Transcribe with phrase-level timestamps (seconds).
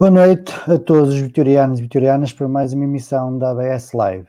[0.00, 4.28] Boa noite a todos os vitorianos e vitorianas para mais uma emissão da ABS Live.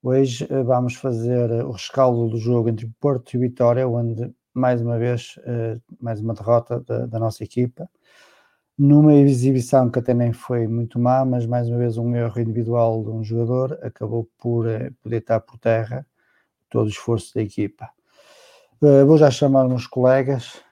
[0.00, 4.80] Hoje eh, vamos fazer eh, o rescaldo do jogo entre Porto e Vitória, onde mais
[4.80, 7.90] uma vez, eh, mais uma derrota da, da nossa equipa,
[8.78, 13.02] numa exibição que até nem foi muito má, mas mais uma vez um erro individual
[13.02, 14.64] de um jogador acabou por,
[15.02, 16.06] por deitar por terra
[16.70, 17.90] todo o esforço da equipa.
[18.80, 20.62] Vou já chamar meus colegas.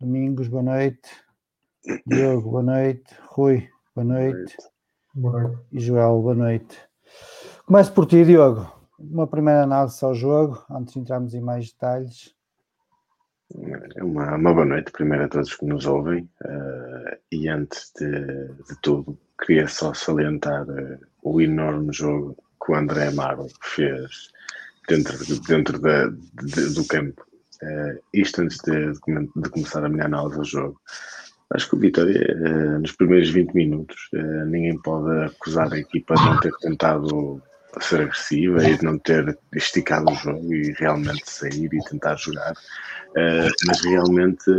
[0.00, 1.08] Domingos, boa noite.
[2.04, 3.23] Diogo, boa noite.
[3.36, 4.56] Rui, boa noite.
[5.12, 5.60] Boa noite.
[5.72, 6.78] E Joel, boa noite.
[7.66, 8.72] Começo por ti, Diogo.
[8.96, 12.32] Uma primeira análise ao jogo, antes de entrarmos em mais detalhes.
[13.96, 16.30] Uma, uma boa noite, primeiro a todos que nos ouvem.
[16.44, 18.08] Uh, e antes de,
[18.68, 24.30] de, tudo, queria só salientar uh, o enorme jogo que o André Amaro fez
[24.88, 25.18] dentro,
[25.48, 27.26] dentro da, de, do campo.
[27.60, 30.80] Uh, isto antes de, de, começar a minha análise ao jogo.
[31.52, 34.08] Acho que o Vitória, nos primeiros 20 minutos,
[34.46, 37.42] ninguém pode acusar a equipa de não ter tentado
[37.80, 42.52] ser agressiva e de não ter esticado o jogo e realmente sair e tentar jogar.
[42.52, 44.50] Uh, mas realmente,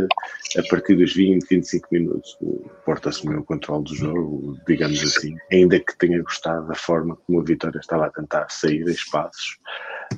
[0.56, 5.36] a partir dos 20, 25 minutos, o Porto assumiu o controle do jogo, digamos assim,
[5.52, 9.58] ainda que tenha gostado da forma como a Vitória estava a tentar sair a espaços.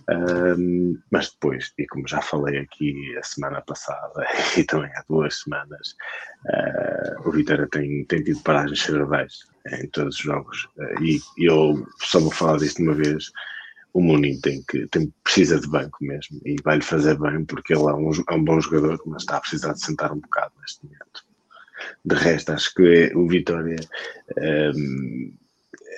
[0.09, 4.26] Um, mas depois, e como já falei aqui a semana passada
[4.56, 5.94] e também há duas semanas,
[6.47, 9.34] uh, o Vitória tem, tem tido paragens cerebrais
[9.81, 10.65] em todos os jogos.
[10.77, 13.31] Uh, e eu só vou falar disto uma vez.
[13.94, 17.84] O Munim tem que tem, precisa de banco mesmo e vai-lhe fazer bem porque ele
[17.84, 20.84] é um, é um bom jogador, mas está a precisar de sentar um bocado neste
[20.84, 21.27] momento.
[22.04, 23.77] De resto, acho que o Vitória
[24.36, 25.33] um,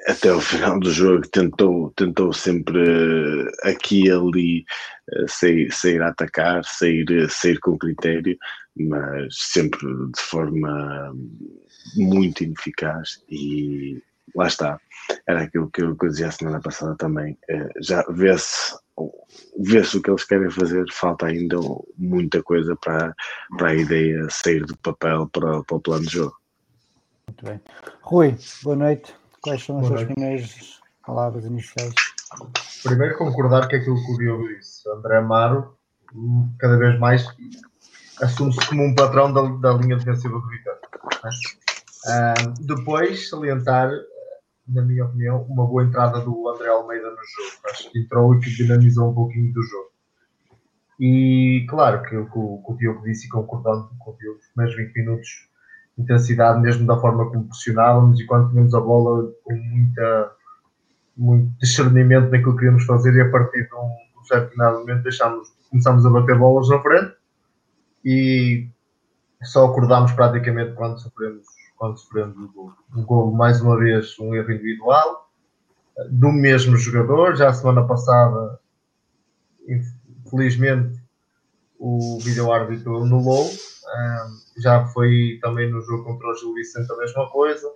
[0.06, 4.64] até o final do jogo tentou, tentou sempre eh, aqui e ali
[5.12, 8.37] eh, sair, sair a atacar, sair, sair com critério,
[8.76, 11.12] mas sempre de forma
[11.97, 14.02] muito ineficaz e
[14.35, 14.81] lá está.
[15.26, 17.37] Era aquilo que eu, dizia a semana passada também.
[17.49, 18.75] Eh, já vê-se
[19.58, 21.56] vê-se o que eles querem fazer, falta ainda
[21.97, 23.14] muita coisa para,
[23.56, 26.37] para a ideia sair do papel para, para o plano de jogo.
[27.26, 27.61] Muito bem.
[28.02, 29.19] Rui, boa noite.
[29.42, 31.94] Quais são as suas primeiras palavras iniciais?
[32.82, 34.88] Primeiro concordar com aquilo que o Diogo disse.
[34.90, 35.76] André Amaro
[36.58, 37.26] cada vez mais
[38.22, 40.81] assume-se como um patrão da, da linha defensiva do Vitória.
[42.06, 43.90] Uh, depois salientar,
[44.69, 47.62] na minha opinião, uma boa entrada do André Almeida no jogo.
[47.70, 49.90] Acho que entrou e que dinamizou um pouquinho do jogo.
[50.98, 54.76] E claro que o que o, Diogo disse e concordando com o Diogo, nos primeiros
[54.76, 55.50] 20 minutos
[56.00, 60.32] intensidade mesmo da forma como pressionávamos e quando tínhamos a bola com muita,
[61.17, 66.05] muito discernimento naquilo que queríamos fazer e a partir de um, certo momento deixámos, começámos
[66.06, 67.14] a bater bolas na frente
[68.05, 68.69] e
[69.43, 72.73] só acordámos praticamente quando sofremos, quando sofremos o gol.
[72.94, 75.31] Um gol, mais uma vez, um erro individual
[76.11, 77.37] do mesmo jogador.
[77.37, 78.58] Já a semana passada,
[79.67, 81.00] infelizmente,
[81.79, 83.50] o vídeo-árbitro anulou.
[84.58, 87.70] Já foi também no jogo contra o Gil Vicente a mesma coisa.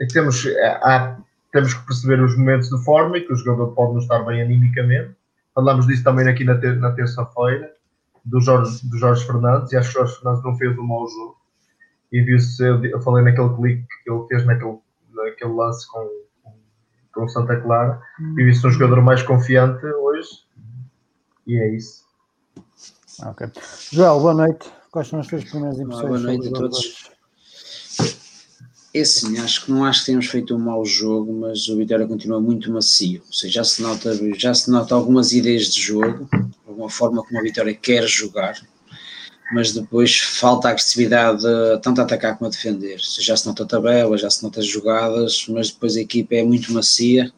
[0.00, 0.44] E temos,
[0.82, 1.18] há,
[1.52, 4.42] temos que perceber os momentos de forma e que o jogador pode não estar bem
[4.42, 5.14] animicamente.
[5.54, 7.72] Falamos disso também aqui na, ter, na terça-feira,
[8.24, 11.06] do Jorge, do Jorge Fernandes, e acho que o Jorge Fernandes não fez um mau
[11.08, 11.36] jogo.
[12.10, 14.78] E viu-se, eu falei naquele clique que ele fez naquele,
[15.12, 16.08] naquele lance com,
[17.12, 18.00] com o Santa Clara,
[18.38, 20.28] e viu-se um jogador mais confiante hoje,
[21.46, 22.01] e é isso.
[23.20, 23.48] Ok.
[23.90, 24.70] Joel, boa noite.
[24.90, 26.08] Quais são as tuas primeiras impressões?
[26.08, 27.12] boa noite a todos.
[28.94, 32.06] É assim, acho que não acho que tenhamos feito um mau jogo, mas o Vitória
[32.06, 33.22] continua muito macio.
[33.26, 36.28] Ou seja, já se nota, já se nota algumas ideias de jogo,
[36.66, 38.60] alguma forma como a Vitória quer jogar,
[39.50, 41.42] mas depois falta agressividade
[41.82, 43.00] tanto a atacar como a defender.
[43.00, 46.34] Seja, já se nota a tabela, já se nota as jogadas, mas depois a equipa
[46.34, 47.32] é muito macia.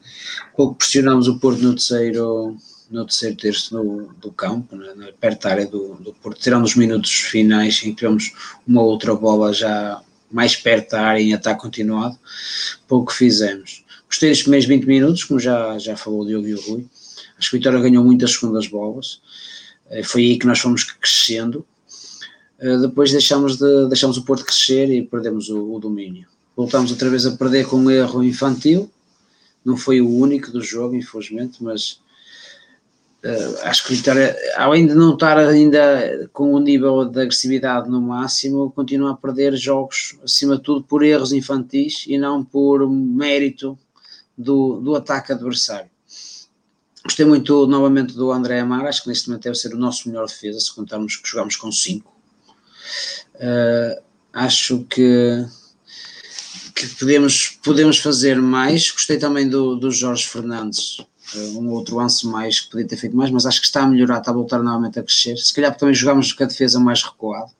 [0.57, 2.57] Pouco pressionamos o Porto no terceiro,
[2.91, 6.75] no terceiro terço no, do campo, né, perto da área do, do Porto, tirando os
[6.75, 8.33] minutos finais em que tivemos
[8.67, 10.01] uma outra bola já
[10.31, 12.19] mais perto da área em ataque continuado,
[12.89, 13.85] pouco fizemos.
[14.09, 16.87] Gostei dos primeiros 20 minutos, como já, já falou o Diogo e o Rui.
[17.39, 19.21] Acho que o Vitória ganhou muitas segundas bolas.
[19.91, 21.65] Eh, foi aí que nós fomos crescendo.
[22.59, 26.27] Eh, depois deixamos, de, deixamos o Porto crescer e perdemos o, o domínio.
[26.57, 28.91] Voltámos outra vez a perder com um erro infantil.
[29.65, 32.01] Não foi o único do jogo, infelizmente, mas
[33.63, 38.01] acho que o Vitória, além de não estar ainda com o nível de agressividade no
[38.01, 43.79] máximo, continua a perder jogos, acima de tudo, por erros infantis e não por mérito
[44.37, 45.91] do, do ataque adversário.
[47.05, 50.27] Gostei muito novamente do André Amar, acho que neste momento deve ser o nosso melhor
[50.27, 52.11] defesa, se contarmos que jogamos com 5.
[53.35, 55.47] Uh, acho que,
[56.75, 58.91] que podemos, podemos fazer mais.
[58.91, 60.99] Gostei também do, do Jorge Fernandes,
[61.57, 64.19] um outro lance mais que podia ter feito mais, mas acho que está a melhorar,
[64.19, 65.37] está a voltar novamente a crescer.
[65.37, 67.51] Se calhar também jogámos com a defesa mais recuado.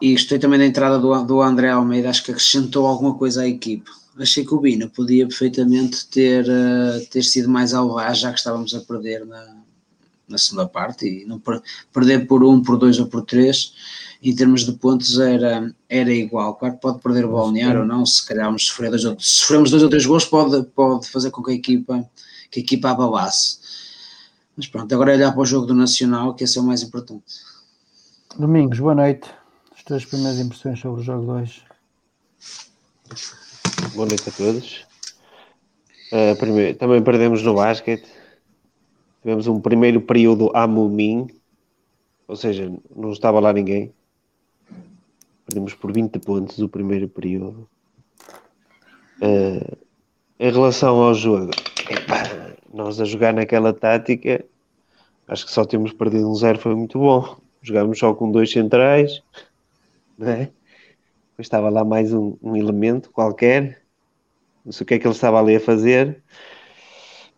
[0.00, 3.48] E gostei também da entrada do, do André Almeida, acho que acrescentou alguma coisa à
[3.48, 3.90] equipe.
[4.18, 8.74] Achei que o Bina podia perfeitamente ter, uh, ter sido mais audaz, já que estávamos
[8.74, 9.56] a perder na,
[10.28, 11.62] na segunda parte, e não per,
[11.92, 13.72] perder por um, por dois ou por três
[14.30, 16.54] em termos de pontos era, era igual.
[16.54, 19.30] Claro que pode perder o balneário ou não, se calhar vamos sofrer dois ou, se
[19.40, 22.10] sofremos dois ou três gols pode, pode fazer com que a equipa,
[22.50, 23.58] que a equipa abalasse.
[24.56, 26.82] Mas pronto, agora é olhar para o jogo do Nacional, que esse é o mais
[26.82, 27.24] importante.
[28.38, 29.28] Domingos, boa noite.
[29.76, 31.62] As tuas primeiras impressões sobre o jogo 2.
[33.94, 34.84] Boa noite a todos.
[36.12, 38.08] Uh, primeiro, também perdemos no basquete.
[39.20, 41.28] Tivemos um primeiro período a Mumin,
[42.28, 43.92] ou seja, não estava lá ninguém.
[45.46, 47.68] Perdemos por 20 pontos o primeiro período.
[49.20, 49.76] Uh,
[50.38, 51.52] em relação ao jogo,
[52.72, 54.44] nós a jogar naquela tática,
[55.28, 57.36] acho que só temos perdido um zero, foi muito bom.
[57.62, 59.22] Jogámos só com dois centrais,
[60.18, 60.50] né?
[61.30, 63.82] Depois estava lá mais um, um, elemento qualquer,
[64.64, 66.22] não sei o que é que ele estava ali a fazer.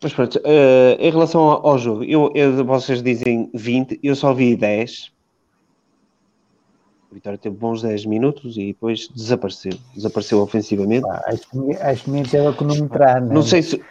[0.03, 4.35] Mas pronto, uh, em relação ao, ao jogo, eu, eu, vocês dizem 20, eu só
[4.35, 5.16] vi 10
[7.17, 9.73] Vitória teve bons 10 minutos e depois desapareceu.
[9.95, 11.07] Desapareceu ofensivamente.
[11.09, 13.83] Ah, acho, que, acho que nem teve a cronometrar, não, não sei se.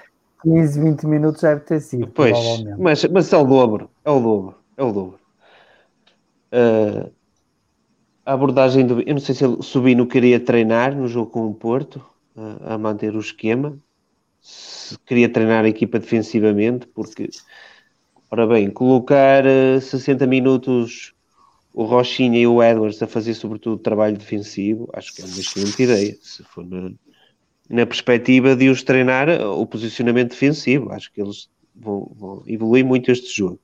[0.44, 2.06] 15, 20 minutos deve ter sido.
[2.10, 2.38] Pois,
[2.78, 3.90] mas, mas é o dobro.
[4.06, 4.56] É o dobro.
[4.78, 5.20] É o dobro.
[6.54, 7.12] Uh,
[8.24, 9.02] a abordagem do.
[9.02, 12.06] Eu não sei se ele Subino queria treinar no jogo com o Porto,
[12.36, 13.76] uh, a manter o esquema.
[14.40, 17.28] Se queria treinar a equipa defensivamente, porque.
[18.30, 21.15] Ora bem, colocar uh, ah, 60 minutos
[21.76, 25.84] o Rochinha e o Edwards a fazer sobretudo trabalho defensivo, acho que é uma excelente
[25.84, 26.90] ideia, se for na,
[27.70, 33.12] na perspectiva de os treinar o posicionamento defensivo, acho que eles vão, vão evoluir muito
[33.12, 33.60] este jogo,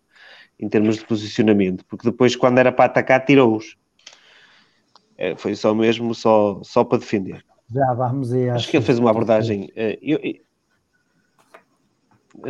[0.59, 3.77] em termos de posicionamento, porque depois quando era para atacar tirou-os,
[5.17, 7.41] é, foi só mesmo só, só para defender.
[7.73, 8.49] Já vamos aí.
[8.49, 9.67] Acho que ele fez uma abordagem.
[9.67, 10.35] Uh, eu, eu,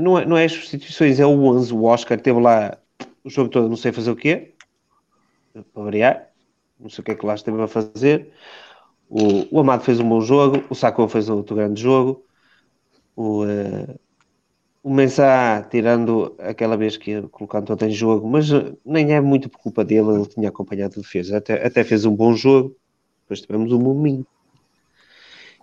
[0.01, 1.71] não, é, não é as substituições, é o 11.
[1.71, 2.75] O Oscar teve lá
[3.23, 4.55] o jogo todo, não sei fazer o quê
[5.51, 6.29] para variar.
[6.79, 8.31] Não sei o que é que lá esteve a fazer.
[9.09, 12.25] O, o Amado fez um bom jogo, o Sacou fez outro grande jogo.
[13.15, 13.99] O, uh,
[14.83, 19.47] o Mensah, tirando aquela vez que colocando todo em jogo, mas eh, nem é muito
[19.49, 22.75] por culpa dele, ele tinha acompanhado a defesa, até, até fez um bom jogo,
[23.21, 24.25] depois tivemos o Mumin.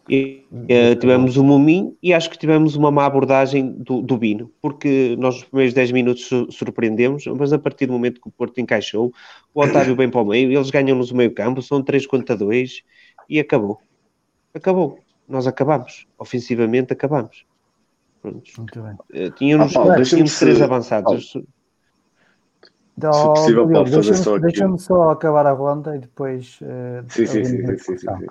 [0.09, 4.50] E, eh, tivemos o Mumin e acho que tivemos uma má abordagem do, do Bino,
[4.61, 8.33] porque nós nos primeiros 10 minutos su- surpreendemos, mas a partir do momento que o
[8.33, 9.12] Porto encaixou,
[9.55, 12.83] o Otávio vem para o meio, eles ganham-nos o meio campo, são 3 contra 2
[13.29, 13.79] e acabou.
[14.55, 14.99] Acabou.
[15.29, 16.07] Nós acabamos.
[16.19, 17.45] Ofensivamente acabamos.
[18.23, 18.53] Prontos.
[18.59, 18.97] Muito bem.
[19.12, 21.33] Eh, Tínhamos, Ah, Paulo, tínhamos se- três avançados.
[22.97, 26.59] Então, Se possível, pode fazer deixa-me só aqui deixa-me só acabar a ronda e depois.
[26.62, 28.27] eh, Sim, sim, sim, sim, sim, sim.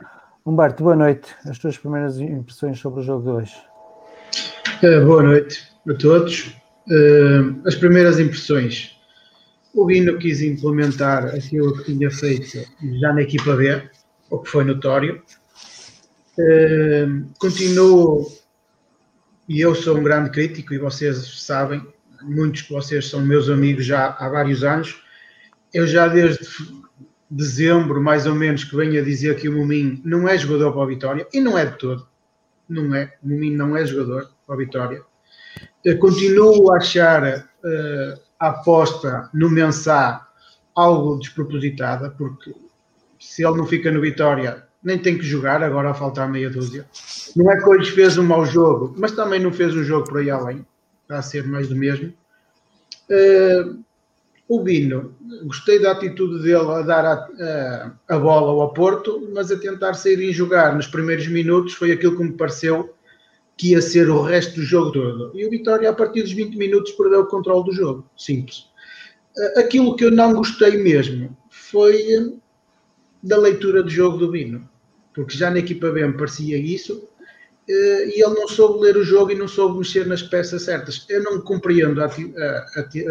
[0.48, 1.36] Humberto, boa noite.
[1.46, 3.54] As tuas primeiras impressões sobre o jogo de hoje.
[4.82, 6.56] Eh, boa noite a todos.
[6.90, 8.98] Eh, as primeiras impressões.
[9.74, 12.66] O Bino quis implementar aquilo que tinha feito
[13.02, 13.90] já na equipa B,
[14.30, 15.22] o que foi notório.
[16.40, 17.08] Eh,
[17.40, 18.32] continuo,
[19.50, 21.86] e eu sou um grande crítico, e vocês sabem,
[22.24, 24.96] muitos de vocês são meus amigos já há vários anos.
[25.74, 26.48] Eu já desde
[27.30, 30.84] dezembro, mais ou menos, que venho a dizer que o Mumin não é jogador para
[30.84, 32.08] a Vitória, e não é de todo
[32.70, 35.02] não é, o Mumin não é jogador para a Vitória.
[36.00, 40.28] Continuo a achar eh, a aposta no Mensah
[40.76, 42.54] algo despropositada, porque
[43.20, 46.86] se ele não fica no Vitória, nem tem que jogar, agora a faltar meia dúzia.
[47.36, 50.20] Não é que hoje fez um mau jogo, mas também não fez um jogo por
[50.20, 50.66] aí além,
[51.04, 52.14] está a ser mais do mesmo.
[53.10, 53.66] Eh,
[54.50, 55.14] o Bino,
[55.44, 59.94] gostei da atitude dele a dar a, a, a bola ao Porto, mas a tentar
[59.94, 62.94] sair e jogar nos primeiros minutos foi aquilo que me pareceu
[63.58, 65.32] que ia ser o resto do jogo todo.
[65.34, 68.10] E o Vitória, a partir dos 20 minutos, perdeu o controle do jogo.
[68.16, 68.68] Simples.
[69.58, 72.32] Aquilo que eu não gostei mesmo foi eh,
[73.22, 74.68] da leitura do jogo do Bino,
[75.14, 77.08] porque já na equipa B me parecia isso,
[77.70, 81.06] eh, e ele não soube ler o jogo e não soube mexer nas peças certas.
[81.10, 82.10] Eu não compreendo a-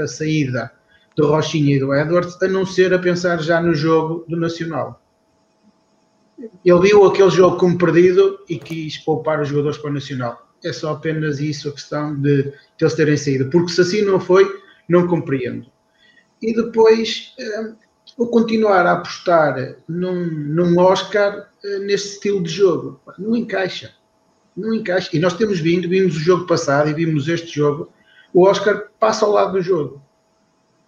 [0.03, 0.73] a saída
[1.17, 5.03] do Rochinha e do Edwards, a não ser a pensar já no jogo do Nacional.
[6.65, 10.47] Ele viu aquele jogo como perdido e quis poupar os jogadores para o Nacional.
[10.63, 13.51] É só apenas isso a questão de, de eles terem saído.
[13.51, 14.47] Porque se assim não foi,
[14.89, 15.67] não compreendo.
[16.43, 17.73] E depois, eh,
[18.19, 23.01] o continuar a apostar num, num Oscar eh, neste estilo de jogo.
[23.19, 23.93] Não encaixa.
[24.55, 25.11] Não encaixa.
[25.15, 27.91] E nós temos vindo, vimos o jogo passado e vimos este jogo.
[28.35, 30.03] O Oscar passa ao lado do jogo.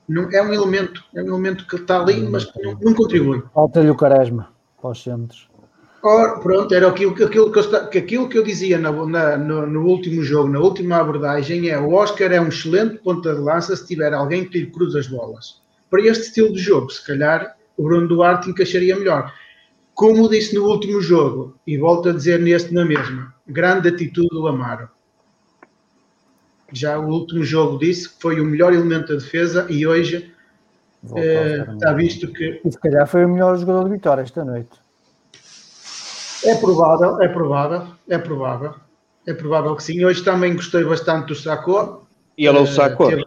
[0.08, 3.42] Não, é um elemento, é um elemento que está ali, mas que não, não contribui.
[3.54, 4.48] Falta-lhe o Quaresma
[4.80, 5.48] para os centros.
[6.02, 9.66] Ora, pronto, era aquilo, que- aquilo, que, eu, aquilo que eu dizia na- na- no,
[9.66, 13.76] no último jogo, na última abordagem, é o Oscar é um excelente ponta de lança
[13.76, 15.60] se tiver alguém que lhe cruza as bolas.
[15.90, 19.32] Para este estilo de jogo, se calhar o Bruno Duarte encaixaria melhor.
[19.92, 24.46] Como disse no último jogo, e volto a dizer neste na mesma, grande atitude do
[24.46, 24.88] Amaro.
[26.72, 30.32] Já o último jogo disse que foi o melhor elemento da defesa e hoje
[31.16, 34.70] eh, está visto que E se calhar foi o melhor jogador de Vitória esta noite.
[36.44, 38.75] É provável, é provável, é provável.
[39.26, 40.04] É provável que sim.
[40.04, 42.06] Hoje também gostei bastante do Sacó.
[42.37, 43.08] E ele é o Eh, saco.
[43.08, 43.25] teve-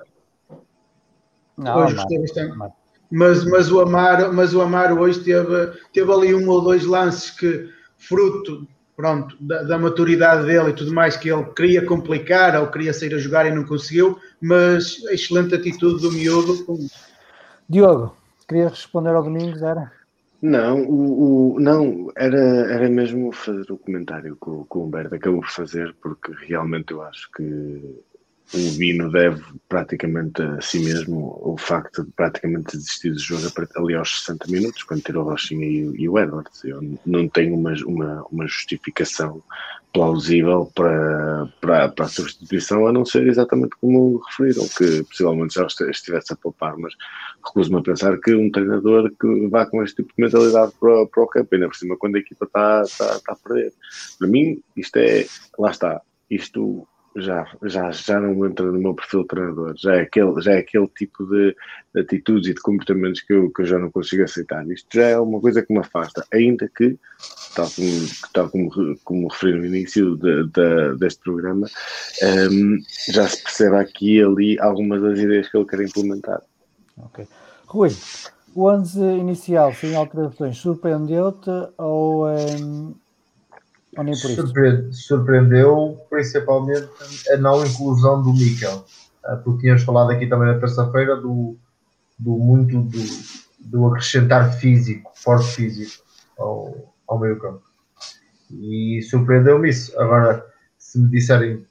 [1.58, 1.96] Não, hoje Amaro.
[1.96, 2.52] gostei bastante.
[2.54, 2.72] Amaro.
[3.12, 7.30] Mas, mas, o Amaro, mas o Amaro hoje teve, teve ali um ou dois lances
[7.32, 12.68] que, fruto pronto, da, da maturidade dele e tudo mais, que ele queria complicar ou
[12.68, 16.66] queria sair a jogar e não conseguiu, mas a excelente atitude do miúdo.
[17.70, 18.16] Diogo,
[18.48, 19.62] querias responder ao Domingos?
[19.62, 19.92] Era?
[20.42, 22.40] Não, o, o- não era,
[22.74, 26.92] era mesmo fazer o comentário que o, que o Humberto acabou por fazer, porque realmente
[26.92, 27.44] eu acho que
[28.54, 33.96] o Bino deve praticamente a si mesmo o facto de praticamente desistir do jogo ali
[33.96, 36.64] aos 60 minutos, quando tirou o Rochinha e, e o Edwards.
[36.64, 39.42] Eu não tenho uma, uma, uma justificação
[39.94, 45.68] plausível para, para, para a substituição, a não ser exatamente como referiram, que possivelmente já
[45.90, 46.94] estivesse a poupar, mas
[47.46, 51.24] recuso-me a pensar que um treinador que vá com este tipo de mentalidade para, para
[51.24, 53.74] o campo, ainda por cima quando a equipa está, está, está a perder.
[54.18, 55.26] Para mim, isto é,
[55.58, 60.02] lá está, isto já, já, já não entra no meu perfil de treinador, já é
[60.02, 61.56] aquele, já é aquele tipo de,
[61.94, 64.66] de atitudes e de comportamentos que eu, que eu já não consigo aceitar.
[64.70, 66.98] Isto já é uma coisa que me afasta, ainda que,
[67.56, 67.90] tal como,
[68.34, 71.68] tal como, como referi no início de, de- deste programa,
[72.22, 72.78] ehm,
[73.10, 76.42] já se percebe aqui e ali algumas das ideias que ele quer implementar.
[76.98, 77.28] Ok.
[77.68, 77.90] Rui,
[78.56, 82.94] o 11 inicial sem alterações surpreendeu-te ou, ehm,
[83.98, 84.36] ou nem por isso?
[84.48, 86.88] Surpre- Surpreendeu principalmente
[87.32, 88.86] a não inclusão do Mikel,
[89.24, 91.56] Ah, porque tínhamos falado aqui também na terça-feira do,
[92.18, 93.00] do muito do,
[93.60, 96.04] do acrescentar físico, forte físico
[96.38, 97.62] ao, ao meio campo.
[98.50, 99.98] E surpreendeu-me isso.
[100.00, 100.46] Agora,
[100.78, 101.66] se me disserem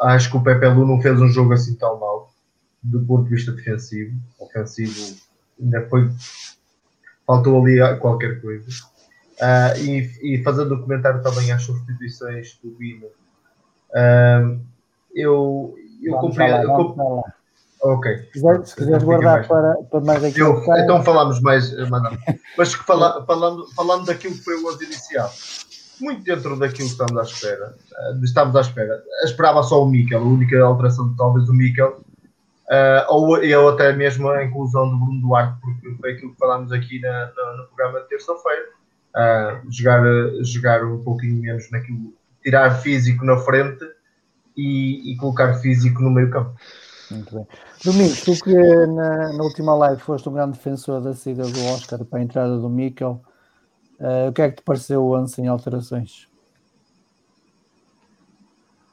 [0.00, 2.32] acho que o Pepe Lu não fez um jogo assim tão mal
[2.82, 4.16] do ponto de vista defensivo.
[4.38, 5.16] Ofensivo
[5.60, 6.10] ainda foi.
[7.26, 8.66] Faltou ali qualquer coisa.
[9.38, 14.60] Uh, e, e, fazendo um comentário também às substituições do Bino, uh,
[15.14, 16.62] eu, eu compreendo.
[16.62, 17.22] Eu
[17.80, 18.16] Ok.
[18.16, 20.40] Se quiseres, se quiseres guardar para, para mais aqui.
[20.40, 22.18] Eu, então falamos mais, Manuel.
[22.56, 25.30] Mas fala, falando, falando daquilo que foi o 11 inicial,
[26.00, 27.74] muito dentro daquilo que estamos à espera,
[28.12, 29.00] uh, estamos à espera.
[29.24, 32.00] Esperava só o Mikel, a única alteração talvez do Mikel,
[32.68, 36.72] uh, ou eu até mesmo a inclusão do Bruno Duarte, porque foi aquilo que falámos
[36.72, 38.77] aqui na, na, no programa de terça-feira.
[39.18, 40.00] Uh, jogar,
[40.44, 43.84] jogar um pouquinho menos naquilo, tirar físico na frente
[44.56, 46.54] e, e colocar físico no meio campo.
[47.10, 47.46] Muito bem.
[47.84, 52.04] Domingos, tu que na, na, última live foste um grande defensor da saída do Oscar
[52.04, 53.22] para a entrada do Mikel,
[53.98, 56.28] uh, o que é que te pareceu o ano sem alterações?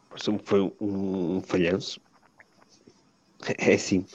[0.10, 2.00] Pareceu-me que foi um, um falhanço.
[3.58, 4.06] É assim.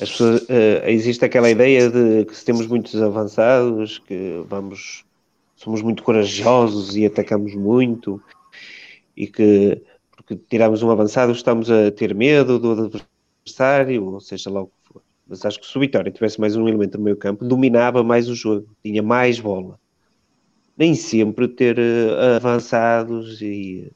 [0.00, 5.03] As pessoas, uh, existe aquela ideia de que se temos muitos avançados, que vamos,
[5.64, 8.22] somos muito corajosos e atacamos muito,
[9.16, 14.62] e que porque tiramos um avançado, estamos a ter medo do adversário, ou seja lá
[14.62, 15.02] o que for.
[15.26, 18.28] Mas acho que se o Vitória tivesse mais um elemento no meio campo, dominava mais
[18.28, 19.78] o jogo, tinha mais bola.
[20.76, 23.90] Nem sempre ter uh, avançados e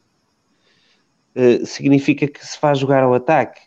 [1.35, 3.61] uh, significa que se faz jogar ao ataque.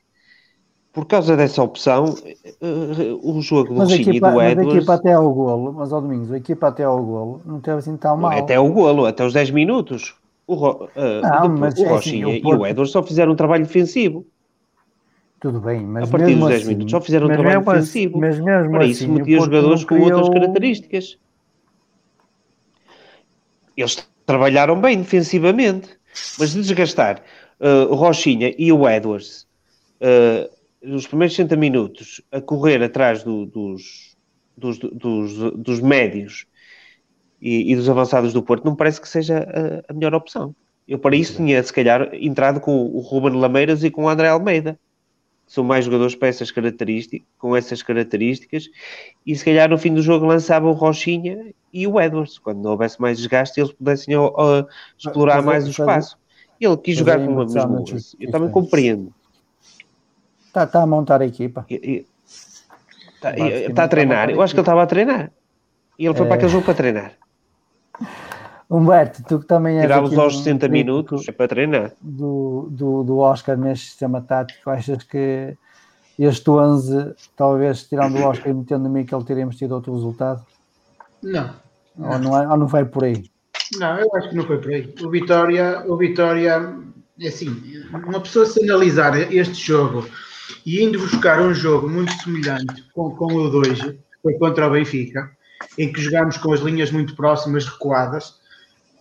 [0.93, 4.57] Por causa dessa opção, uh, o jogo do Rochinha e do Edwards...
[4.57, 7.62] Mas a equipa até ao golo, mas ao Domingos, a equipa até ao golo não
[7.62, 8.31] teve assim tão mal.
[8.38, 10.13] Até ao golo, até os 10 minutos.
[10.45, 13.36] O, Ro, uh, não, mas, o Rochinha é assim, e o Edwards só fizeram um
[13.36, 14.25] trabalho defensivo.
[15.39, 18.19] Tudo bem, mas a partir dos 10 assim, minutos só fizeram um trabalho assim, defensivo.
[18.19, 21.17] Mas mesmo Para isso assim, metia jogadores com outras características.
[23.77, 25.89] Eles trabalharam bem defensivamente,
[26.38, 27.23] mas de desgastar
[27.62, 29.47] uh, o Rochinha e o Edwards
[30.01, 34.15] uh, nos primeiros 60 minutos a correr atrás do, dos,
[34.58, 36.46] dos, dos, dos médios
[37.41, 40.56] e, e, dos avançados do Porto, não parece que seja a, a, melhor opção.
[40.88, 44.28] Eu para isso tinha, se calhar, entrado com o Ruben Lameiras e com o André
[44.28, 44.78] Almeida.
[45.46, 48.70] São mais jogadores para essas características, com essas características,
[49.26, 52.72] e se calhar no fim do jogo lançava o Rochinha e o Edwards, quando não
[52.72, 54.65] houvesse mais desgaste, eles pudessem uh,
[54.98, 56.17] explorar mas, mais o espaço.
[56.60, 57.84] Ele quis jogar com uma mesma
[58.20, 59.13] Eu também compreendo.
[60.52, 61.66] Está tá a montar a equipa.
[61.70, 64.30] Está, está a treinar.
[64.30, 65.32] Eu acho que ele estava a treinar.
[65.98, 66.28] E ele foi é...
[66.28, 67.14] para aquele jogo para treinar.
[68.70, 69.84] Humberto, tu que também és.
[69.84, 71.94] Tirá-los aos 60 minutos é para treinar.
[72.02, 75.56] Do, do, do Oscar neste sistema tático, achas que
[76.20, 80.46] este 11, talvez tirando o Oscar e metendo o Mikel, teríamos tido outro resultado?
[81.24, 81.50] Não.
[81.98, 83.24] Ou não, é, ou não vai por aí?
[83.80, 84.94] Não, eu acho que não foi por aí.
[85.02, 86.76] O Vitória, o Vitória,
[87.22, 87.56] é assim,
[87.94, 90.06] uma pessoa se analisar este jogo
[90.66, 93.80] e indo buscar um jogo muito semelhante com, com o 2,
[94.22, 95.32] foi contra o Benfica,
[95.78, 98.36] em que jogámos com as linhas muito próximas, recuadas.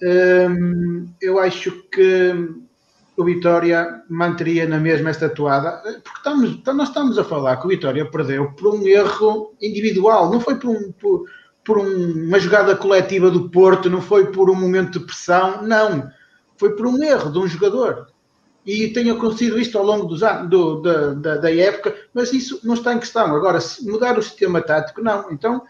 [0.03, 2.35] Hum, eu acho que
[3.17, 7.67] o Vitória manteria na mesma esta toada, porque estamos, então nós estamos a falar que
[7.67, 11.25] o Vitória perdeu por um erro individual, não foi por, um, por,
[11.65, 16.11] por um, uma jogada coletiva do Porto, não foi por um momento de pressão, não.
[16.57, 18.07] Foi por um erro de um jogador.
[18.65, 22.61] E tenho acontecido isto ao longo dos anos, do, da, da, da época, mas isso
[22.63, 23.35] não está em questão.
[23.35, 25.31] Agora, mudar o sistema tático, não.
[25.33, 25.63] Então,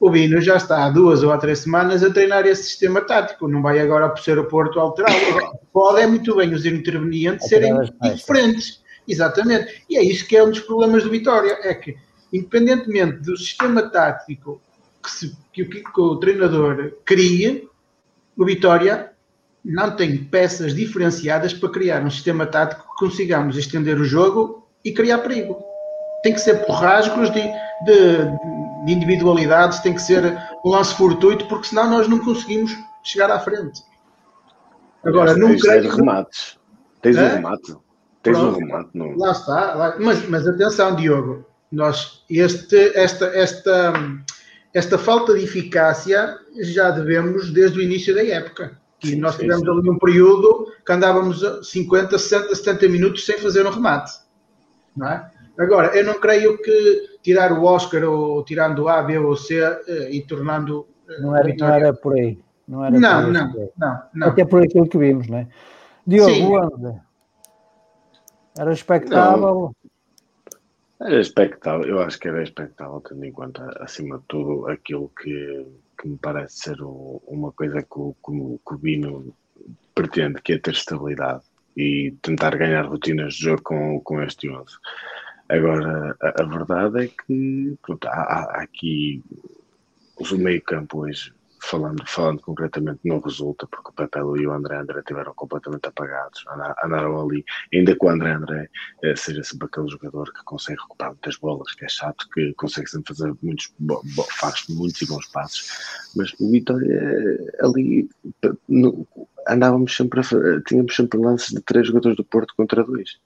[0.00, 3.48] o Bino já está há duas ou há três semanas a treinar esse sistema tático,
[3.48, 5.58] não vai agora por ser o Porto alterá-lo.
[5.72, 7.74] Pode é muito bem os intervenientes serem
[8.14, 8.82] diferentes.
[9.06, 9.84] Exatamente.
[9.88, 11.96] E é isso que é um dos problemas do Vitória, é que,
[12.32, 14.60] independentemente do sistema tático
[15.02, 17.62] que, se, que, o, que o treinador cria,
[18.36, 19.12] o Vitória
[19.64, 24.92] não tem peças diferenciadas para criar um sistema tático que consigamos estender o jogo e
[24.92, 25.62] criar perigo.
[26.22, 27.42] Tem que ser por rasgos de,
[27.84, 28.28] de
[28.84, 33.38] de individualidades tem que ser um lance fortuito, porque senão nós não conseguimos chegar à
[33.40, 33.82] frente.
[35.04, 35.90] Agora, não creio.
[35.90, 36.58] remates.
[37.00, 37.24] Tens é?
[37.24, 37.76] um remate.
[38.22, 38.56] Tens Pronto.
[38.56, 38.90] um remate.
[38.94, 39.16] Não...
[39.16, 39.74] Lá está.
[39.74, 39.96] Lá...
[39.98, 41.44] Mas, mas atenção, Diogo.
[41.70, 43.92] Nós, este, esta, esta,
[44.72, 48.78] esta falta de eficácia já devemos desde o início da época.
[49.04, 53.70] E nós tivemos ali um período que andávamos 50, 60, 70 minutos sem fazer um
[53.70, 54.12] remate.
[54.96, 55.30] Não é?
[55.56, 60.10] Agora, eu não creio que tirar o Oscar ou tirando A, B ou C eh,
[60.10, 60.86] e tornando.
[61.08, 62.38] Eh, não era, não era por aí.
[62.66, 65.48] Não, era não, por não, não, não, Até por aquilo que vimos, não é?
[66.06, 67.00] Diogo, André.
[68.58, 69.40] Era expectável.
[69.40, 69.74] Não,
[71.00, 75.66] era expectável, eu acho que era expectável, tendo em conta, acima de tudo, aquilo que,
[75.98, 79.34] que me parece ser o, uma coisa que o, que, o, que o Bino
[79.94, 81.42] pretende, que é ter estabilidade
[81.76, 84.76] e tentar ganhar rotinas de jogo com, com este 11.
[85.48, 89.22] Agora, a, a verdade é que pronto, há, há aqui
[90.18, 94.76] o meio campo hoje falando, falando concretamente, não resulta, porque o Pepe e o André
[94.76, 96.44] André estiveram completamente apagados,
[96.84, 98.68] andaram ali, ainda que o André André
[99.02, 102.88] eh, seja sempre aquele jogador que consegue recuperar muitas bolas, que é chato, que consegue
[102.88, 103.72] sempre fazer muitos,
[104.38, 105.68] faz muitos e bons passos,
[106.16, 108.08] mas o Vitória eh, ali
[109.48, 113.18] andávamos sempre, a, tínhamos sempre lances de três jogadores do Porto contra dois.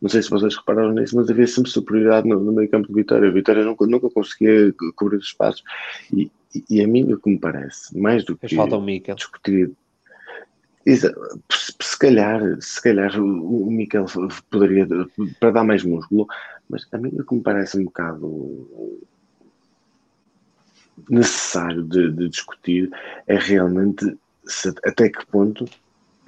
[0.00, 2.94] Não sei se vocês repararam nisso, mas havia sempre superioridade no, no meio campo de
[2.94, 3.28] Vitória.
[3.28, 5.62] A Vitória nunca, nunca conseguia cobrir os espaços.
[6.68, 9.14] E a mim o que me parece, mais do que falta o Mikel.
[9.14, 9.70] discutir.
[10.86, 14.06] Se calhar, se calhar o, o Mikel
[14.50, 14.86] poderia,
[15.38, 16.26] para dar mais músculo,
[16.68, 18.90] mas a mim o que me parece um bocado
[21.08, 22.90] necessário de, de discutir
[23.26, 25.66] é realmente se, até que ponto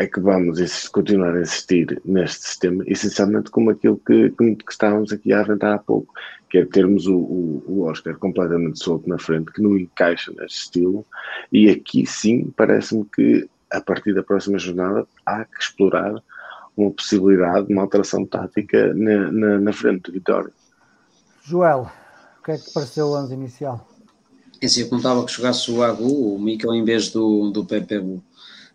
[0.03, 5.13] é que vamos continuar a insistir neste sistema, essencialmente como aquilo que, que, que estávamos
[5.13, 6.13] aqui a aventar há pouco,
[6.51, 10.65] que é termos o, o, o, Oscar completamente solto na frente, que não encaixa neste
[10.65, 11.07] estilo,
[11.53, 16.21] e aqui sim parece-me que a partir da próxima jornada há que explorar
[16.77, 20.51] uma possibilidade de uma alteração tática na, na, na frente de Vitória.
[21.45, 21.91] Joel,
[22.41, 23.89] o que é que pareceu o 11 inicial?
[24.61, 28.21] Esse eu contava que jogasse o Agu, o Mikel em vez do, do Pepe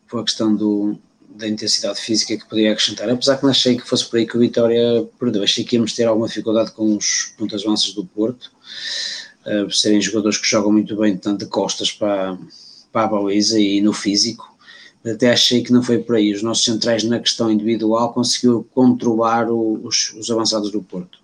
[0.06, 0.98] foi a questão do,
[1.38, 4.36] da intensidade física que poderia acrescentar, apesar que não achei que fosse por aí que
[4.36, 5.44] o Vitória perdeu.
[5.44, 8.52] Achei que íamos ter alguma dificuldade com os pontas avanças do Porto,
[9.46, 12.38] uh, serem jogadores que jogam muito bem, tanto de costas para,
[12.92, 14.58] para a baliza e no físico.
[15.06, 16.34] Até achei que não foi por aí.
[16.34, 21.20] Os nossos centrais, na questão individual, conseguiu controlar o, os, os, avançados do Porto.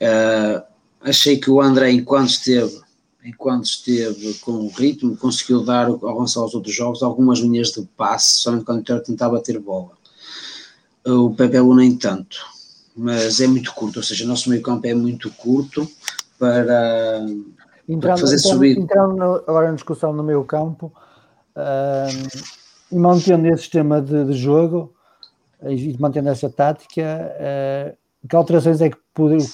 [0.00, 0.62] Uh,
[1.00, 2.83] achei que o André, enquanto esteve
[3.24, 7.82] enquanto esteve com o ritmo, conseguiu dar ao avançar aos outros jogos algumas linhas de
[7.96, 9.92] passe, somente quando o tentava ter bola.
[11.06, 12.36] O Pepe Lu nem tanto,
[12.94, 15.88] mas é muito curto, ou seja, o nosso meio campo é muito curto
[16.38, 17.24] para,
[17.88, 18.78] entrando, para fazer entrando, subir.
[18.78, 20.92] Entrando agora na discussão no meio campo,
[22.90, 24.92] e mantendo esse sistema de, de jogo,
[25.62, 28.96] e mantendo essa tática, uh, que alterações é que,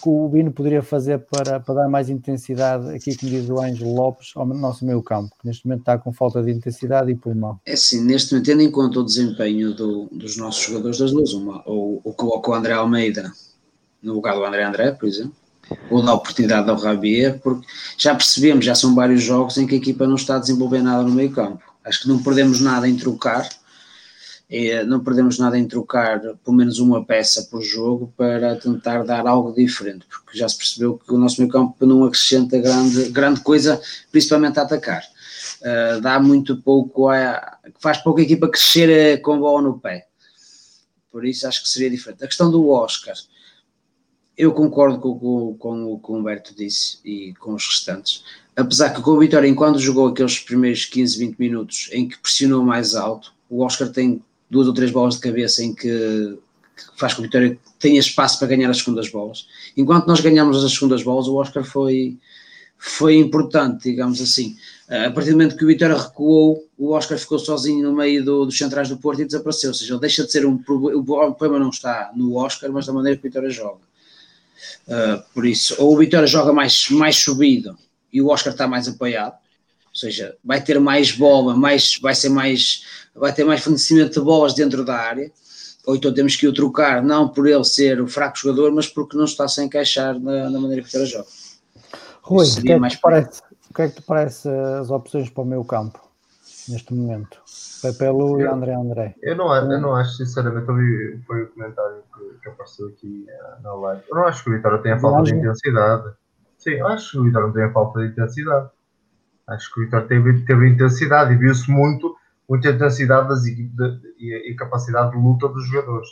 [0.06, 4.32] o Bino poderia fazer para, para dar mais intensidade, aqui como diz o Ângelo Lopes,
[4.36, 7.60] ao nosso meio campo, que neste momento está com falta de intensidade e pulmão?
[7.66, 11.32] É sim, neste momento, tendo em conta o desempenho do, dos nossos jogadores das duas,
[11.32, 13.32] uma, ou, ou coloca o André Almeida
[14.02, 15.34] no lugar do André André, por exemplo,
[15.90, 17.66] ou dá oportunidade ao Rabier, porque
[17.98, 21.02] já percebemos, já são vários jogos em que a equipa não está a desenvolver nada
[21.02, 21.62] no meio campo.
[21.84, 23.48] Acho que não perdemos nada em trocar,
[24.50, 29.24] é, não perdemos nada em trocar pelo menos uma peça por jogo para tentar dar
[29.24, 33.40] algo diferente, porque já se percebeu que o nosso meio campo não acrescenta grande, grande
[33.42, 35.04] coisa, principalmente a atacar.
[35.60, 40.08] Uh, dá muito pouco, a, faz pouca equipa crescer eh, com bola no pé.
[41.12, 42.24] Por isso acho que seria diferente.
[42.24, 43.14] A questão do Oscar,
[44.36, 48.24] eu concordo com, com, com o que o Humberto disse e com os restantes.
[48.56, 52.64] Apesar que com o Vitória, enquanto jogou aqueles primeiros 15, 20 minutos em que pressionou
[52.64, 56.38] mais alto, o Oscar tem duas ou três bolas de cabeça em que,
[56.76, 59.46] que faz com que o Vitória tenha espaço para ganhar as segundas bolas.
[59.76, 62.18] Enquanto nós ganhamos as segundas bolas, o Oscar foi,
[62.76, 64.56] foi importante, digamos assim.
[64.88, 68.44] A partir do momento que o Vitória recuou, o Oscar ficou sozinho no meio do,
[68.44, 69.70] dos centrais do Porto e desapareceu.
[69.70, 72.92] Ou seja, ele deixa de ser um o problema não está no Oscar, mas da
[72.92, 73.80] maneira que o Vitória joga.
[74.86, 77.78] Uh, por isso, ou o Vitória joga mais, mais subido
[78.12, 82.28] e o Oscar está mais apoiado, ou seja, vai ter mais bola, mais, vai ser
[82.28, 85.30] mais vai ter mais fornecimento de bolas dentro da área,
[85.86, 89.16] ou então temos que o trocar, não por ele ser o fraco jogador, mas porque
[89.16, 91.26] não está a encaixar na, na maneira que ele joga.
[92.22, 95.42] Rui, o que, é que parece, o que é que te parece as opções para
[95.42, 96.00] o meu campo
[96.68, 97.40] neste momento?
[97.82, 99.14] Pepe Lu e André André.
[99.22, 103.26] Eu não, eu não acho, sinceramente, eu vi, foi o comentário que, que apareceu aqui
[103.26, 104.02] eh, na live.
[104.08, 106.12] Eu não acho que o Vitória tenha falta de intensidade.
[106.58, 108.68] Sim, eu acho que o Vitória não tem falta de intensidade.
[109.46, 112.14] Acho que o Vitória teve, teve intensidade e viu-se muito
[112.50, 116.08] muita intensidade das equipes e, e, capacidade de luta dos jogadores.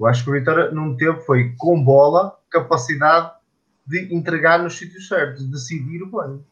[0.00, 3.30] Eu acho que o Vitória não teve, foi com bola, capacidade
[3.86, 6.42] de entregar nos sítios certos, de decidir o bem.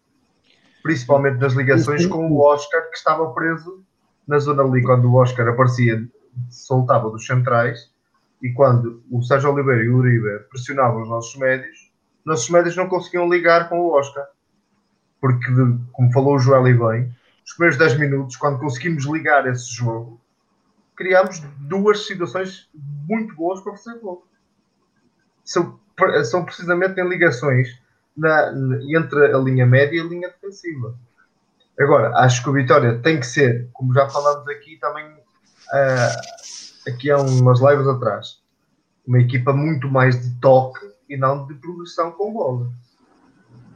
[0.83, 3.83] Principalmente nas ligações com o Oscar, que estava preso
[4.29, 6.07] na zona ali, quando o Oscar aparecia,
[6.51, 7.91] soltava dos centrais,
[8.43, 11.91] e quando o Sérgio Oliveira e o Uribe pressionavam os nossos médios,
[12.25, 14.27] nossos médios não conseguiam ligar com o Oscar.
[15.21, 15.47] Porque,
[15.93, 20.21] como falou o Joel e bem, os primeiros 10 minutos, quando conseguimos ligar esse jogo,
[20.97, 22.69] criámos duas situações
[23.09, 24.27] muito boas para fazer gol.
[25.45, 25.79] São,
[26.25, 27.69] são precisamente em ligações
[28.17, 28.53] na,
[28.89, 30.95] entre a linha média e a linha defensiva.
[31.79, 37.11] Agora, acho que o Vitória tem que ser, como já falámos aqui, também uh, aqui
[37.11, 38.41] há umas lives atrás,
[39.07, 42.71] uma equipa muito mais de toque e não de progressão com bola.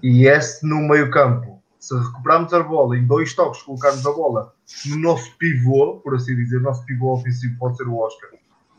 [0.02, 1.56] E esse no meio campo,
[1.87, 4.53] se recuperarmos a bola em dois toques, colocarmos a bola
[4.87, 8.31] no nosso pivô, por assim dizer, o nosso pivô ofensivo pode ser o Oscar,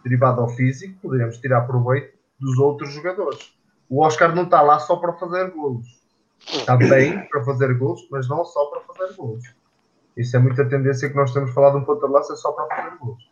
[0.04, 3.54] derivado ao físico, poderíamos tirar proveito dos outros jogadores.
[3.90, 5.88] O Oscar não está lá só para fazer golos.
[6.48, 9.56] Está bem para fazer golos, mas não só para fazer golos.
[10.18, 12.98] Isso é muita tendência que nós temos falado um ponto de lança só para fazer
[12.98, 13.32] golos.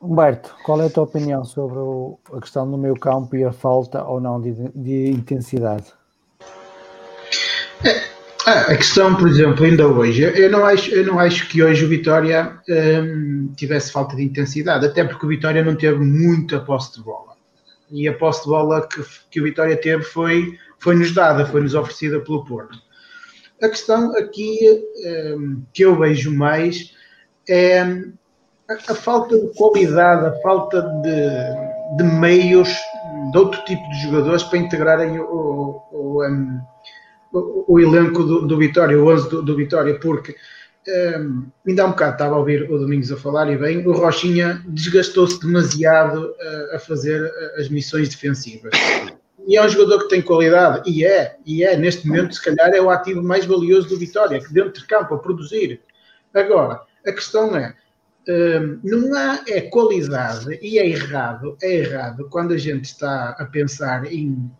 [0.00, 3.52] Humberto, qual é a tua opinião sobre o, a questão do meio campo e a
[3.52, 5.94] falta ou não de, de intensidade?
[8.44, 11.88] A questão, por exemplo, ainda hoje, eu não acho, eu não acho que hoje o
[11.88, 17.04] Vitória hum, tivesse falta de intensidade, até porque o Vitória não teve muita posse de
[17.04, 17.36] bola.
[17.88, 19.00] E a posse de bola que,
[19.30, 22.76] que o Vitória teve foi, foi nos dada, foi nos oferecida pelo Porto.
[23.62, 24.58] A questão aqui
[25.36, 26.96] hum, que eu vejo mais
[27.48, 32.74] é a, a, falta de qualidade, a falta de, de meios
[33.30, 35.24] de outro tipo de jogadores para integrarem o,
[35.92, 36.60] o, o um,
[37.32, 40.36] o, o elenco do, do, Vitória, o 11 do, do Vitória, porque
[41.18, 43.92] um, ainda há um bocado estava a ouvir o Domingos a falar e bem, o
[43.92, 48.72] Rochinha desgastou-se demasiado uh, a fazer uh, as missões defensivas.
[49.46, 52.72] E é um jogador que tem qualidade, e é, e é, neste momento, se calhar,
[52.72, 55.80] é o ativo mais valioso do Vitória, que dentro de campo, a produzir.
[56.32, 57.74] Agora, a questão é,
[58.28, 63.44] um, não há é qualidade, e é errado, é errado quando a gente está a
[63.44, 64.50] pensar em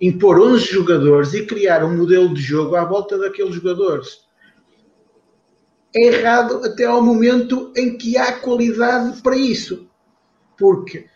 [0.00, 4.24] impor 11 jogadores e criar um modelo de jogo à volta daqueles jogadores.
[5.94, 9.88] É errado até ao momento em que há qualidade para isso.
[10.58, 11.06] Porque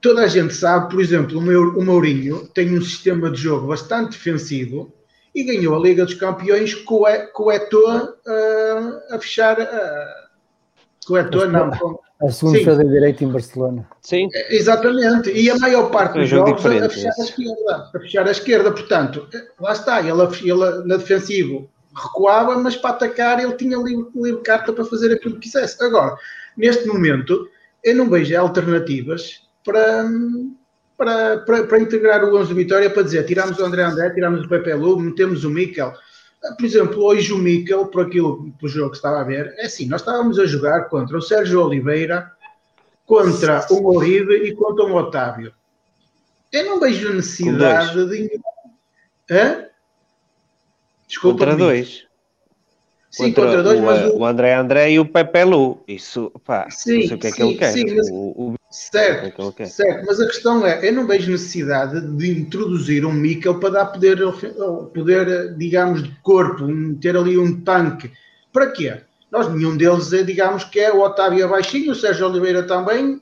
[0.00, 4.92] toda a gente sabe, por exemplo, o Mourinho tem um sistema de jogo bastante defensivo
[5.34, 7.02] e ganhou a Liga dos Campeões com
[7.36, 9.58] o Eto'o uh, a fechar.
[9.58, 10.25] Uh,
[11.14, 11.70] Eto'o, não.
[12.22, 13.86] A segunda defesa direita em Barcelona.
[14.00, 14.28] Sim.
[14.48, 15.30] Exatamente.
[15.30, 17.90] E a maior parte dos jogos a fechar a esquerda.
[17.94, 18.72] A fechar a esquerda.
[18.72, 19.28] Portanto,
[19.60, 20.00] lá está.
[20.00, 25.12] Ele, ele na defensivo recuava, mas para atacar ele tinha livre, livre carta para fazer
[25.12, 25.82] aquilo que quisesse.
[25.82, 26.16] Agora,
[26.56, 27.48] neste momento,
[27.82, 30.04] eu não vejo alternativas para,
[30.96, 34.44] para, para, para integrar o 11 de Vitória para dizer tiramos o André André, tiramos
[34.44, 35.92] o Pepe Lu, metemos o Mikel.
[36.56, 39.86] Por exemplo, hoje o Mikel, por aquilo, por jogo que estava a ver, é assim,
[39.86, 42.30] nós estávamos a jogar contra o Sérgio Oliveira,
[43.04, 45.52] contra o Oribe e contra o Otávio.
[46.52, 48.40] Eu não vejo necessidade de.
[49.30, 49.66] Hã?
[51.06, 51.38] Desculpa.
[51.38, 52.06] Contra dois.
[53.10, 54.18] Sim, contra, contra dois, o, mas o...
[54.18, 55.82] o André André e o Pepe Lu.
[55.86, 57.72] Isso, pá, sim, não sei o que é sim, que ele quer.
[57.72, 58.08] Sim, mas...
[58.10, 58.54] o.
[58.68, 63.12] Certo, é que certo, mas a questão é, eu não vejo necessidade de introduzir um
[63.12, 64.18] Mikel para dar poder,
[64.92, 66.66] poder, digamos, de corpo,
[67.00, 68.10] ter ali um tanque.
[68.52, 69.00] Para quê?
[69.30, 73.20] Nós, nenhum deles, é, digamos, que é o Otávio baixinho, o Sérgio Oliveira também.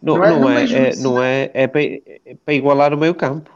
[0.00, 3.14] Não, não é, não é, é não é, é para, é para igualar o meio
[3.14, 3.50] campo.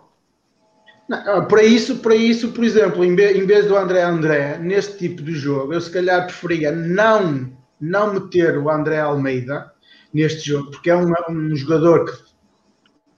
[1.08, 4.98] Não, para isso, para isso, por exemplo, em vez, em vez do André André, neste
[4.98, 9.72] tipo de jogo, eu se calhar preferia não, não meter o André Almeida,
[10.12, 12.26] neste jogo, porque é um, um jogador que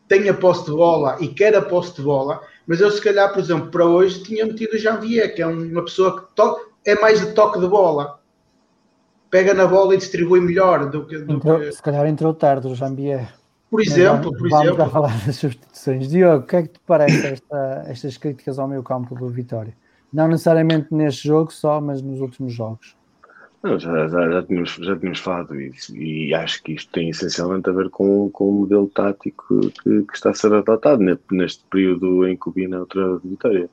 [0.08, 3.32] tem a posse de bola e quer a posse de bola, mas eu se calhar,
[3.32, 7.20] por exemplo, para hoje tinha metido o Janvier, que é uma pessoa que é mais
[7.20, 8.18] de toque de bola.
[9.30, 11.18] Pega na bola e distribui melhor do que.
[11.18, 11.72] Do entrou, que...
[11.72, 13.32] Se calhar entrou tarde o Jambier.
[13.70, 14.90] Por exemplo, por vamos exemplo.
[14.90, 16.08] falar das substituições.
[16.08, 19.74] Diogo, o que é que te parece esta, estas críticas ao meio campo do Vitória?
[20.12, 22.96] Não necessariamente neste jogo só, mas nos últimos jogos.
[23.64, 27.72] Já, já, já, tínhamos, já tínhamos falado isso e acho que isto tem essencialmente a
[27.72, 32.36] ver com, com o modelo tático que, que está a ser adotado neste período em
[32.36, 33.68] que o Bina é outra vitória.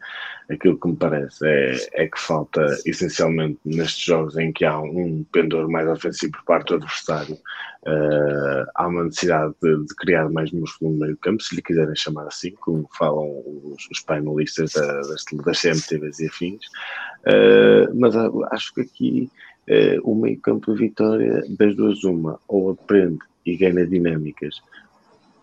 [0.49, 5.23] Aquilo que me parece é, é que falta essencialmente nestes jogos em que há um
[5.31, 10.51] pendor mais ofensivo por parte do adversário, uh, há uma necessidade de, de, criar mais
[10.51, 15.01] músculo no meio campo, se lhe quiserem chamar assim, como falam os, os painelistas da,
[15.01, 16.65] das, das CMTVs e afins,
[17.27, 18.15] uh, mas
[18.51, 19.31] acho que aqui
[19.69, 24.61] uh, o meio campo de Vitória, das duas uma, ou aprende e ganha dinâmicas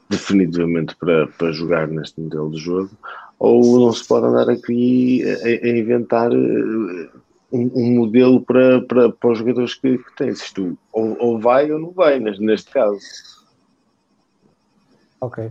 [0.09, 2.91] definitivamente para, para jogar neste modelo de jogo,
[3.39, 7.11] ou não se pode andar aqui a, a inventar uh,
[7.51, 10.43] um, um, modelo para, para, para os jogadores que, que tens.
[10.43, 13.01] Isto ou, ou vai ou não vai, neste, neste caso.
[15.21, 15.51] Ok.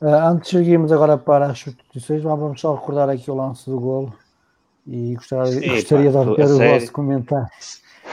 [0.00, 3.80] Uh, antes de seguirmos agora para as substituições, vamos só recordar aqui o lance do
[3.80, 4.14] golo
[4.86, 7.48] e gostaria, Sim, gostaria pá, de obter o vosso comentário.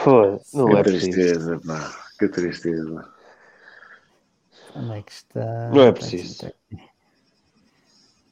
[0.06, 1.10] Foi, não que é preciso.
[1.10, 3.08] tristeza, pá, que tristeza.
[4.76, 5.70] Onde é que está?
[5.70, 6.46] Não é preciso.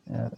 [0.09, 0.31] É,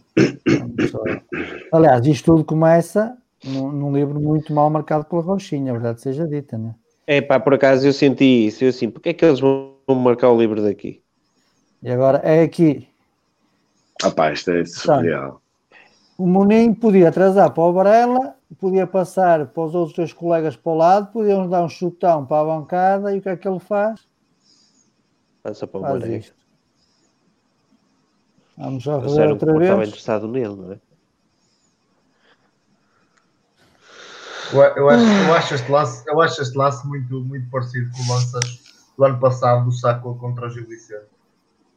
[1.71, 6.25] Aliás, isto tudo começa num, num livro muito mal marcado pela Rochinha, a verdade seja
[6.27, 6.73] dita, né?
[7.05, 8.63] É pá, por acaso eu senti isso.
[8.63, 11.03] Eu assim, porque é que eles vão marcar o livro daqui.
[11.83, 12.87] E agora é aqui.
[14.01, 15.39] Rapaz, isto é surreal.
[16.17, 20.71] O Munim podia atrasar para o Varela, podia passar para os outros dois colegas para
[20.71, 23.59] o lado, podíamos dar um chutão para a bancada e o que é que ele
[23.59, 24.07] faz?
[25.43, 26.17] Passa para o Faz Marega.
[26.17, 26.35] isto.
[28.57, 29.89] Vamos já um outra que estava vez.
[29.89, 30.79] interessado nele, não é?
[34.53, 38.15] Eu, acho, eu, acho este lance, eu acho este lance muito, muito parecido com o
[38.15, 38.31] lance
[38.97, 41.05] do ano passado do Saco contra o Gil Vicente.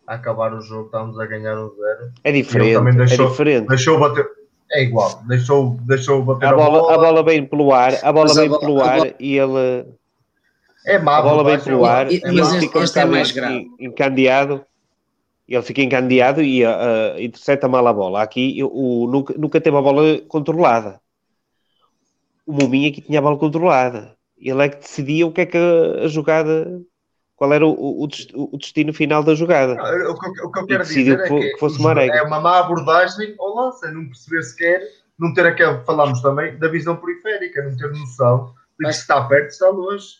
[0.06, 2.12] A acabar o jogo, estávamos a ganhar um zero.
[2.24, 3.68] É Ele diferente, também deixou- é diferente.
[3.68, 4.39] Deixou bater.
[4.72, 8.34] É igual, deixou, deixou bater A bola, a bola vem pelo ar, a bola a
[8.34, 9.86] vem bola- pelo a ar bola- e ele,
[10.86, 13.04] É má a bola vem pelo ar E- e mas ele este- fica um é
[13.04, 13.54] mais grave.
[13.54, 14.64] en- encandeado.
[15.48, 18.22] Ele fica encandeado e uh, intercepta mal a bola.
[18.22, 21.00] Aqui o, nunca, nunca teve a bola controlada.
[22.46, 24.14] O Muminha aqui tinha a bola controlada.
[24.38, 26.80] Ele é que decidia o que é que a, a jogada,
[27.40, 28.06] qual era o, o,
[28.52, 29.72] o destino final da jogada.
[29.72, 32.12] O que, eu- o que eu quero dizer é que que, fosse Marega.
[32.16, 34.82] é uma má abordagem ao lance, é não perceber sequer,
[35.18, 39.00] não ter aquela, falamos também da visão periférica, não ter noção de que Mas- se
[39.02, 40.16] está perto, está longe.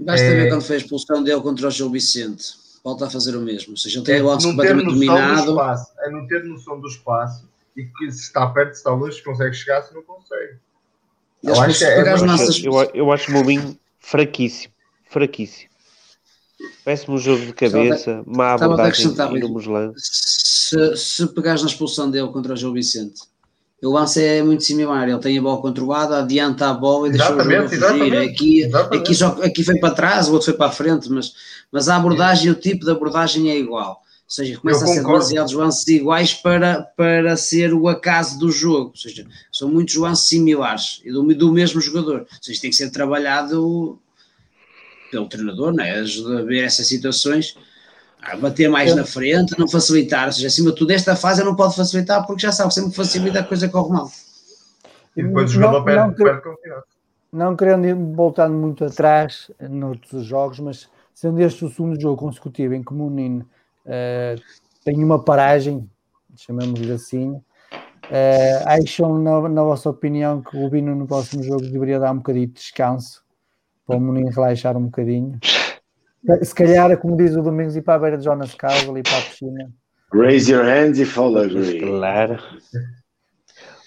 [0.00, 0.34] Basta É.
[0.34, 2.42] ver quando foi a expulsão dele contra o Gil Vicente.
[2.82, 3.70] Volta a fazer o mesmo.
[3.74, 5.50] Ou seja, ele tem É o ter completamente noção do dominado.
[5.52, 9.16] espaço, é não ter noção do espaço e que se está perto, se está longe,
[9.16, 10.54] se consegue chegar, se não consegue.
[11.40, 12.64] Eu acho que é- eu nossas.
[12.64, 14.74] Eu, eu acho o Muminho fraquíssimo.
[15.08, 15.70] Fraquíssimo.
[17.08, 19.06] Um jogo de cabeça, má estava a abordagem
[19.66, 20.10] lances.
[20.10, 23.20] Se, se pegares na expulsão dele contra o Gil Vicente,
[23.82, 25.08] o lance é muito similar.
[25.08, 27.74] Ele tem a bola controlada, adianta a bola e deixa o jogo fugir.
[27.74, 29.00] exatamente, Aqui, exatamente.
[29.02, 31.32] aqui, só, aqui foi para trás, o outro foi para a frente, mas,
[31.70, 34.00] mas a abordagem, o tipo de abordagem é igual.
[34.26, 35.18] Ou seja, começa Eu a ser concordo.
[35.18, 38.88] demasiados lances iguais para, para ser o acaso do jogo.
[38.90, 42.20] Ou seja, são muitos lances similares e do, do mesmo jogador.
[42.20, 44.00] Ou seja, tem que ser trabalhado
[45.14, 45.92] pelo treinador, né?
[45.92, 47.56] ajuda a ver essas situações,
[48.20, 50.26] a bater mais na frente, não facilitar.
[50.26, 52.96] Ou seja, acima de tudo, esta fase não pode facilitar porque já sabe, sempre que
[52.96, 54.10] facilita a coisa corre mal.
[55.16, 56.84] E depois o Não- jogador não perde, perde confiança.
[57.32, 62.74] não querendo ir voltando muito atrás noutros jogos, mas sendo este o segundo jogo consecutivo
[62.74, 63.46] em que o Munino
[63.86, 64.34] eh,
[64.84, 65.88] tem uma paragem,
[66.36, 67.40] chamamos-lhe assim,
[68.10, 72.16] eh, acham, na, na vossa opinião, que o Bino no próximo jogo deveria dar um
[72.16, 73.23] bocadinho de descanso
[73.86, 75.38] para o relaxar um bocadinho?
[76.42, 79.18] Se calhar, como diz o Domingos, ir para a beira de Jonas Carlos, ali para
[79.18, 79.70] a piscina.
[80.12, 81.80] Raise your hands if all agree.
[81.80, 82.38] Claro.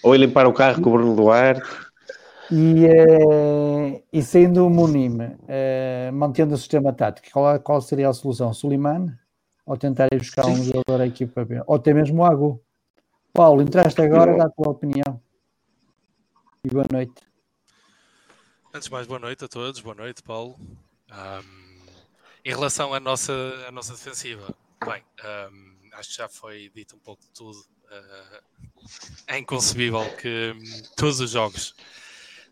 [0.02, 1.68] Ou limpar o carro com o Bruno Duarte.
[2.50, 8.12] E, eh, e saindo o Munim, eh, mantendo o sistema tático, qual, qual seria a
[8.12, 8.52] solução?
[8.54, 9.12] Suleiman?
[9.66, 11.62] Ou tentar ir buscar um jogador à equipa B?
[11.66, 12.60] Ou até mesmo o Agu?
[13.32, 15.20] Paulo, entraste agora, dá a tua opinião.
[16.64, 17.27] E boa noite.
[18.72, 19.80] Antes de mais, boa noite a todos.
[19.80, 20.54] Boa noite, Paulo.
[21.10, 21.86] Ahm,
[22.44, 23.32] em relação à nossa,
[23.66, 24.54] à nossa defensiva,
[24.84, 27.58] bem, ahm, acho que já foi dito um pouco de tudo.
[27.90, 28.42] Ah,
[29.28, 31.74] é inconcebível que hum, todos os jogos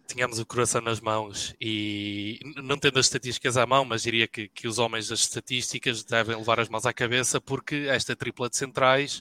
[0.07, 4.49] tínhamos o coração nas mãos e não tendo as estatísticas à mão, mas diria que,
[4.49, 8.57] que os homens das estatísticas devem levar as mãos à cabeça porque esta tripla de
[8.57, 9.21] centrais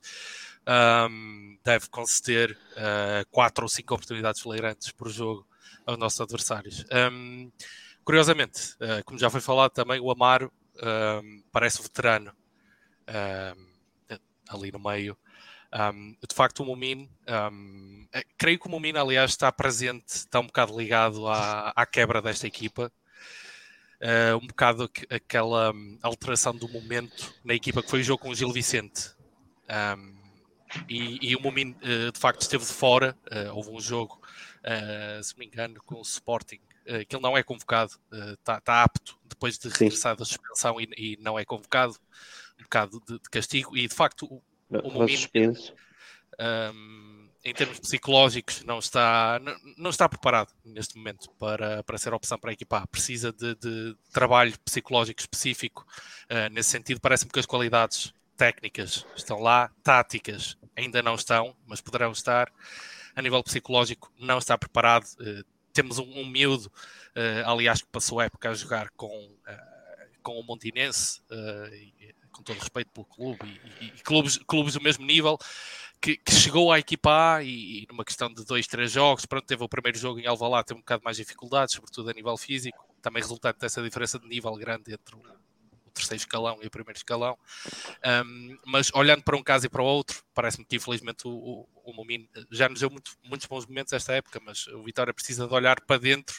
[0.65, 5.45] ahm, deve conceder ah, quatro ou cinco oportunidades flagrantes por jogo
[5.85, 6.85] aos nossos adversários.
[7.11, 7.51] Um,
[8.03, 12.31] curiosamente, uh, como já foi falado também, o Amaro um, parece veterano
[13.07, 14.17] um,
[14.49, 15.17] ali no meio.
[16.29, 17.09] De facto, o Mumin,
[17.51, 21.85] um, eh, creio que o Mumin, aliás, está presente, está um bocado ligado à, à
[21.85, 22.89] quebra desta equipa.
[24.01, 28.29] Uh, um bocado aqu- aquela alteração do momento na equipa que foi o jogo com
[28.29, 29.11] o Gil Vicente.
[30.87, 33.17] E, e o Mumin, uh, de facto, esteve de fora.
[33.29, 34.21] Uh, houve um jogo
[34.65, 37.93] Uh, se me engano, com o Sporting, uh, que ele não é convocado,
[38.33, 39.85] está apto depois de Sim.
[39.85, 41.95] regressar da suspensão e, e não é convocado,
[42.59, 45.05] um bocado de, de castigo, e de facto o, o
[46.39, 52.13] um, em termos psicológicos, não está, não, não está preparado neste momento para, para ser
[52.13, 52.87] opção para a equipa A.
[52.87, 55.85] Precisa de, de trabalho psicológico específico.
[56.23, 61.79] Uh, nesse sentido, parece-me que as qualidades técnicas estão lá, táticas ainda não estão, mas
[61.81, 62.51] poderão estar.
[63.15, 65.05] A nível psicológico, não está preparado.
[65.19, 65.43] Uh,
[65.73, 70.39] temos um, um miúdo, uh, aliás, que passou a época a jogar com, uh, com
[70.39, 71.21] o Montinense,
[72.31, 73.45] com todo respeito pelo clube,
[73.81, 75.37] e, e- e clubes, clubes do mesmo nível,
[76.01, 79.45] que, que chegou à equipa A e, e numa questão de dois, três jogos, pronto,
[79.45, 82.85] teve o primeiro jogo em Alvalade, teve um bocado mais dificuldades, sobretudo a nível físico,
[83.01, 85.23] também resultante dessa diferença de nível grande entre o
[85.95, 87.37] terceiro escalão e o primeiro escalão.
[88.05, 91.67] Um, mas olhando para um caso e para o outro, parece-me que infelizmente o, o,
[91.83, 92.05] o
[92.51, 95.81] já nos deu muito, muitos bons momentos esta época, mas o Vitória precisa de olhar
[95.81, 96.35] para dentro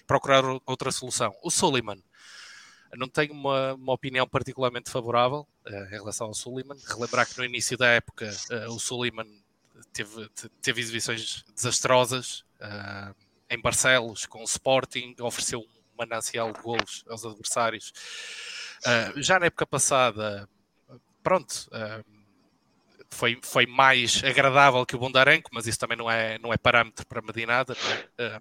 [0.00, 1.32] e procurar outra solução.
[1.42, 2.02] O Suleiman,
[2.96, 6.76] não tenho uma, uma opinião particularmente favorável uh, em relação ao Suleiman.
[6.86, 9.28] Relembrar que no início da época uh, o Suleiman
[9.92, 10.28] teve,
[10.62, 13.14] teve exibições desastrosas uh,
[13.50, 17.92] em Barcelos com o Sporting, ofereceu um manancial de golos aos adversários.
[19.16, 20.48] Já na época passada,
[21.22, 21.68] pronto,
[23.14, 27.06] foi, foi mais agradável que o Bondarenco, mas isso também não é, não é parâmetro
[27.06, 27.76] para medir nada.
[28.18, 28.40] É?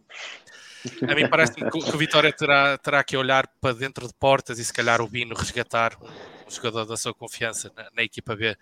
[1.10, 4.66] A mim parece-me que, o Vitória terá, terá que olhar para dentro de portas e
[4.66, 8.58] se calhar o Bino resgatar um, um jogador da sua confiança na, na, equipa B.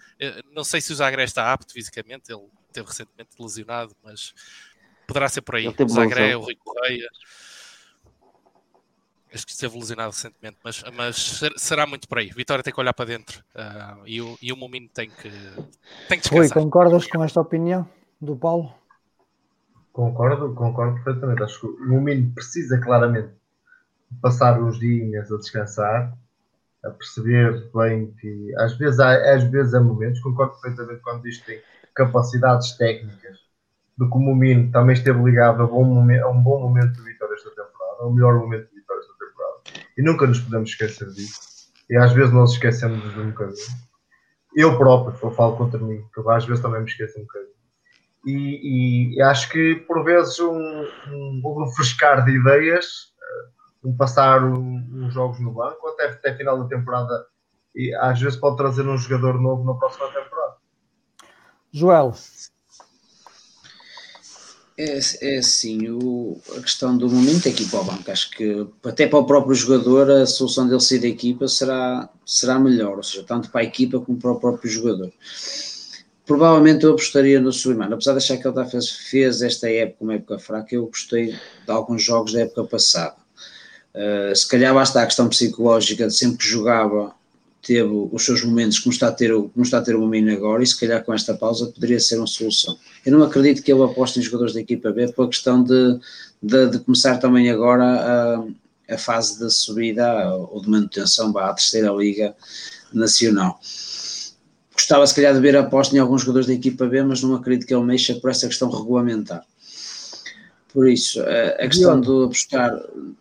[0.52, 4.34] Não sei se o Zagré está apto fisicamente, ele teve recentemente lesionado, mas
[5.08, 5.68] poderá ser por aí.
[5.68, 7.10] O Zagré, o Rui Correia.
[9.34, 12.30] Acho que esteve lesionado recentemente, mas, mas será muito por aí.
[12.36, 15.30] Vitória tem que olhar para dentro uh, e, o, e o Momino tem que,
[16.10, 16.58] tem que descansar.
[16.58, 17.88] Rui, concordas com esta opinião
[18.20, 18.74] do Paulo?
[19.94, 21.44] Concordo, concordo perfeitamente.
[21.44, 23.30] Acho que o Momino precisa claramente
[24.22, 26.14] passar uns dias a descansar,
[26.84, 31.38] a perceber bem que às vezes há, às vezes há momentos, concordo perfeitamente quando diz
[31.38, 31.62] que tem
[31.96, 33.40] capacidades técnicas,
[33.98, 37.04] do que o Momino também esteve ligado a, bom momento, a um bom momento de
[37.04, 38.81] vitória esta temporada, ao melhor momento de.
[39.98, 41.40] E nunca nos podemos esquecer disso.
[41.90, 43.68] E às vezes nós esquecemos de um bocadinho.
[44.56, 47.52] Eu próprio, eu falo contra mim, que às vezes também me esqueço um bocadinho
[48.26, 54.44] e, e, acho que por vezes um, um, um refrescar de ideias, eh, um passar
[54.44, 57.26] uns jogos no banco, até, até final da temporada,
[57.76, 60.56] e às vezes pode trazer um jogador novo na próxima temporada.
[61.72, 62.14] Joel.
[64.82, 68.10] É, é assim, o, a questão do momento é aqui para o banco.
[68.10, 72.58] Acho que até para o próprio jogador a solução dele sair da equipa será, será
[72.58, 75.12] melhor, ou seja, tanto para a equipa como para o próprio jogador
[76.32, 80.14] provavelmente eu apostaria no Suleiman, apesar de achar que ele fez, fez esta época uma
[80.14, 83.16] época fraca, eu gostei de alguns jogos da época passada.
[83.94, 87.14] Uh, se calhar basta a questão psicológica de sempre que jogava
[87.62, 90.64] teve os seus momentos como está a ter, como está a ter o Momino agora
[90.64, 92.78] e se calhar com esta pausa poderia ser uma solução.
[93.06, 96.00] Eu não acredito que ele aposte em jogadores da equipa B por questão de,
[96.42, 101.92] de, de começar também agora a, a fase de subida ou de manutenção à terceira
[101.92, 102.36] liga
[102.94, 103.60] nacional
[104.82, 107.36] gostava se calhar de ver a aposta em alguns jogadores da equipa B, mas não
[107.36, 109.46] acredito que ele mexa por essa questão regulamentar.
[110.74, 112.72] Por isso, a, questão de apostar,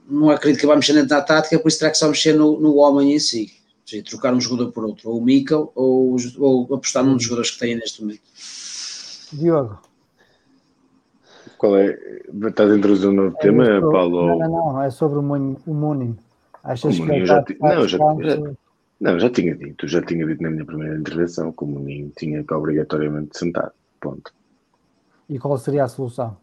[0.08, 2.76] não acredito que vai mexer na tática, por isso terá que só mexer no, no
[2.76, 3.52] homem em si.
[3.90, 7.50] Seja, trocar um jogador por outro, ou o Mikkel, ou, ou apostar num dos jogadores
[7.50, 8.22] que tem neste momento.
[9.32, 9.82] Diogo.
[11.58, 11.98] Qual é?
[12.46, 14.26] Estás a introduzir um novo é tema, sobre, Paulo?
[14.28, 16.16] Não, não, não, é sobre o Mooning.
[16.62, 18.54] Achas o que já, não, já, já,
[19.00, 22.44] não, já tinha dito, já tinha dito na minha primeira intervenção que o Muninho tinha
[22.44, 23.72] que obrigatoriamente sentar.
[24.00, 24.32] Ponto.
[25.28, 26.36] E qual seria a solução?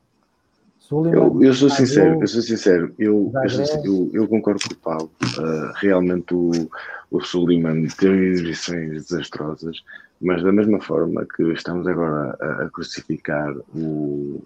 [0.90, 5.12] Eu, eu, sou sincero, eu sou sincero, eu, eu, eu, eu concordo com o Paulo.
[5.38, 6.52] Uh, realmente o,
[7.12, 9.84] o Suleiman teve exibições desastrosas,
[10.22, 14.42] mas da mesma forma que estamos agora a, a crucificar o,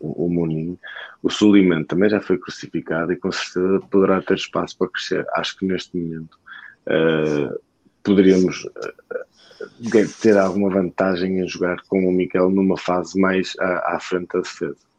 [0.00, 0.78] o, o Muninho,
[1.22, 5.26] o Suleiman também já foi crucificado e com certeza poderá ter espaço para crescer.
[5.34, 6.38] Acho que neste momento
[6.86, 7.60] uh,
[8.02, 14.00] poderíamos uh, ter alguma vantagem em jogar com o Miquel numa fase mais à, à
[14.00, 14.91] frente da defesa.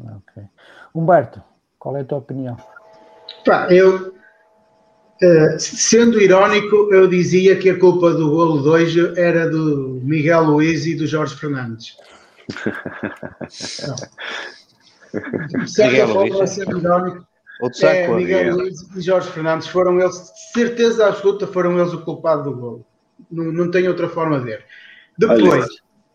[0.00, 0.42] Ok.
[0.94, 1.42] Humberto,
[1.78, 2.56] qual é a tua opinião?
[3.44, 4.14] Pá, eu,
[5.22, 10.44] uh, sendo irónico, eu dizia que a culpa do golo de hoje era do Miguel
[10.44, 11.96] Luiz e do Jorge Fernandes.
[15.58, 17.26] de certa forma, sendo irónico,
[17.82, 22.44] é, Miguel Luiz e Jorge Fernandes foram eles, de certeza absoluta, foram eles o culpado
[22.44, 22.86] do gol.
[23.30, 24.64] Não, não tem outra forma de ver.
[25.16, 25.66] Depois,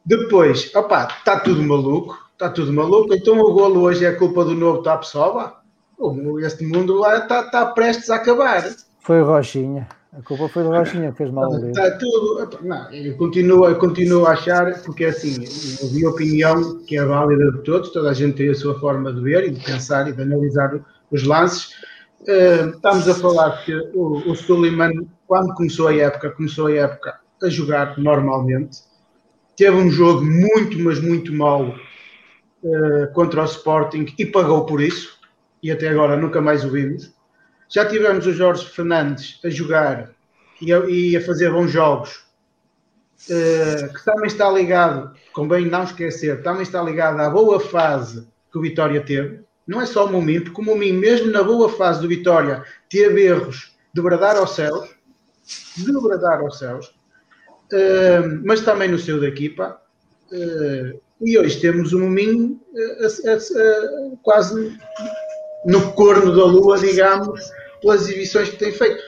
[0.07, 3.13] depois, opá, está tudo maluco, está tudo maluco.
[3.13, 5.57] Então o golo hoje é culpa do novo Tapsoba.
[6.39, 8.63] Este mundo lá está, está prestes a acabar.
[9.01, 9.85] Foi o Rochinha.
[10.17, 11.71] A culpa foi do Rochinha, fez mal ali.
[11.71, 12.57] Está tudo.
[12.61, 15.43] Não, eu continuo, eu continuo a achar, porque assim,
[15.81, 18.79] eu vi a opinião que é válida de todos, toda a gente tem a sua
[18.79, 20.79] forma de ver e de pensar e de analisar
[21.11, 21.73] os lances.
[22.21, 27.19] Uh, estamos a falar que o, o Suleiman, quando começou a época, começou a época
[27.43, 28.86] a jogar normalmente.
[29.57, 31.75] Teve um jogo muito, mas muito mau
[32.63, 35.17] uh, contra o Sporting e pagou por isso.
[35.61, 37.13] E até agora nunca mais o vimos.
[37.67, 40.11] Já tivemos o Jorge Fernandes a jogar
[40.61, 42.25] e a, e a fazer bons jogos,
[43.29, 48.57] uh, que também está ligado, convém não esquecer, também está ligado à boa fase que
[48.57, 52.01] o Vitória teve não é só o Momim, porque o Momim, mesmo na boa fase
[52.01, 54.89] do Vitória, teve erros de bradar aos céus,
[55.75, 56.96] de bradar aos céus,
[57.73, 59.81] uh, mas também no seu da equipa.
[60.31, 64.77] Uh, e hoje temos o Momim uh, quase
[65.65, 67.41] no corno da lua, digamos,
[67.81, 69.01] pelas exibições que tem feito.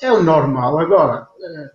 [0.00, 0.78] É o normal.
[0.78, 1.70] Agora, eh,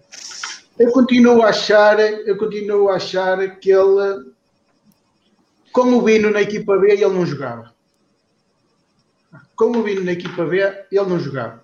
[0.80, 4.32] eu continuo a achar, eu continuo a achar que ele,
[5.72, 7.72] com o Bino na equipa B, ele não jogava.
[9.56, 10.58] Com o Bino na equipa B,
[10.92, 11.64] ele não jogava.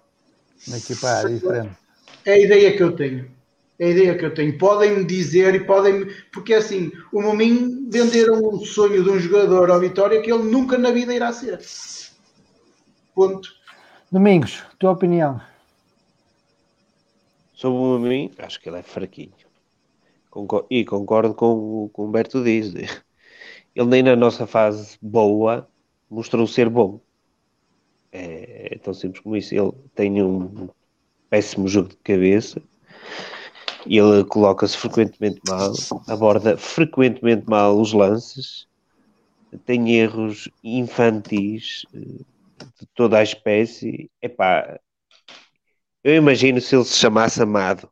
[0.68, 1.78] Na equipa A, é diferente.
[2.26, 3.37] É a ideia que eu tenho.
[3.80, 4.58] É a ideia que eu tenho.
[4.58, 9.80] Podem-me dizer e podem Porque assim, o Mominho venderam um sonho de um jogador ao
[9.80, 11.60] Vitória que ele nunca na vida irá ser.
[13.14, 13.50] Ponto.
[14.12, 15.40] Domingos, tua opinião?
[17.54, 19.34] Sobre o Mominho, acho que ele é fraquinho.
[20.30, 22.74] Concordo, e concordo com o que o Humberto diz.
[23.76, 25.68] Ele nem na nossa fase boa
[26.10, 27.00] mostrou ser bom.
[28.12, 29.54] É, é tão simples como isso.
[29.54, 30.68] Ele tem um
[31.30, 32.62] péssimo jogo de cabeça
[33.90, 35.72] ele coloca-se frequentemente mal,
[36.08, 38.68] aborda frequentemente mal os lances,
[39.66, 42.00] tem erros infantis eh,
[42.80, 44.10] de toda a espécie.
[44.22, 44.80] Epá,
[46.04, 47.90] eu imagino se ele se chamasse Amado,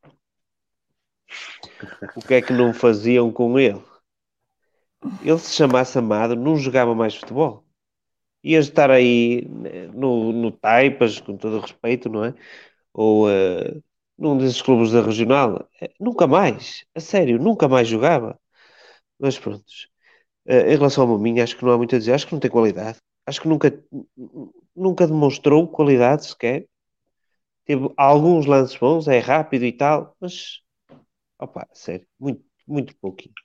[2.15, 3.81] o que é que não faziam com ele?
[5.21, 7.63] Ele se chamasse Amado, não jogava mais futebol.
[8.43, 12.33] Ia estar aí eh, no, no Taipas, com todo o respeito, não é?
[12.93, 13.83] Ou uh,
[14.17, 18.39] num desses clubes da regional, eh, nunca mais, a sério, nunca mais jogava.
[19.19, 19.65] Mas pronto,
[20.47, 22.39] eh, em relação ao Maminho, acho que não há muito a dizer, acho que não
[22.39, 23.71] tem qualidade, acho que nunca,
[24.75, 26.67] nunca demonstrou qualidade sequer.
[27.65, 30.61] Teve alguns lances bons, é rápido e tal, mas
[31.39, 33.35] opa, sério, muito, muito pouquinho.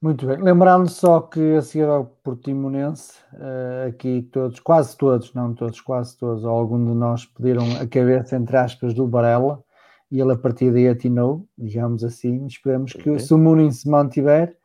[0.00, 0.36] Muito bem.
[0.36, 6.16] Lembrando só que a seguir ao Portimonense, uh, aqui todos, quase todos, não todos, quase
[6.16, 9.60] todos, ou algum de nós pediram a cabeça, entre aspas, do Barella
[10.08, 12.46] e ele a partir daí atinou, digamos assim.
[12.46, 13.18] Esperemos que okay.
[13.18, 14.56] se o Munin se mantiver,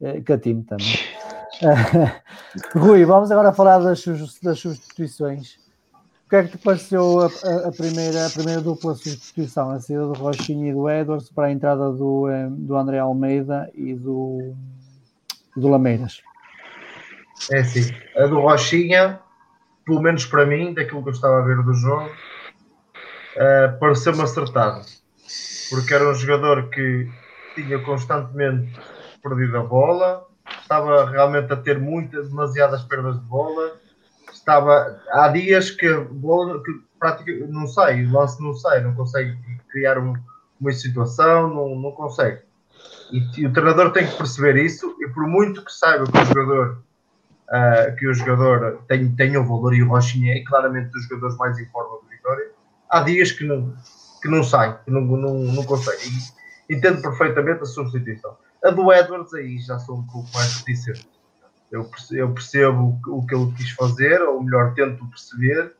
[0.00, 0.86] uh, que atine também.
[2.74, 4.02] Rui, vamos agora falar das,
[4.42, 5.58] das substituições.
[6.30, 9.72] Que é que te pareceu a, a, a, primeira, a primeira dupla substituição?
[9.72, 13.68] A saída do Rochinho e do Edwards para a entrada do, eh, do André Almeida
[13.74, 14.54] e do,
[15.56, 16.22] do Lameiras?
[17.50, 19.18] É assim, a do Rochinha,
[19.84, 24.86] pelo menos para mim, daquilo que eu estava a ver do jogo, uh, pareceu-me acertado.
[25.68, 27.10] Porque era um jogador que
[27.56, 28.72] tinha constantemente
[29.20, 30.28] perdido a bola,
[30.62, 33.79] estava realmente a ter muitas, demasiadas perdas de bola
[34.50, 39.38] estava há dias que, que praticamente não sai, o lance não sai, não consegue
[39.70, 40.14] criar um,
[40.60, 42.42] uma situação, não, não consegue.
[43.12, 46.24] E, e, o treinador tem que perceber isso, e por muito que saiba que o
[46.24, 46.82] jogador
[47.48, 51.36] uh, que o jogador tem, tem um valor e o Rochinha é claramente dos jogadores
[51.36, 52.50] mais em forma do Vitória,
[52.88, 53.74] há dias que não,
[54.20, 56.02] que não sai, que não, não, não consegue.
[56.68, 58.36] E, entendo perfeitamente a substituição.
[58.64, 61.08] A do Edwards aí já sou um pouco mais reticente
[61.70, 65.72] eu eu percebo o que ele quis fazer, ou melhor, tento perceber,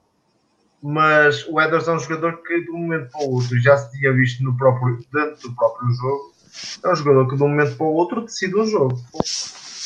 [0.82, 3.99] mas o Eders é um jogador que de um momento para o outro já se
[3.99, 6.34] tinha visto no próprio, dentro do próprio jogo.
[6.82, 8.99] É um jogador que de um momento para o outro decide o jogo.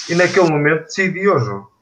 [0.09, 1.73] E naquele momento decidiu o jogo.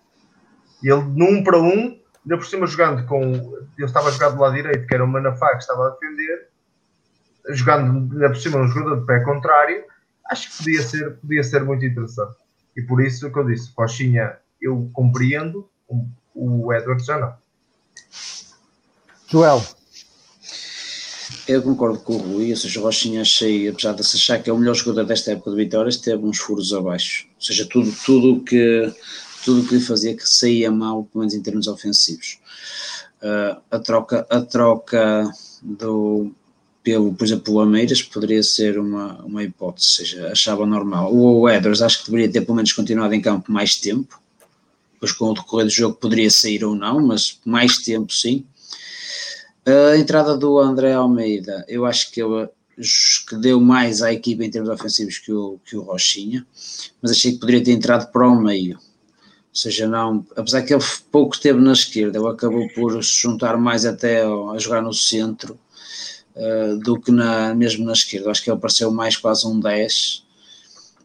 [0.83, 3.20] E ele, num para um, ainda por cima jogando com.
[3.23, 6.49] Ele estava jogar do lado direito, que era o Manafá que estava a defender,
[7.51, 9.85] jogando ainda por cima um jogador de pé contrário,
[10.31, 12.37] acho que podia ser, podia ser muito interessante.
[12.77, 15.68] E por isso que eu disse, Rochinha eu compreendo,
[16.35, 17.35] o Edward já não.
[19.29, 19.62] Joel.
[21.49, 24.49] Eu concordo com o Rui, ou seja, o Rochinha achei, apesar de se achar que
[24.49, 27.27] é o melhor jogador desta época de Vitórias, teve uns furos abaixo.
[27.35, 28.93] Ou seja, tudo tudo que
[29.45, 32.39] tudo que lhe fazia que saía mal, pelo menos em termos ofensivos.
[33.20, 35.31] Uh, a troca a troca
[35.62, 36.33] do
[36.83, 41.14] pelo, por exemplo, o Ameiras poderia ser uma, uma hipótese, seja, achava normal.
[41.14, 44.20] O Edwards acho que deveria ter pelo menos continuado em campo mais tempo,
[44.95, 48.45] depois com o decorrer do jogo poderia sair ou não, mas mais tempo sim.
[49.64, 52.49] A entrada do André Almeida, eu acho que ele
[53.28, 56.45] que deu mais à equipa em termos ofensivos que o, que o Rochinha,
[57.01, 58.76] mas achei que poderia ter entrado para o meio.
[58.76, 63.57] Ou seja, não, apesar que ele pouco esteve na esquerda, ele acabou por se juntar
[63.59, 65.59] mais até a jogar no centro
[66.37, 68.30] uh, do que na, mesmo na esquerda.
[68.30, 70.24] Acho que ele pareceu mais quase um 10.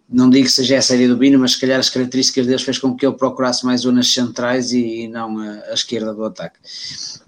[0.09, 2.77] Não digo que seja a série do Bino, mas se calhar as características deles fez
[2.77, 6.57] com que ele procurasse mais zonas centrais e, e não a, a, esquerda do ataque.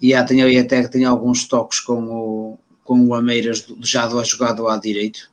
[0.01, 4.23] E há, tenho, até que tenho alguns toques com o, com o Ameiras já do
[4.23, 5.29] jogado à direito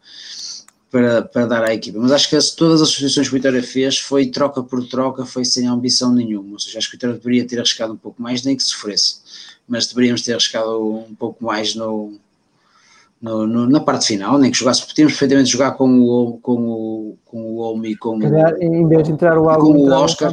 [0.91, 1.99] para, para dar à equipa.
[2.01, 5.45] Mas acho que todas as substituições que o Vitória fez foi troca por troca, foi
[5.45, 6.55] sem ambição nenhuma.
[6.55, 9.19] Ou seja, acho que o Vitória deveria ter arriscado um pouco mais, nem que sofresse.
[9.69, 12.19] Mas deveríamos ter arriscado um pouco mais no,
[13.21, 17.19] no, no, na parte final, nem que jogasse, podíamos perfeitamente jogar com o com o
[17.25, 20.33] com o Olmi e com Calhar, o, em vez de entrar o com o Oscar.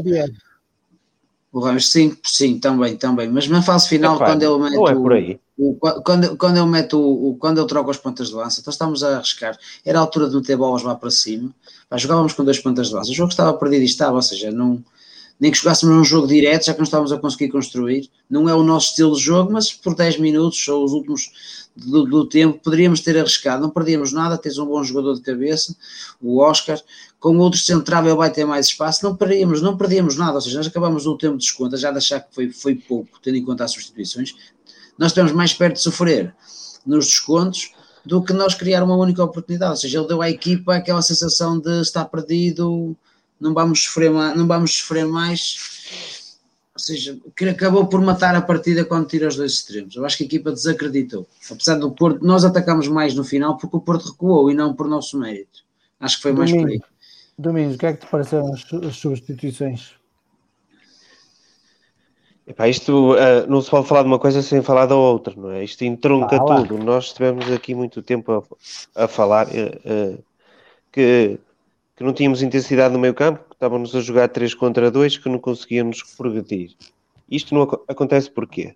[1.52, 4.88] O Ramos, sim, sim, também, também, mas na fase final, Epá, quando ele mete não
[4.88, 5.40] é por aí.
[5.56, 9.04] o, quando, quando eu meto o, quando eu troco as pontas de lança, então estamos
[9.04, 9.56] a arriscar.
[9.86, 11.52] Era a altura de meter bolas lá para cima.
[11.88, 13.12] Pá, jogávamos com duas pontas de lança.
[13.12, 14.84] O jogo estava perdido e estava, ou seja, não,
[15.40, 18.10] nem que jogássemos um jogo direto, já que não estávamos a conseguir construir.
[18.28, 21.32] Não é o nosso estilo de jogo, mas por 10 minutos ou os últimos
[21.76, 23.62] do, do, tempo poderíamos ter arriscado.
[23.62, 25.76] Não perdíamos nada, tens um bom jogador de cabeça,
[26.22, 26.80] o Oscar.
[27.20, 29.04] Com outro central ele vai ter mais espaço.
[29.04, 31.98] Não perdíamos, não perdíamos nada, ou seja, nós acabamos o tempo de desconto, já de
[31.98, 34.36] achar que foi, foi pouco, tendo em conta as substituições
[34.98, 36.34] nós estamos mais perto de sofrer
[36.86, 37.74] nos descontos
[38.06, 39.72] do que nós criar uma única oportunidade.
[39.72, 42.96] Ou seja, ele deu à equipa aquela sensação de estar perdido,
[43.40, 45.83] não vamos sofrer não vamos sofrer mais.
[46.76, 49.96] Ou seja, que acabou por matar a partida quando tira os dois extremos.
[49.96, 51.28] Eu acho que a equipa desacreditou.
[51.52, 54.88] Apesar do Porto, nós atacamos mais no final porque o Porto recuou e não por
[54.88, 55.64] nosso mérito.
[56.00, 56.94] Acho que foi mais Domingos, por aí.
[57.38, 59.92] Domingos, o que é que te pareceram as, as substituições?
[62.46, 65.52] Epá, isto uh, não se pode falar de uma coisa sem falar da outra, não
[65.52, 65.64] é?
[65.64, 66.78] Isto entronca ah, tudo.
[66.78, 68.46] Nós estivemos aqui muito tempo
[68.96, 70.24] a, a falar uh, uh,
[70.92, 71.40] que,
[71.96, 75.40] que não tínhamos intensidade no meio campo, estávamos a jogar 3 contra 2, que não
[75.40, 76.76] conseguíamos progredir.
[77.32, 78.76] Isto não ac acontece porquê?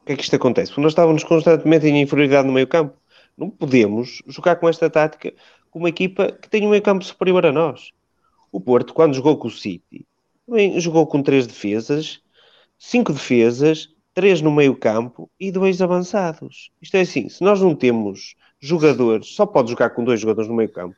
[0.00, 0.70] O que é que isto acontece?
[0.70, 2.96] Porque nós estávamos constantemente em inferioridade no meio campo.
[3.36, 5.34] Não podemos jogar com esta tática
[5.70, 7.90] com uma equipa que tem um meio campo superior a nós.
[8.50, 10.06] O Porto, quando jogou com o City,
[10.46, 12.22] também jogou com três defesas,
[12.78, 16.70] cinco defesas, três no meio campo e dois avançados.
[16.80, 20.56] Isto é assim, se nós não temos jogadores, só pode jogar com dois jogadores no
[20.56, 20.96] meio campo.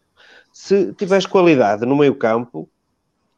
[0.55, 2.71] Se tiveres qualidade no meio campo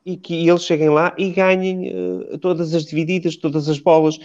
[0.05, 4.19] e que eles cheguem lá e ganhem uh, todas as divididas, todas as bolas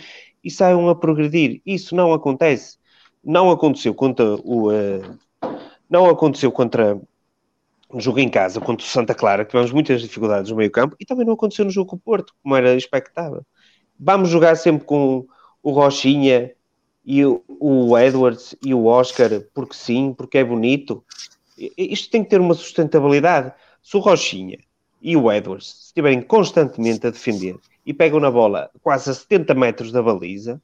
[0.44, 1.62] e saiam a progredir.
[1.66, 2.78] Isso não acontece.
[3.24, 4.70] Não aconteceu contra o...
[4.70, 5.18] Uh,
[5.90, 7.00] não aconteceu contra
[7.90, 10.96] no jogo em casa contra o Santa Clara, que tivemos muitas dificuldades no meio campo,
[11.00, 13.46] e também não aconteceu no jogo com o Porto, como era expectável.
[13.98, 15.26] Vamos jogar sempre com
[15.64, 16.52] o Rochinha
[17.06, 21.04] e o Edwards e o Oscar, porque sim, porque é bonito.
[21.58, 23.54] Isto tem que ter uma sustentabilidade.
[23.82, 24.60] Se o Rochinha
[25.02, 29.92] e o Edwards estiverem constantemente a defender e pegam na bola quase a 70 metros
[29.92, 30.62] da baliza,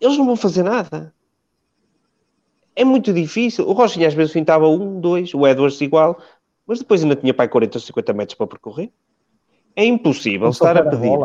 [0.00, 1.14] eles não vão fazer nada
[2.74, 3.68] é muito difícil.
[3.68, 6.18] O Rochinha às vezes fintava um, dois, o Edwards igual,
[6.66, 8.90] mas depois ainda tinha para 40 ou 50 metros para percorrer.
[9.76, 11.18] É impossível estar a pedir.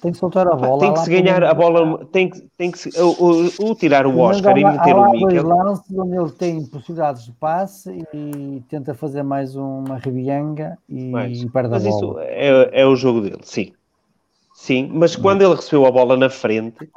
[0.00, 0.80] Tem que soltar a bola.
[0.80, 4.18] Tem que se ganhar a bola, tem que, tem que se, o, o, tirar o
[4.18, 5.46] Oscar e meter o Mikel.
[5.46, 11.44] lances onde ele tem possibilidades de passe e tenta fazer mais uma rebianga e, mas,
[11.46, 12.14] perde a mas bola.
[12.14, 13.72] Mas isso é, é o jogo dele, sim.
[14.54, 16.90] Sim, mas quando ele recebeu a bola na frente,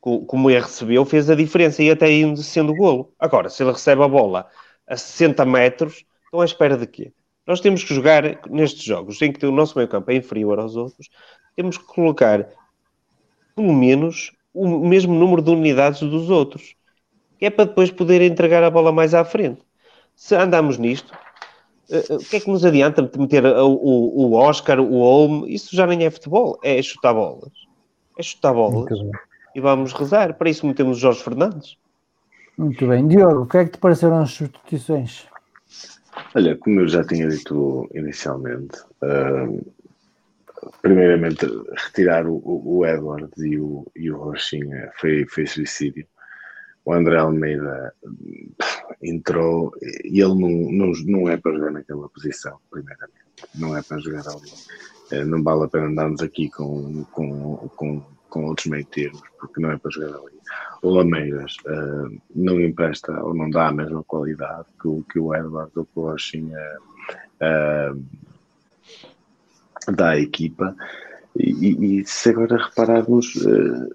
[0.00, 3.12] como ele recebeu, fez a diferença e até indo sendo golo.
[3.18, 4.46] Agora, se ele recebe a bola
[4.88, 7.12] a 60 metros, estão à espera de quê?
[7.46, 10.74] Nós temos que jogar nestes jogos em que o nosso meio campo é inferior aos
[10.74, 11.08] outros,
[11.56, 12.46] temos que colocar
[13.56, 16.76] pelo menos o mesmo número de unidades dos outros,
[17.38, 19.60] que é para depois poder entregar a bola mais à frente.
[20.14, 21.12] Se andamos nisto,
[21.90, 25.46] eh, eh, o que é que nos adianta meter o, o Oscar, o Holm?
[25.46, 27.52] Isso já nem é futebol, é chutar bolas.
[28.18, 28.88] É chutar bolas
[29.54, 30.34] e vamos rezar.
[30.34, 31.78] Para isso metemos o Jorge Fernandes.
[32.58, 33.08] Muito bem.
[33.08, 35.26] Diogo, o que é que te pareceram as substituições?
[36.34, 39.72] Olha, como eu já tinha dito inicialmente, uh,
[40.82, 41.46] primeiramente
[41.76, 46.06] retirar o, o Edward e o, e o Rochinha foi, foi suicídio.
[46.84, 47.92] O André Almeida
[49.02, 49.72] entrou
[50.04, 53.26] e ele não, não, não é para jogar naquela posição, primeiramente.
[53.54, 54.50] Não é para jogar ali.
[55.12, 58.02] Uh, não vale a pena andarmos aqui com, com, com
[58.36, 60.38] com outros meio termos, porque não é para jogar ali.
[60.82, 65.72] O Lameiras uh, não empresta ou não dá a mesma qualidade que que o Edward
[65.74, 66.78] ou que o Rochinha
[67.40, 68.04] uh,
[69.98, 70.74] à equipa.
[71.38, 73.94] E, e, se agora repararmos, uh,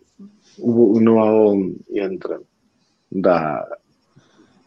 [0.60, 1.56] o, Noah
[1.90, 2.40] entra,
[3.12, 3.68] dá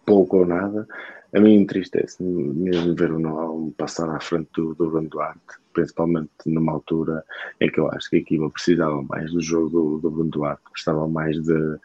[0.05, 0.87] pouco ou nada,
[1.33, 6.31] a mim entristece mesmo ver o Noah passar à frente do, do Van Duarte principalmente
[6.47, 7.23] numa altura
[7.61, 11.07] em que eu acho que a equipa precisava mais do jogo do, do Duarte, precisava
[11.07, 11.79] mais de,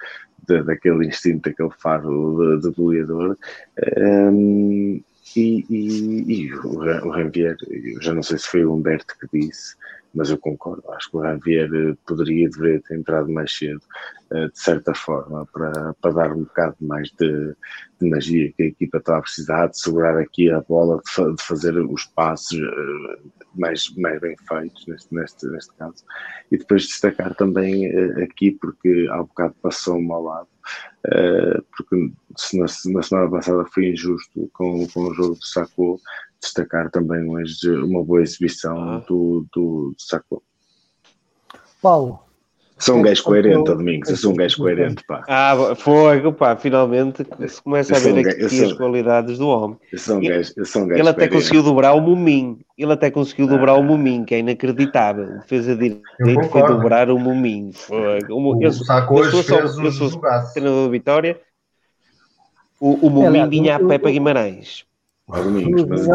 [0.47, 3.35] de, daquele instinto, daquele faro de, de goleador.
[3.97, 5.01] Um,
[5.35, 7.09] e, e, e, o, o
[8.01, 9.75] já não sei se foi o Humberto que disse,
[10.13, 10.83] mas eu concordo.
[10.91, 13.81] Acho que o Javier eh, poderia deveria ter entrado mais cedo,
[14.31, 17.55] eh, de certa forma, para, para dar um bocado mais de,
[18.01, 21.43] de magia que a equipa estava a precisar, de segurar aqui a bola, de, de
[21.43, 23.19] fazer os passos eh,
[23.55, 26.03] mais, mais bem feitos, neste, neste, neste caso.
[26.51, 27.87] E depois destacar também
[28.23, 30.47] aqui, porque há um bocado passou-me ao lado,
[31.75, 31.95] porque
[32.53, 35.99] na, na, semana passada foi injusto com, com o jogo do Sacou,
[36.41, 39.03] destacar também hoje uma boa exibição ah.
[39.07, 40.41] do, do, Sacco.
[41.81, 42.19] Paulo.
[42.77, 44.09] Sou um gajo coerente, Domingos.
[44.09, 45.21] Eu sou um gajo coerente, pá.
[45.27, 49.77] Ah, fogo, pá, finalmente se começa a ver um aqui sou, as qualidades do homem.
[49.91, 51.35] Eu sou um gajo, eu sou um gajo Ele até coerente.
[51.35, 52.59] conseguiu dobrar o Mumim.
[52.77, 53.49] Ele até conseguiu ah.
[53.49, 55.39] dobrar o Mumim, que é inacreditável.
[55.39, 56.03] Defesa direita
[56.49, 57.71] foi dobrar o Mumim.
[57.73, 58.01] Fogo.
[58.01, 60.21] Eu, eu, sou, eu sou, eu sou
[60.53, 61.41] treinador da Vitória.
[62.79, 64.88] O, o Mumim vinha a pé para Guimarães.
[65.29, 66.07] O Domingos, mas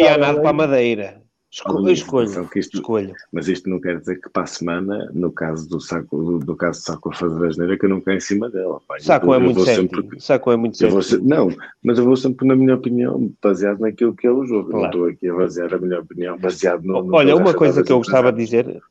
[0.00, 1.22] Ianado para a Madeira.
[1.52, 3.14] Escolho, escolho, isto, escolho.
[3.30, 6.56] Mas isto não quer dizer que para a semana, no caso do saco, do, do
[6.56, 8.80] caso do saco a fazer asneira, que eu não caio em cima dela.
[8.88, 8.98] Pá.
[8.98, 11.22] Saco, eu, é muito sempre, saco é muito certo.
[11.22, 11.54] Não,
[11.84, 14.70] mas eu vou sempre na minha opinião, baseado naquilo que é o jogo.
[14.70, 14.80] Claro.
[14.80, 17.02] Não estou aqui a basear a minha opinião baseado no.
[17.02, 18.82] no Olha, uma coisa que eu gostava de dizer,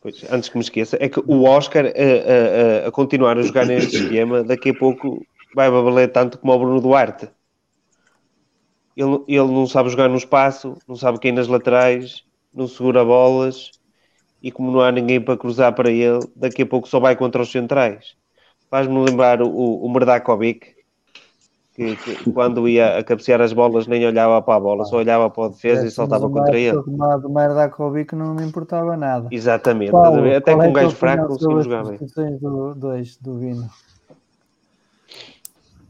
[0.00, 3.42] pois, antes que me esqueça, é que o Oscar a, a, a, a continuar a
[3.42, 7.28] jogar neste esquema, daqui a pouco vai valer tanto como o Bruno Duarte
[8.96, 13.70] ele, ele não sabe jogar no espaço, não sabe quem nas laterais, não segura bolas
[14.42, 17.40] e como não há ninguém para cruzar para ele, daqui a pouco só vai contra
[17.40, 18.16] os centrais.
[18.68, 20.74] Faz-me lembrar o, o Merdakovic,
[21.74, 25.30] que, que, quando ia a cabecear as bolas nem olhava para a bola, só olhava
[25.30, 26.82] para a defesa é, e saltava contra ele.
[26.82, 29.28] Do Merdakovic não me importava nada.
[29.30, 31.98] Exatamente, Paulo, até com é um gajo fraco conseguimos jogar bem.
[32.38, 33.70] Do, dois, do Vino.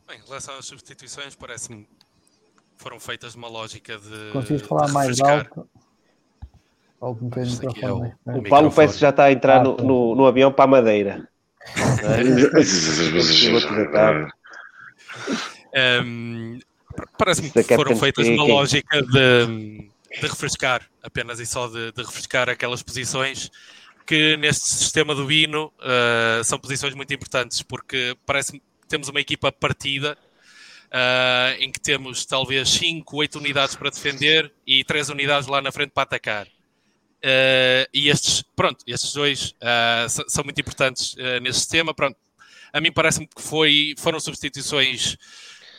[0.07, 1.87] Bem, em relação às substituições, parece-me
[2.83, 4.31] foram feitas numa lógica de.
[4.33, 5.69] Consegues falar de mais alto?
[7.01, 7.31] Ou o,
[7.81, 10.53] é o, o Paulo parece que já está a entrar ah, no, no, no, avião
[10.53, 11.29] para a Madeira.
[16.05, 16.61] um,
[17.19, 22.49] Parece-me que foram feitas numa lógica de, de, refrescar, apenas e só de, de, refrescar
[22.49, 23.51] aquelas posições
[24.07, 29.21] que neste sistema do Bino uh, são posições muito importantes, porque parece-me que temos uma
[29.21, 30.17] equipa partida
[30.93, 35.73] uh, em que temos talvez 5, 8 unidades para defender e 3 unidades lá na
[35.73, 36.47] frente para atacar.
[36.47, 41.95] Uh, e estes, pronto, estes dois uh, são muito importantes nesse sistema.
[41.95, 42.17] Pronto,
[42.73, 45.17] a mim parece-me que foi, foram substituições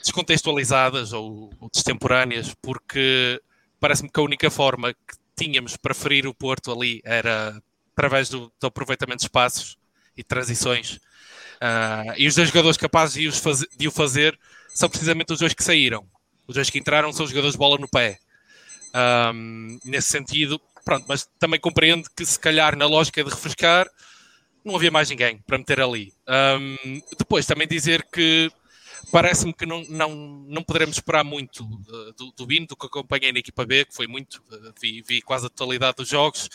[0.01, 3.41] descontextualizadas ou, ou destemporâneas, porque
[3.80, 7.61] parece-me que a única forma que tínhamos para ferir o Porto ali era
[7.93, 9.78] através do, do aproveitamento de espaços
[10.16, 10.99] e transições.
[11.64, 14.38] Uh, e os dois jogadores capazes de, fazer, de o fazer
[14.74, 16.05] são precisamente os dois que saíram.
[16.47, 18.19] Os dois que entraram são os jogadores de bola no pé.
[19.34, 23.88] Um, nesse sentido, pronto, mas também compreendo que se calhar na lógica de refrescar
[24.63, 26.13] não havia mais ninguém para meter ali.
[26.28, 28.49] Um, depois também dizer que
[29.11, 30.15] parece-me que não, não,
[30.47, 33.93] não poderemos esperar muito uh, do, do Bino, do que acompanhei na equipa B, que
[33.93, 36.49] foi muito, uh, vi, vi, quase a totalidade dos jogos,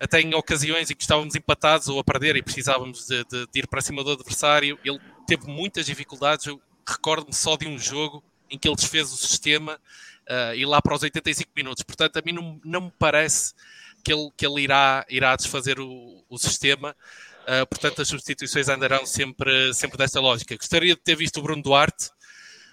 [0.00, 3.58] até em ocasiões em que estávamos empatados ou a perder e precisávamos de, de, de
[3.60, 8.22] ir para cima do adversário, ele teve muitas dificuldades, eu recordo-me só de um jogo
[8.50, 9.80] em que ele desfez o sistema
[10.28, 11.82] uh, e lá para os 85 minutos.
[11.82, 13.54] Portanto, a mim não, não me parece
[14.04, 16.94] que ele, que ele irá, irá desfazer o, o sistema.
[17.42, 20.56] Uh, portanto, as substituições andarão sempre, sempre desta lógica.
[20.56, 22.10] Gostaria de ter visto o Bruno Duarte,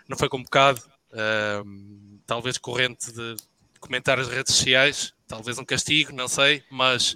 [0.08, 0.82] não foi convocado,
[1.12, 3.36] uh, talvez corrente de
[3.80, 7.16] comentar as redes sociais, talvez um castigo, não sei, mas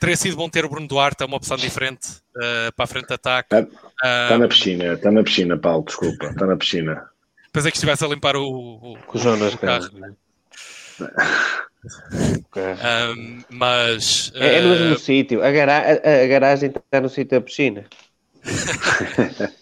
[0.00, 3.08] teria sido bom ter o Bruno Duarte, é uma opção diferente uh, para a frente
[3.08, 3.54] de ataque.
[3.54, 7.04] Está, está na piscina, está na piscina, Paulo, desculpa, está na piscina.
[7.52, 9.90] Pensei que estivesse a limpar o, o, o Jonas, carro.
[13.16, 14.98] um, mas é, é no mesmo uh...
[14.98, 17.84] sítio, a, gara a, a garagem está no sítio da piscina.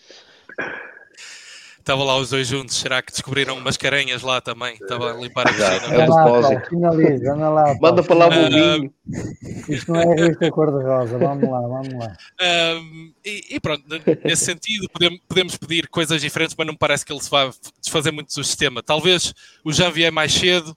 [1.89, 2.76] Estavam lá os dois juntos.
[2.76, 4.74] Será que descobriram umas caranhas lá também?
[4.74, 5.95] Estava a limpar a piscina.
[5.95, 6.68] É o depósito.
[6.68, 7.74] Finaliza, anda lá.
[7.80, 8.93] Manda para lá o bombinho.
[9.09, 11.16] Uh, Isto não é revista cor-de-rosa.
[11.16, 12.16] Vamos lá, vamos lá.
[12.43, 13.84] Um, e, e, pronto,
[14.22, 17.51] nesse sentido, podemos, podemos, pedir coisas diferentes, mas não me parece que ele se vá
[17.80, 18.82] desfazer muito do sistema.
[18.82, 19.32] Talvez
[19.64, 20.76] o Jean vier mais cedo,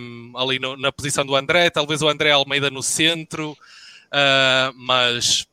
[0.00, 5.46] um, ali no, na posição do André, talvez o André Almeida no centro, uh, mas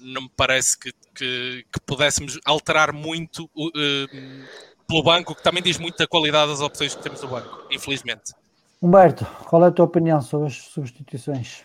[0.00, 4.08] não me parece que que, que pudéssemos alterar muito uh,
[4.86, 8.32] pelo banco, que também diz muito da qualidade das opções que temos no banco, infelizmente.
[8.80, 11.64] Humberto, qual é a tua opinião sobre as substituições?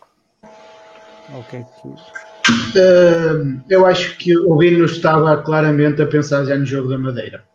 [1.35, 1.59] Ok.
[1.59, 7.45] Uh, eu acho que o Vino estava claramente a pensar já no jogo da Madeira.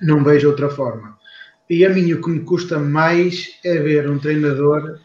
[0.00, 1.16] Não vejo outra forma.
[1.68, 4.98] E a mim o que me custa mais é ver um treinador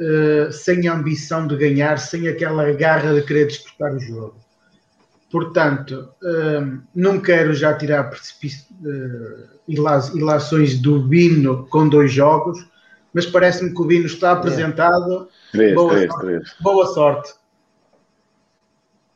[0.00, 4.41] uh, sem a ambição de ganhar, sem aquela garra de querer disputar o jogo.
[5.32, 8.16] Portanto, hum, não quero já tirar uh,
[10.14, 12.58] ilações do Bino com dois jogos,
[13.14, 15.28] mas parece-me que o Bino está apresentado.
[15.50, 16.26] Três, boa, três, sorte.
[16.26, 16.54] três.
[16.60, 17.32] boa sorte.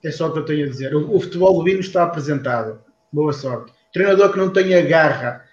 [0.02, 0.94] É só o que eu tenho a dizer.
[0.94, 2.80] O, o, futebol do Bino está apresentado.
[3.12, 3.70] Boa sorte.
[3.92, 5.44] Treinador que não tenha garra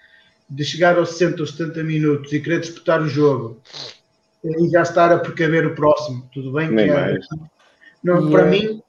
[0.48, 3.60] de chegar aos 60 ou 70 minutos e querer disputar o jogo
[4.42, 6.26] e já estar a precaver o próximo.
[6.32, 7.26] Tudo bem Nem que é, mais.
[8.02, 8.83] não, E para é- mim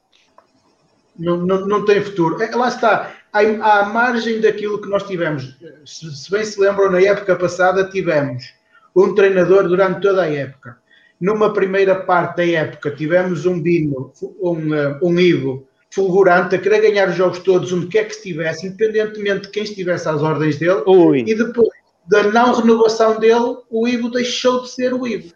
[1.17, 2.41] não, não, não tem futuro.
[2.41, 6.91] É, lá está, à, à margem daquilo que nós tivemos, se, se bem se lembram,
[6.91, 8.53] na época passada tivemos
[8.95, 10.77] um treinador durante toda a época.
[11.19, 14.11] Numa primeira parte da época tivemos um Bino,
[14.41, 18.67] um, eh, um Ivo fulgurante a querer ganhar os jogos todos onde quer que estivesse,
[18.67, 21.69] independentemente de quem estivesse às ordens dele, Ui, e depois
[22.05, 25.33] da não renovação dele, o Ivo deixou de ser o Ivo.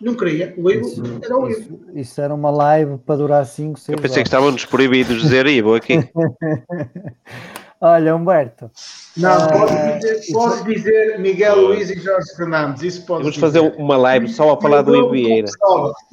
[0.00, 1.60] Não queria, o Ivo Isso, era o Ivo.
[1.60, 5.22] isso- isso era uma live para durar 5, 6 eu pensei que estávamos proibidos de
[5.22, 6.08] dizer Ivo aqui.
[7.80, 8.68] Olha, Humberto,
[9.16, 13.36] Não, Ah, podes dizer, isso- podes dizer Miguel Luiz e Jorge Fernandes, isso pode Vamos
[13.36, 15.48] fazer uma live só a falar do Ivo Vieira.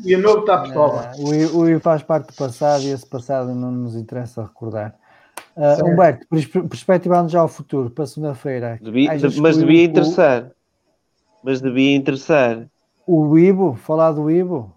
[0.03, 1.11] E o novo está pistola.
[1.11, 4.93] ah, o, Ivo faz parte do passado e esse passado não nos interessa recordar.
[5.57, 5.85] Certo.
[5.85, 9.09] Humberto, perspe- perspectivando já ao futuro, para segunda-feira, Devia-
[9.41, 10.51] mas devia o- interessar.
[11.43, 12.67] Mas devia interessar.
[13.07, 14.73] O, Ivo, falar do Ivo?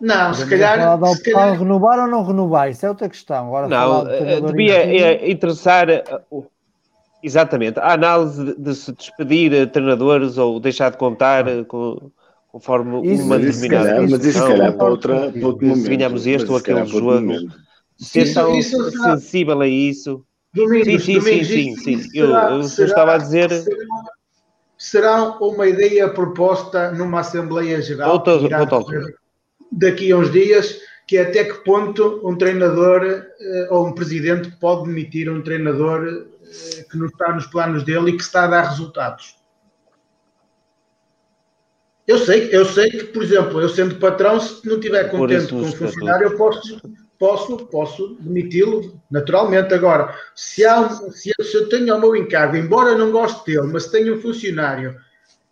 [0.00, 3.46] Não, se Podemos calhar, se calhar renovar ou não renovar, isso é outra questão.
[3.46, 6.02] Agora, Não, eh, treinador devia eh, interessar eh,
[7.22, 12.10] exatamente a análise de, de se despedir treinadores ou deixar de contar com,
[12.48, 15.60] conforme Isso- uma isso, se determinada calhar, mas isso se calhar para, outra, para outro
[15.60, 15.88] Se momento.
[15.88, 17.32] ganhamos este ou se aquele jogo.
[17.96, 20.22] ser tão sensível a isso.
[20.52, 22.08] Domingos, Sim, sim, Domingos, sim, sim.
[22.14, 23.64] Eu- será- eu só será- estava a dizer-
[24.90, 28.12] Será, uma ideia proposta numa Assembleia Geral?
[28.60, 28.60] Outra-
[29.00, 29.14] outra
[29.72, 30.78] daqui a uns dias,
[31.08, 36.06] que é até que ponto um treinador eh, ou um presidente pode demitir um treinador
[36.06, 39.36] eh, que não está nos planos dele e que está a dar resultados.
[42.06, 45.60] Eu sei, eu sei que, por exemplo, eu sendo patrão, se não estiver contente com
[45.62, 46.60] o funcionário, eu posso,
[47.18, 49.72] posso, posso demiti-lo naturalmente.
[49.74, 53.44] Agora, se, há se, eu- se eu tenho ao meu encargo, embora eu não goste
[53.46, 54.98] dele, mas tenho um funcionário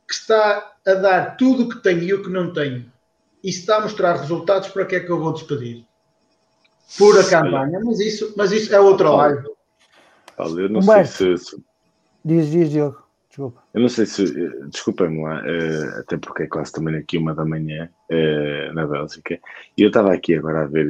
[0.07, 2.91] que está a dar tudo o que tem e o que não tem,
[3.43, 5.85] e está a mostrar resultados, para que é que eu vou despedir?
[6.99, 9.45] Pura campanha, mas isso, mas isso é outra live.
[10.39, 11.13] Eu não Humberto.
[11.13, 11.65] sei se, se-
[12.25, 13.02] Diz, diz, Diogo,
[13.33, 13.63] desculpa.
[13.73, 14.23] Eu não sei se.
[14.25, 18.87] eh, Desculpem-me lá, eh, até porque é quase também aqui uma da manhã eh, na
[18.87, 19.39] Bélgica.
[19.77, 20.87] E eu estava aqui agora a ver,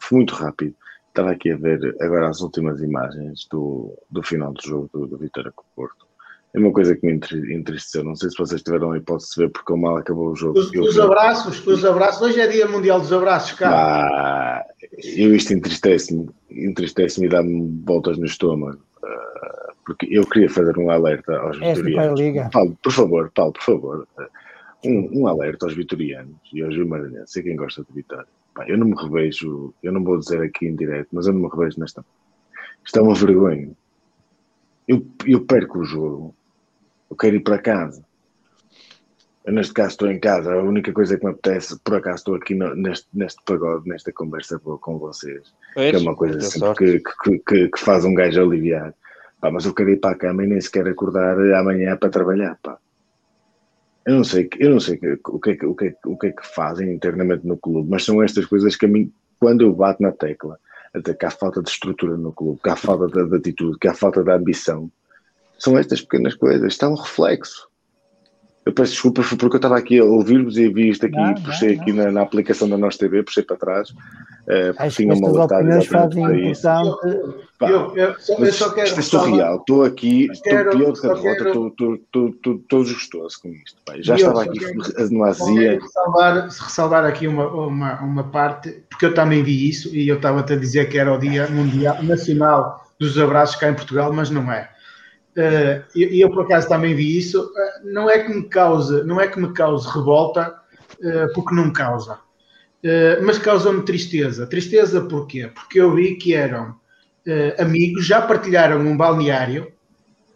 [0.00, 0.74] foi muito rápido,
[1.08, 5.18] estava aqui a ver agora as últimas imagens do, do final do jogo do, do
[5.18, 6.06] Vitória com o Porto.
[6.54, 8.02] É uma coisa que me entri- entristeceu.
[8.02, 10.58] Não sei se vocês tiveram a hipótese de ver porque o mal acabou o jogo.
[10.58, 12.22] Os, os abraços, os abraços.
[12.22, 13.76] Hoje é dia mundial dos abraços, cara.
[13.76, 14.64] Ah,
[15.16, 18.80] eu isto entristece-me, entristece-me e dá-me voltas no estômago.
[19.04, 22.20] ah, porque eu queria fazer um alerta aos É esta vitorianos.
[22.20, 22.50] Liga.
[22.52, 24.08] Paulo, por favor, Paulo, por favor.
[24.84, 28.26] Um, um alerta aos vitorianos e aos vimaranenses e quem gosta de Vitória.
[28.54, 31.40] Pá, eu não me revejo, eu não vou dizer aqui em direto, mas eu não
[31.40, 32.04] me revejo nesta.
[32.84, 33.70] Isto é uma vergonha.
[34.86, 36.34] Eu, eu perco o jogo.
[37.10, 38.04] Eu quero ir para casa.
[39.44, 40.52] Eu, neste caso, estou em casa.
[40.52, 44.12] A única coisa que me apetece, por acaso, estou aqui no- neste, neste pagode, nesta
[44.12, 48.12] conversa boa com vocês, que é uma coisa assim que, que, que, que faz um
[48.14, 48.94] gajo aliviar.
[49.40, 52.58] Pá, mas eu quero ir para a cama e nem sequer acordar amanhã para trabalhar.
[52.62, 52.78] Pá.
[54.04, 56.26] Eu não sei, eu não sei o, que é que, o, que é, o que
[56.28, 59.72] é que fazem internamente no clube, mas são estas coisas que a mim, quando eu
[59.72, 60.58] bato na tecla,
[60.94, 63.86] até que há falta de estrutura no clube, que há falta de, de atitude, que
[63.86, 64.90] há falta de ambição,
[65.58, 67.68] são estas pequenas coisas, está um reflexo.
[68.68, 71.32] Eu peço desculpa foi porque eu estava aqui a ouvir-vos e vi isto aqui, Não,
[71.36, 73.94] puxei não, aqui na, na aplicação da Nós TV, puxei para trás,
[74.46, 76.68] eh, porque Acho que tinha-me estas alertado opiniões exatamente fazem para isso.
[76.68, 77.48] importante.
[77.58, 78.86] Pá, Eu, eu, só, eu Mas só quero.
[78.86, 79.56] isto é surreal.
[79.56, 83.78] Estou aqui, estou pior que a derrota, estou, desgostoso com isto.
[83.86, 83.94] pá.
[84.00, 84.60] Já Eu estava aqui
[85.10, 85.70] no azia.
[85.70, 90.16] quero ressalvar, ressalvar aqui uma, uma, uma parte, porque eu também vi isso e eu
[90.16, 94.28] estava-te a dizer que era o Dia Mundial Nacional dos Abraços cá em Portugal, mas
[94.28, 94.68] não é.
[95.36, 97.52] Eh, E eu, por acaso também vi isso.
[97.56, 100.54] Eh, Não é que me cause, não é que me cause revolta,
[101.02, 102.18] eh, porque não causa.
[102.84, 104.46] Eh, mas causa-me tristeza.
[104.46, 105.50] Tristeza porquê?
[105.54, 106.76] Porque eu vi que eram
[107.58, 109.72] amigos, já partilharam um balneário,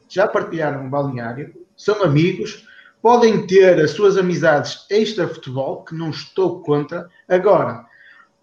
[0.09, 2.67] já partilharam um balneário, são amigos,
[3.03, 7.09] podem ter as suas amizades extra-futebol, que não estou contra.
[7.29, 7.87] Agora,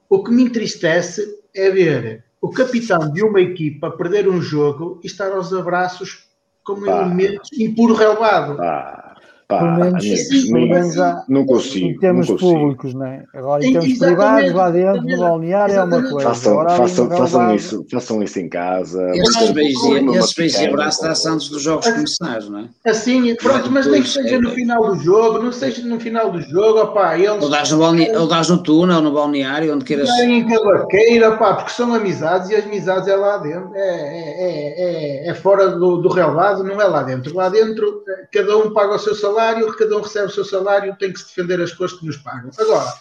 [0.10, 5.08] o que me entristece é ver o capitão de uma equipa perder um jogo e
[5.08, 6.29] estar aos abraços
[6.70, 7.02] como Pá.
[7.02, 8.58] elementos em puro relevado.
[8.58, 9.09] Pá,
[9.50, 10.04] pá, menos,
[10.52, 12.60] nem- menos há- não em consigo, termos não consigo.
[12.60, 13.24] públicos, não é?
[13.34, 16.30] Agora, em termos privados, lá dentro, no balneário, é uma coisa.
[16.30, 19.10] Façam, Agora, façam, façam isso, façam isso em casa.
[19.16, 22.60] Esses não, beijos, não, numa esses beijos e abraços dá-se antes dos jogos começarem, não
[22.60, 22.70] é?
[22.86, 26.42] Assim, pronto, mas nem que seja no final do jogo, não seja no final do
[26.42, 28.16] jogo, opá, eles Ou dás no, balne...
[28.16, 30.08] ou dás no túnel, no balneário, onde queiras.
[30.20, 35.26] Em cavaqueira, pá, porque são amizades e as amizades é lá dentro, é, é, é,
[35.26, 37.36] é, é fora do, do relevado, não é lá dentro.
[37.36, 40.44] Lá dentro, eh, cada um paga o seu salário salário, cada um recebe o seu
[40.44, 42.52] salário, tem que se defender as coisas que nos pagam.
[42.60, 42.94] Agora,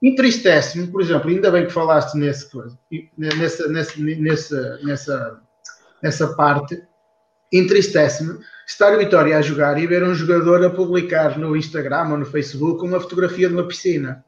[0.00, 2.48] entristece-me, por exemplo, ainda bem que falaste nesse,
[3.18, 5.40] nessa, nessa, nessa,
[6.02, 6.80] nessa parte,
[7.52, 12.18] entristece-me estar o Vitória a jogar e ver um jogador a publicar no Instagram ou
[12.18, 14.24] no Facebook uma fotografia de uma piscina.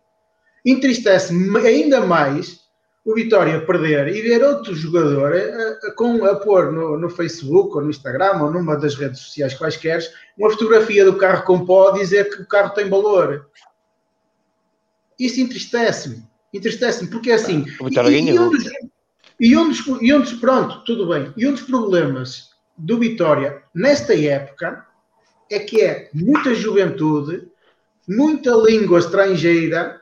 [0.65, 2.62] Entristece-me ainda mais
[3.05, 7.75] o Vitória perder e ver outro jogador a, a, com, a pôr no, no, Facebook
[7.75, 10.01] ou no Instagram ou numa das redes sociais quaisquer
[10.39, 13.49] uma fotografia do carro com pó a dizer que o carro tem valor.
[15.19, 16.23] Isso entristece-me.
[16.53, 17.65] Entristece-me, porque é assim.
[17.81, 18.65] O Vitória e, e, um dos,
[19.41, 20.33] e, um dos, e um dos.
[20.35, 21.33] Pronto, tudo bem.
[21.37, 24.87] E um dos problemas do Vitória nesta época
[25.51, 27.49] é que é muita juventude,
[28.09, 30.01] muita língua estrangeira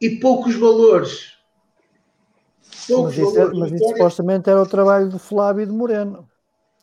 [0.00, 1.37] e poucos valores.
[2.88, 6.28] Mas isso, é- mas isso supostamente era o trabalho de Flávio e de Moreno.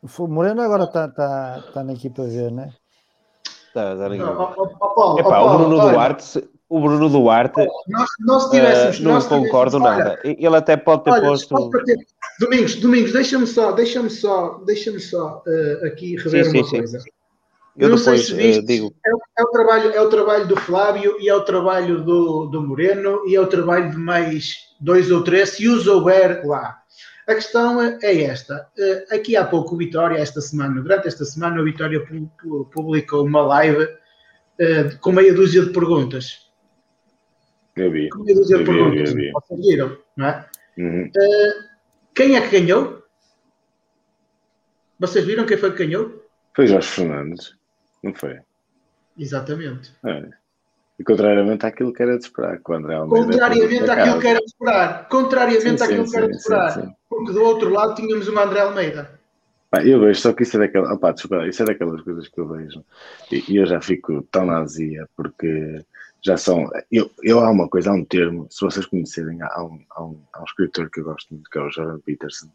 [0.04, 2.74] O Moreno agora está tá, tá na equipa V, né?
[3.74, 9.00] Tá, tá Não, Epá, ó, o Bruno olha, Duarte, o Bruno Duarte, Nós, nós tivéssemos,
[9.00, 10.20] eh, não nós concordo olha, nada.
[10.24, 11.72] Ele até pode ter Olha, posto.
[12.40, 16.78] Domingos, Domingos, deixa-me só, deixa-me só, deixa-me só eh, aqui rever Sim, sim, uma sim.
[16.78, 17.00] coisa.
[17.78, 18.96] Eu não sei depois se eh, digo.
[19.06, 22.46] É, o- é o trabalho, é o trabalho do Flávio e é o trabalho do,
[22.48, 26.78] do Moreno e é o trabalho de mais dois ou três, se os houver lá.
[27.28, 28.68] A questão é é esta.
[28.78, 32.66] Eh, Aqui há pouco o Vitória, esta semana, durante esta semana, o Vitória pu- pu-
[32.72, 33.88] publicou uma live
[34.60, 36.46] eh, com meia dúzia de perguntas.
[37.76, 38.08] Eu vi.
[38.10, 39.10] Com meia dúzia de Eu eu vi, perguntas.
[39.10, 39.32] eu vi.
[39.32, 40.46] Vocês viram, não é?
[40.78, 41.12] Uhum.
[42.14, 43.04] Quem é que ganhou?
[45.00, 46.24] Vocês viram quem foi que ganhou?
[46.56, 47.54] Foi Jorge Fernandes,
[48.06, 48.40] não foi?
[49.18, 49.92] Exatamente.
[50.06, 50.30] É.
[50.98, 54.40] E contrariamente àquilo que era de esperar, que o André Almeida Contrariamente àquilo que era
[54.40, 55.10] de esperar.
[55.10, 56.72] Contrariamente Sim, àquilo sim, que era de esperar.
[56.72, 56.94] sim.
[57.10, 59.20] Porque do outro lado tínhamos um André Almeida.
[59.70, 62.40] Pá, eu vejo, só que isso é daquelas, opá, desculpa, isso é daquelas coisas que
[62.40, 62.86] eu vejo
[63.32, 65.84] e, eu já fico tão na azia porque
[66.24, 66.70] já são.
[66.92, 70.22] Eu, eu há uma coisa, há um termo, se vocês conhecerem, há um, há um,
[70.34, 72.48] há um escritor que eu gosto muito, que é o Jordan Peterson,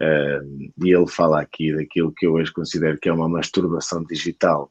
[0.00, 0.40] eh,
[0.82, 4.70] e ele fala aqui daquilo que eu hoje considero que é uma masturbação digital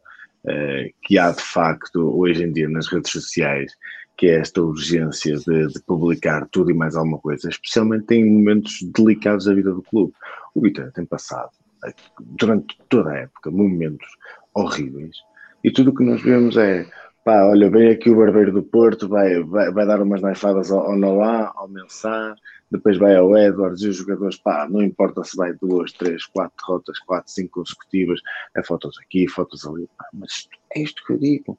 [1.02, 3.72] que há de facto hoje em dia nas redes sociais,
[4.18, 8.80] que é esta urgência de, de publicar tudo e mais alguma coisa, especialmente em momentos
[8.96, 10.14] delicados da vida do clube.
[10.54, 11.50] O Vitória tem passado,
[11.86, 14.08] eh, durante toda a época, momentos
[14.54, 15.16] horríveis,
[15.64, 16.86] e tudo o que nós vemos é
[17.24, 20.92] pá, olha, vem aqui o barbeiro do Porto, vai, vai, vai dar umas naifadas ao,
[20.92, 22.36] ao Noah, ao Mensah,
[22.74, 26.56] depois vai ao Edwards e os jogadores, pá, não importa se vai duas, três, quatro
[26.58, 28.20] derrotas, quatro, cinco consecutivas,
[28.56, 31.58] é fotos aqui, fotos ali, pá, mas é isto que eu digo.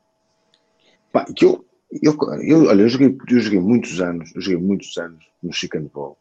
[1.12, 1.64] Pá, que eu,
[2.02, 5.88] eu, eu, olha, eu joguei, eu joguei muitos anos, eu joguei muitos anos no Chicken
[5.94, 6.18] Ball.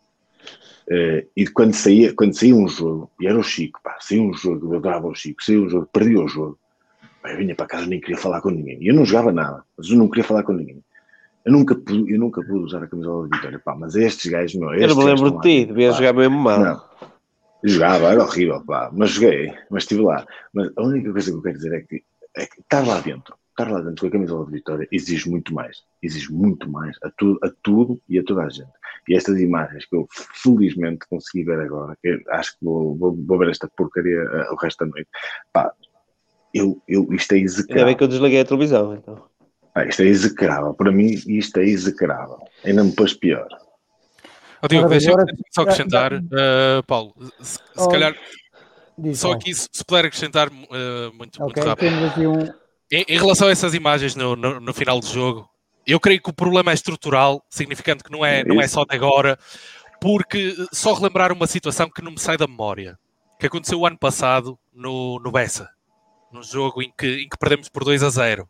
[0.87, 4.33] Eh, e quando saía, quando saía um jogo, e era o Chico, pá, saía um
[4.33, 6.59] jogo, eu adorava o Chico, saía um jogo, perdia o jogo,
[7.21, 8.77] pá, eu vinha para casa, nem queria falar com ninguém.
[8.81, 10.83] E eu não jogava nada, mas eu não queria falar com ninguém.
[11.45, 14.55] Eu nunca pude, eu nunca pude usar a camisola de Vitória, pá, mas estes gajos,
[14.55, 16.01] meu, Eu não estes me lembro de ti, devias pá.
[16.01, 16.59] jogar mesmo mal.
[16.59, 16.81] Não.
[17.65, 20.25] Jogava, era horrível, pá, mas joguei, mas estive lá.
[20.53, 22.03] Mas a única coisa que eu quero dizer é que,
[22.35, 25.53] é que estar lá dentro, estar lá dentro com a camisola de Vitória exige muito
[25.53, 28.71] mais, exige muito mais a, tu, a tudo e a toda a gente.
[29.07, 31.97] E estas imagens que eu felizmente consegui ver agora,
[32.31, 35.09] acho que vou, vou, vou ver esta porcaria eh, o resto da noite,
[35.51, 35.73] pá,
[36.53, 37.85] eu, eu, isto é Ainda execrável.
[37.85, 39.23] bem que eu desliguei a televisão, então.
[39.73, 42.37] Pá, isto é execrável, para mim isto é execrável.
[42.63, 43.47] Ainda me pôs pior.
[44.69, 48.15] Diogo, deixa-me agora- deixa-me só acrescentar, eh, Paulo, se, se Oh, calhar,
[48.97, 51.89] Diz, só aqui, se, se puder acrescentar eh, muito, muito Ok, rápido.
[51.89, 52.43] temos aqui um.
[52.91, 55.49] Em, em relação a essas imagens no, no, no final do jogo,
[55.85, 58.95] eu creio que o problema é estrutural, significando que não é, não é só de
[58.95, 59.37] agora,
[59.99, 62.97] porque eh, só relembrar uma situação que não me sai da memória,
[63.39, 65.67] que aconteceu o ano passado no, no Bessa,
[66.31, 68.47] num jogo em que, em que perdemos por 2 a 0.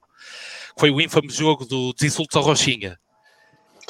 [0.78, 3.00] Foi o ínfame jogo do, dos insultos ao Rochinha.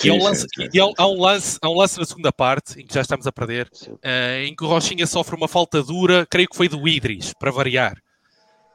[0.03, 2.05] E, há um Sim, lance, sim, sim, e há, um lance, há um lance na
[2.05, 3.69] segunda parte, em que já estamos a perder,
[4.01, 7.51] eh, em que o Rochinha sofre uma falta dura, creio que foi do Idris, para
[7.51, 7.95] variar.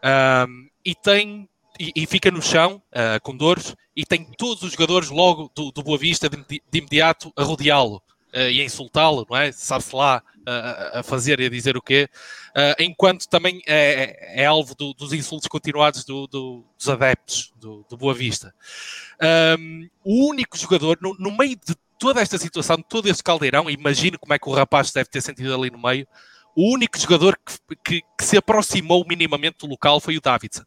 [0.01, 1.49] Ahm, e tem
[1.79, 5.71] e, e fica no chão ah, com dores e tem todos os jogadores logo do,
[5.71, 8.03] do Boa Vista de, de imediato a rodeá-lo
[8.35, 9.51] e a insultá-lo, não é?
[9.53, 10.22] Sabe-se lá
[10.95, 12.09] a fazer e a dizer o quê,
[12.55, 17.85] Ah, enquanto também é, é alvo do- dos insultos continuados do- do- dos adeptos do,
[17.97, 18.53] Boa Vista.
[19.20, 23.68] Ahm, o único jogador, no, no meio de toda esta situação, de todo este caldeirão,
[23.70, 26.07] imagino como é que o rapaz deve ter sentido ali no meio,
[26.57, 27.37] o único jogador
[27.68, 30.64] que, que- que se aproximou minimamente do local foi o Davidson.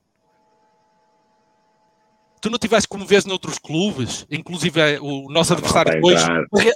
[2.42, 6.22] Tu não tiveste como vês noutros clubes, inclusive eh, o nosso adversário vai depois,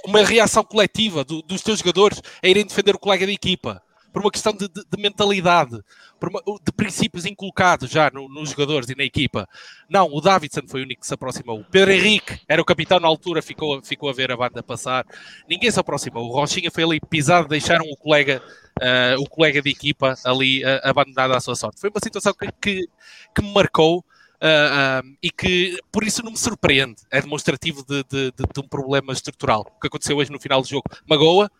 [0.06, 3.82] uma reação coletiva do- dos teus jogadores a irem defender o colega de equipa.
[4.12, 5.78] por uma questão de, de, de mentalidade,
[6.22, 9.46] uma, de princípios inculcados já no, nos jogadores e na equipa.
[9.90, 11.60] Não, o Davidson foi o único que se aproximou.
[11.60, 15.04] O Pedro Henrique era o capitão na altura, ficou, ficou a ver a banda passar.
[15.46, 16.24] Ninguém se aproximou.
[16.24, 18.40] O Rochinha foi ali pisado, deixaram o colega,
[18.80, 21.78] uh, o colega de equipa ali uh, abandonado à sua sorte.
[21.78, 22.88] Foi uma situação que, que,
[23.34, 24.02] que me marcou.
[24.46, 27.02] Uh, e que por isso não me surpreende.
[27.10, 29.66] É demonstrativo de, de, de, de, um problema estrutural.
[29.76, 31.50] O que aconteceu hoje no final do jogo magoa,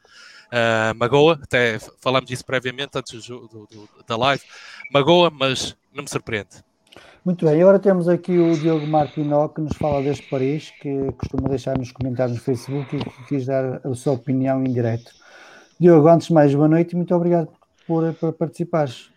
[0.52, 4.42] uh, magoa, até falamos disso previamente antes do, do, do, da live,
[4.92, 6.64] magoa, mas não me surpreende.
[7.24, 11.48] Muito bem, agora temos aqui o Diogo Martinó que nos fala desde Paris, que costuma
[11.48, 15.10] deixar nos comentários no Facebook e que quis dar a sua opinião em direto.
[15.80, 17.48] Diogo, antes de mais, boa noite e muito obrigado
[17.84, 19.10] por, por participares.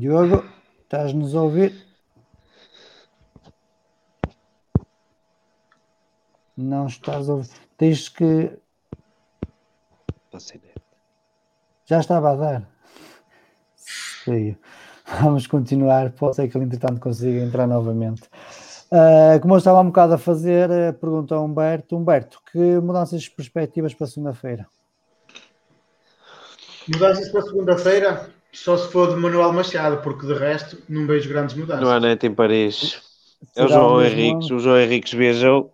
[0.00, 0.42] Diogo,
[0.82, 1.74] estás-nos a ouvir?
[6.56, 7.50] Não estás a ouvir.
[7.76, 8.58] Tens que.
[11.84, 12.68] Já estava a dar.
[15.20, 16.12] Vamos continuar.
[16.12, 18.22] Pode ser que ele, entretanto, consiga entrar novamente.
[18.90, 23.20] Uh, como eu estava um bocado a fazer, uh, pergunta a Humberto: Humberto, que mudanças
[23.20, 24.66] de perspectivas para segunda-feira?
[26.88, 28.39] Mudanças para segunda-feira?
[28.52, 31.82] Só se for de Manuel Machado, porque de resto não vejo grandes mudanças.
[31.82, 33.00] Não há net em Paris.
[33.56, 34.50] É o João Henriques.
[34.50, 35.72] O João Henriques viajou.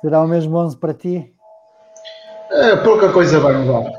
[0.00, 1.32] Será o mesmo 11 para ti?
[2.50, 3.90] É, pouca coisa vai mudar.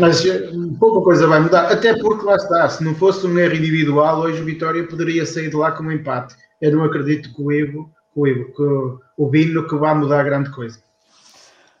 [0.00, 0.48] Mas eh,
[0.78, 1.70] pouca coisa vai mudar.
[1.70, 5.50] Até porque lá está, se não fosse um erro individual, hoje o Vitória poderia sair
[5.50, 6.34] de lá com um empate.
[6.60, 10.22] Eu não acredito que o Ivo, que o, Ivo, que o Bino que vai mudar
[10.22, 10.80] grande coisa.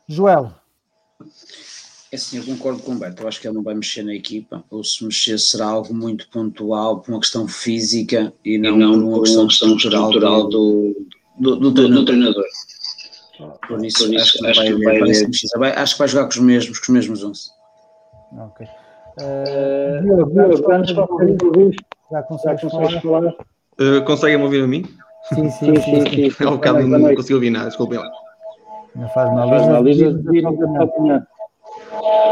[0.08, 0.52] Joel,
[2.12, 4.14] é assim, eu concordo com o Humberto, eu acho que ele não vai mexer na
[4.14, 8.78] equipa, ou se mexer será algo muito pontual, por uma questão física e não, e
[8.78, 10.94] não por uma questão, questão estrutural do,
[11.38, 12.44] do, do, do, do treinador.
[13.66, 15.12] Por isso, por isso acho, que vai, vai,
[15.58, 17.50] vai, acho que vai jogar com os mesmos, com os mesmos 11.
[18.38, 18.66] Ok.
[19.18, 20.02] Uh,
[22.10, 22.60] já consegues
[23.02, 23.24] falar?
[23.80, 24.84] Uh, conseguem-me ouvir a mim?
[25.30, 26.10] Sim, sim, sim.
[26.10, 26.44] sim, sim.
[26.44, 28.10] Há um bocado não consigo ouvir nada, desculpem lá.
[28.94, 29.48] Não faz mal.
[29.48, 29.62] Faz
[30.00, 31.31] é,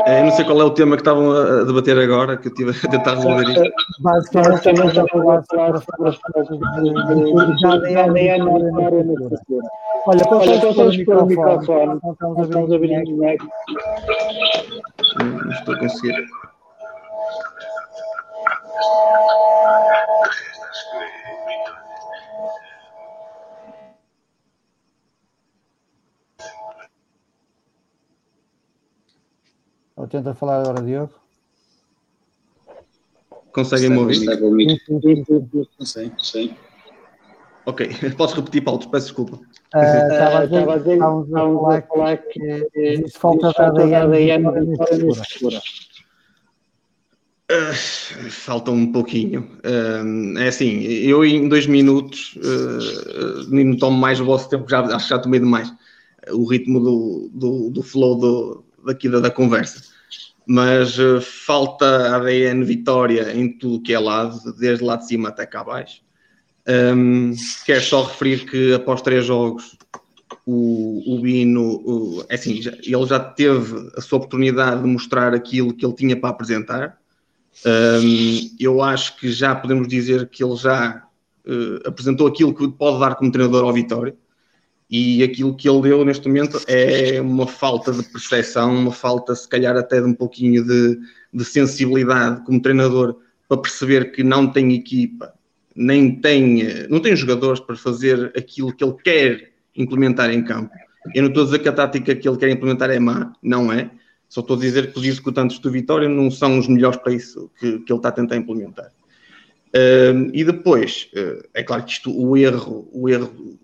[0.06, 2.70] eu não sei qual é o tema que estavam a debater agora, que eu estive
[2.70, 3.72] a tentar resolver isto.
[4.00, 8.48] Basicamente, já falar sobre as coisas de ADN
[10.06, 12.00] Olha, consegues pôr o microfone?
[12.02, 13.38] Não estamos a ver ninguém.
[15.20, 16.14] Não estou a conseguir.
[18.82, 19.04] Ou
[30.10, 31.12] tenta falar agora, Diogo.
[33.52, 34.18] Conseguem me ouvir?
[35.80, 36.54] Sim, sim.
[37.66, 38.80] Ok, posso repetir, Paulo?
[38.90, 39.40] Peço desculpa.
[39.74, 45.60] Estava a dizer, estávamos a falar que existe falta de ADN na
[47.50, 47.74] Uh,
[48.30, 49.58] falta um pouquinho.
[49.64, 54.82] Uh, é assim, eu em dois minutos uh, nem tomo mais o vosso tempo, já,
[54.82, 55.68] acho que já tomei demais
[56.30, 59.89] o ritmo do, do, do flow do, daqui da, da conversa.
[60.52, 65.46] Mas uh, falta ADN Vitória em tudo que é lado, desde lá de cima até
[65.46, 66.02] cá abaixo.
[66.66, 67.32] Um,
[67.64, 69.78] quero só referir que após três jogos
[70.44, 75.32] o, o Bino, o, é assim, já, ele já teve a sua oportunidade de mostrar
[75.34, 76.98] aquilo que ele tinha para apresentar.
[77.64, 81.06] Um, eu acho que já podemos dizer que ele já
[81.46, 84.16] uh, apresentou aquilo que pode dar como treinador ao Vitória
[84.90, 89.48] e aquilo que ele deu neste momento é uma falta de percepção, uma falta, se
[89.48, 90.98] calhar, até de um pouquinho de,
[91.32, 93.16] de sensibilidade como treinador
[93.48, 95.32] para perceber que não tem equipa,
[95.76, 100.74] nem tem, não tem jogadores para fazer aquilo que ele quer implementar em campo.
[101.14, 103.72] Eu não estou a dizer que a tática que ele quer implementar é má, não
[103.72, 103.90] é.
[104.28, 107.50] Só estou a dizer que os executantes do Vitória não são os melhores para isso
[107.58, 108.90] que, que ele está a tentar implementar.
[109.68, 113.58] Uh, e depois, uh, é claro que isto, o erro, o erro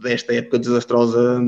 [0.00, 1.40] desta época desastrosa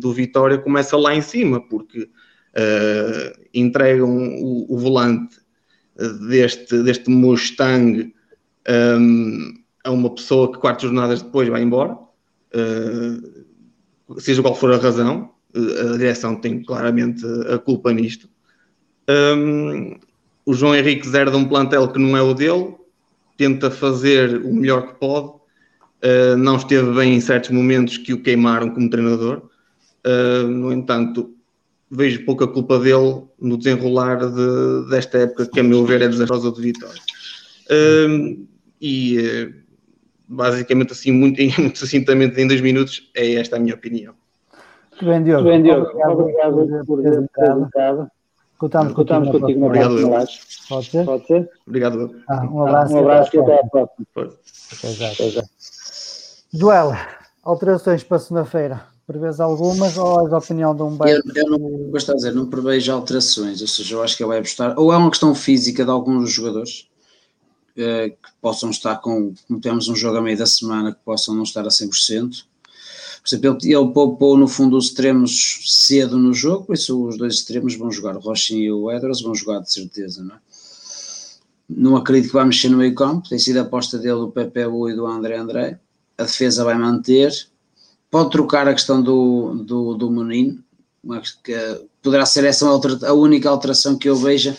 [0.00, 4.10] do Vitória começa lá em cima, porque uh, entregam
[4.40, 5.36] o, o, volante
[6.28, 8.12] deste, deste Mustang
[8.68, 9.54] um,
[9.84, 15.30] a uma pessoa que quatro jornadas depois vai embora, uh, seja qual for a razão,
[15.54, 18.28] a direção tem claramente a culpa nisto.
[19.08, 19.98] Um,
[20.44, 22.74] o João Henrique herda um plantel que não é o dele,
[23.36, 25.37] tenta fazer o melhor que pode,
[26.02, 29.42] Uh, não esteve bem em certos momentos que o queimaram como treinador.
[30.06, 31.34] Uh, no entanto,
[31.90, 36.52] vejo pouca culpa dele no desenrolar de, desta época que, a meu ver, é desastrosa
[36.52, 37.00] de Vitória.
[37.70, 38.46] Uh,
[38.80, 39.52] e
[40.28, 44.14] basicamente, assim, muito, muito sucintamente, em dois minutos, é esta a minha opinião.
[44.92, 45.42] Muito bem, Diogo.
[45.44, 45.86] Muito bem, Diogo.
[45.86, 48.10] Obrigado, Obrigado por por teres entrado.
[48.58, 50.32] Contamos Contamos contigo na próxima live.
[50.68, 51.04] Pode ser?
[51.04, 51.50] Pode ser?
[51.66, 52.22] Obrigado.
[52.28, 52.94] Ah, um abraço.
[52.94, 54.06] Um abraço e até à próxima.
[54.16, 55.42] Até já, até já.
[56.52, 56.92] Joel,
[57.42, 58.86] alterações para segunda-feira.
[59.06, 61.22] Prevês algumas ou és a opinião de um Eu, bairro?
[61.34, 61.58] eu não
[61.90, 64.92] gosto de dizer, não prevejo alterações, ou seja, eu acho que ele vai apostar, ou
[64.92, 66.88] é uma questão física de alguns dos jogadores
[67.76, 71.34] eh, que possam estar com, como temos um jogo a meio da semana, que possam
[71.34, 72.44] não estar a 100%.
[73.22, 77.16] Por exemplo, ele, ele poupou no fundo os extremos cedo no jogo, por isso os
[77.16, 80.38] dois extremos vão jogar, o Rochin e o Edwards vão jogar de certeza, não é?
[81.70, 84.66] Não acredito que vai mexer no meio campo, tem sido a aposta dele do Pepe
[84.66, 85.80] Bu e do André André.
[86.18, 87.32] A defesa vai manter,
[88.10, 90.62] pode trocar a questão do, do, do Menino,
[91.02, 91.54] mas que
[92.02, 94.56] poderá ser essa a única alteração que eu veja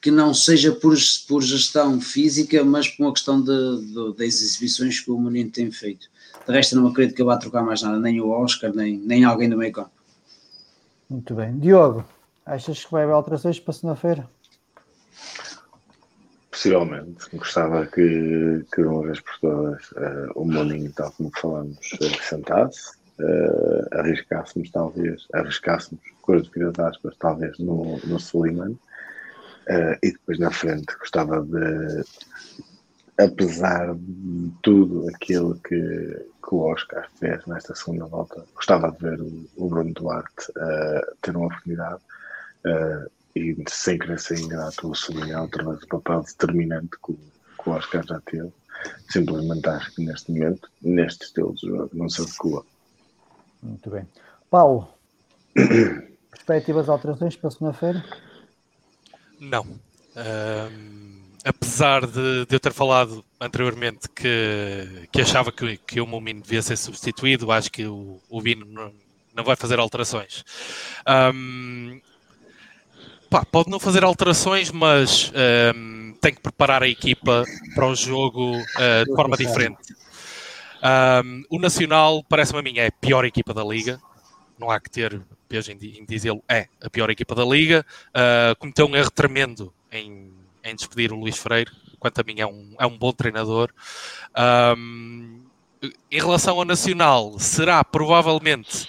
[0.00, 5.00] que não seja por, por gestão física, mas por uma questão de, de- das exibições
[5.00, 6.08] que o Menino tem feito.
[6.46, 9.24] De resto, não acredito que ele vá trocar mais nada, nem o Oscar, nem, nem
[9.24, 9.90] alguém do meio campo.
[11.10, 11.58] Muito bem.
[11.58, 12.04] Diogo,
[12.46, 14.30] achas que vai haver alterações para segunda-feira?
[16.58, 17.24] Possivelmente.
[17.36, 23.88] Gostava que, que de uma vez por todas eh, o Moninho, tal como falamos, eh,
[23.92, 28.76] arriscássemos talvez, arriscássemos com as devidas aspas, talvez no, no Suleiman.
[29.68, 32.04] Eh, e depois na frente gostava de,
[33.18, 39.20] apesar de tudo aquilo que, que o Oscar fez nesta segunda volta, gostava de ver
[39.20, 42.00] o, o Bruno Duarte eh, ter uma oportunidade.
[42.66, 43.06] eh,
[43.38, 47.18] e sem querer ser ingrato, vou sublinhar outra vez o papel determinante que o,
[47.62, 48.50] que o Oscar já teve.
[49.08, 52.64] Simplesmente acho que neste momento, neste estilo de jogo, não se adequa.
[53.62, 54.06] Muito bem.
[54.50, 54.88] Paulo,
[56.30, 58.04] perspectivas de alterações para segunda-feira?
[59.40, 59.66] Não.
[60.16, 66.42] Ahm, apesar de, de eu ter falado anteriormente que, que achava que, que o Momino
[66.42, 68.92] devia ser substituído, acho que o, o Vino não,
[69.34, 70.44] não vai fazer alterações.
[71.06, 72.00] Ahm,
[73.30, 77.44] pá, pode não fazer alterações, mas ahm, tem que preparar a equipa
[77.74, 79.94] para o jogo ah, de forma diferente.
[80.82, 84.00] Ahm, o Nacional, parece-me a mim, é a pior equipa da Liga.
[84.58, 87.84] Não há que ter peso em, di- em dizê-lo, é a pior equipa da Liga.
[88.14, 90.32] Ah, cometeu um erro tremendo em,
[90.64, 91.70] em despedir o Luís Freire.
[91.98, 93.70] Quanto a mim, é um, é um bom treinador.
[94.34, 95.40] Ahm,
[96.10, 98.88] em relação ao Nacional, será provavelmente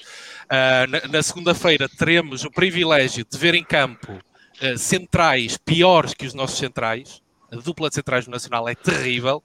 [0.50, 4.20] ah, na, na segunda-feira teremos o privilégio de ver em campo
[4.62, 7.22] ah, centrais piores que os nossos centrais.
[7.52, 9.44] A dupla de centrais do Nacional é terrível.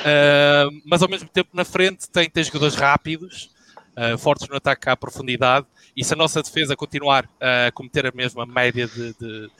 [0.00, 3.50] Uh, mas ao mesmo tempo na frente tem, tem jogadores rápidos,
[3.96, 5.66] uh, fortes no ataque à profundidade,
[5.96, 9.50] e se a nossa defesa continuar a cometer a mesma média de, de-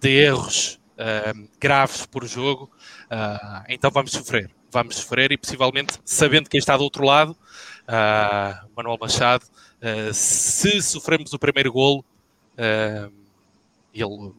[0.00, 0.80] de erros
[1.60, 2.70] graves por jogo,
[3.68, 4.50] então vamos sofrer.
[4.70, 10.82] Vamos sofrer e possivelmente, sabendo quem está do outro lado, uh, Manuel Machado, uh, se
[10.82, 12.04] sofremos o primeiro golo,
[12.58, 13.12] uh,
[13.92, 14.32] ele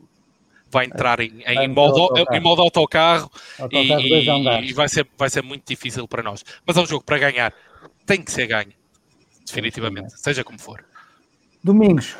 [0.69, 2.37] vai entrar em, em Vai modo, autocarro.
[2.37, 6.43] em modo autocarro Autocarro e, e vai, ser, vai ser muito difícil para nós.
[6.65, 7.53] Mas é um jogo para ganhar.
[8.05, 8.73] Tem que ser ganho.
[9.45, 10.19] Definitivamente.
[10.19, 10.83] Seja como for.
[11.63, 12.15] Domingos,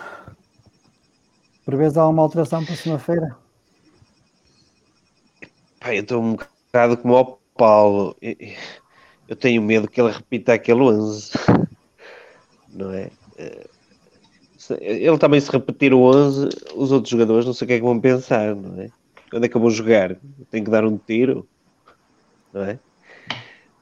[1.65, 3.37] prevês alguma alteração para segunda-feira?
[5.87, 7.25] Eu estou um bocado como o
[7.57, 8.15] Paulo.
[8.21, 8.35] Eu-
[9.27, 11.31] Eu tenho medo que ele repita aquele 11.
[12.69, 13.09] Não é?
[14.79, 17.83] Ele também, se repetir o 11, os outros jogadores não sei o que é que
[17.83, 18.89] vão pensar, não é?
[19.33, 20.15] Onde é que eu vou jogar?
[20.49, 21.47] Tenho que dar um tiro?
[22.53, 22.79] Não é?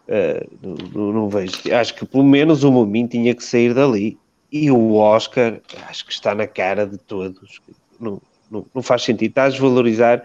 [0.08, 1.74] Eh, não, não- vejo.
[1.74, 4.20] Acho que pelo menos o Momin tinha que sair dali.
[4.52, 7.60] E o Oscar, acho que está na cara de todos.
[8.00, 9.30] Não, não, não faz sentido.
[9.30, 10.24] Está a desvalorizar.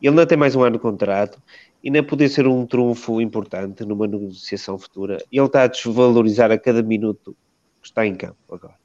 [0.00, 1.42] Ele ainda tem mais um ano de contrato
[1.82, 5.18] e ainda podia ser um trunfo importante numa negociação futura.
[5.32, 7.36] Ele está a desvalorizar a cada minuto
[7.80, 8.76] que está em campo agora.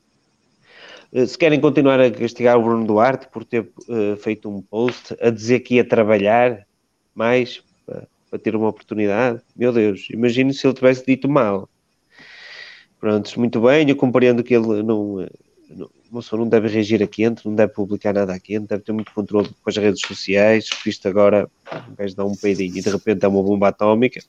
[1.14, 5.16] Eh, Se querem continuar a castigar o Bruno Duarte por ter eh, feito um post
[5.22, 6.66] a dizer que ia trabalhar
[7.16, 11.70] mais para, para ter uma oportunidade, meu Deus, imagino se ele tivesse dito mal.
[13.00, 15.30] Pronto, muito bem, eu compreendo que ele não, eh,
[15.70, 15.90] não,
[16.22, 19.14] pessoa não deve reagir a quente, não deve publicar nada a quente, deve ter muito
[19.14, 21.50] controle com as redes sociais, porque isto agora
[21.90, 24.22] um gajo dá um peidinho e de repente é uma bomba atómica.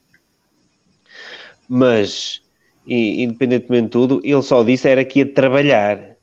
[1.68, 2.40] Mas,
[2.86, 6.13] e- independentemente de tudo, ele só disse era que ia trabalhar.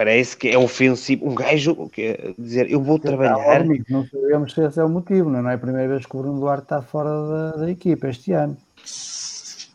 [0.00, 1.28] Parece que é ofensivo.
[1.28, 3.60] Um gajo que é dizer eu vou Ah, trabalhar.
[3.60, 5.52] amigo, não sabemos se esse é o motivo, não é?
[5.52, 8.56] É a primeira vez que o Bruno Duarte está fora da, da equipa este ano.
[8.82, 9.68] Isso-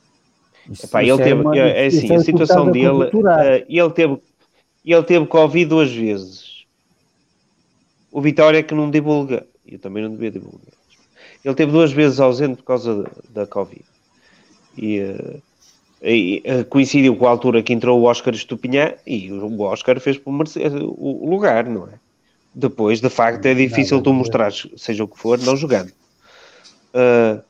[0.84, 4.20] Epá, isso ele teve, uma- é isso assim, é a situação dele, eh, ele teve,
[4.84, 6.66] ele teve Covid duas vezes.
[8.12, 10.74] O Vitória é que não divulga, eu também não devia divulgar.
[11.44, 13.12] Ele teve duas vezes ausente por causa da,
[13.42, 13.86] da Covid.
[14.76, 15.38] E eh,
[16.08, 20.20] E, eh, coincidiu com a altura que entrou o Oscar Estupinhã e o Oscar fez
[20.20, 21.94] por merecer o lugar, não é?
[22.54, 25.92] Depois, de facto, é difícil tu mostrar, seja o que for, não jogando.
[26.94, 27.44] Uh,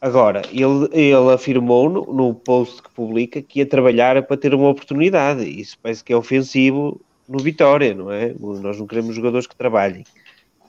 [0.00, 4.68] agora, ele, ele afirmou no, no, post que publica que ia trabalhar para ter uma
[4.68, 5.44] oportunidade.
[5.44, 8.32] Isso parece que é ofensivo no Vitória, não é?
[8.38, 10.04] Nós não queremos jogadores que trabalhem.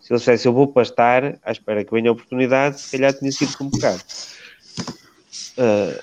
[0.02, 3.32] Se ele dissesse eu vou pastar à espera que venha a oportunidade, se calhar tinha
[3.32, 4.02] sido convocado.
[5.60, 6.00] Uh,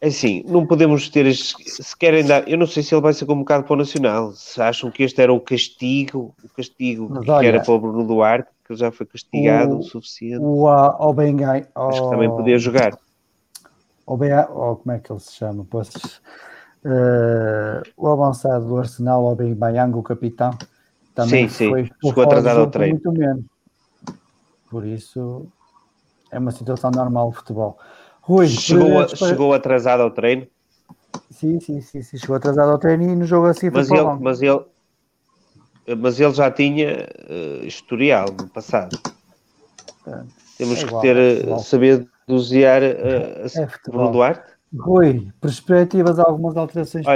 [0.00, 1.30] assim, não podemos ter.
[1.34, 2.48] Se querem dar.
[2.48, 4.32] Eu não sei se ele vai ser convocado para o Nacional.
[4.32, 7.78] Se acham que este era o castigo, o castigo Mas que olha, era para o
[7.78, 10.42] Bruno Duarte, que ele já foi castigado o, o suficiente.
[10.42, 12.98] O, o, o Bengai, Acho que também podia jogar.
[14.06, 15.64] O Bengai, como é que ele se chama?
[15.64, 20.56] Uh, o avançado do Arsenal, o Benbayang, o capitão,
[21.14, 21.68] também sim, sim.
[21.68, 22.98] foi Chegou atrasado ao treino.
[23.04, 23.44] Muito menos.
[24.70, 25.46] Por isso,
[26.30, 27.78] é uma situação normal do futebol.
[28.28, 30.46] Rui, chegou, a, chegou atrasado ao treino?
[31.30, 34.42] Sim, sim, sim, sim, chegou atrasado ao treino e no jogo assim mas ele, mas
[34.42, 34.60] ele
[35.96, 38.98] Mas ele já tinha uh, historial no passado.
[40.06, 40.20] É,
[40.58, 44.52] Temos é igual, que ter, é saber dosear uh, a é Duarte.
[44.78, 47.06] Rui, perspectivas, algumas alterações?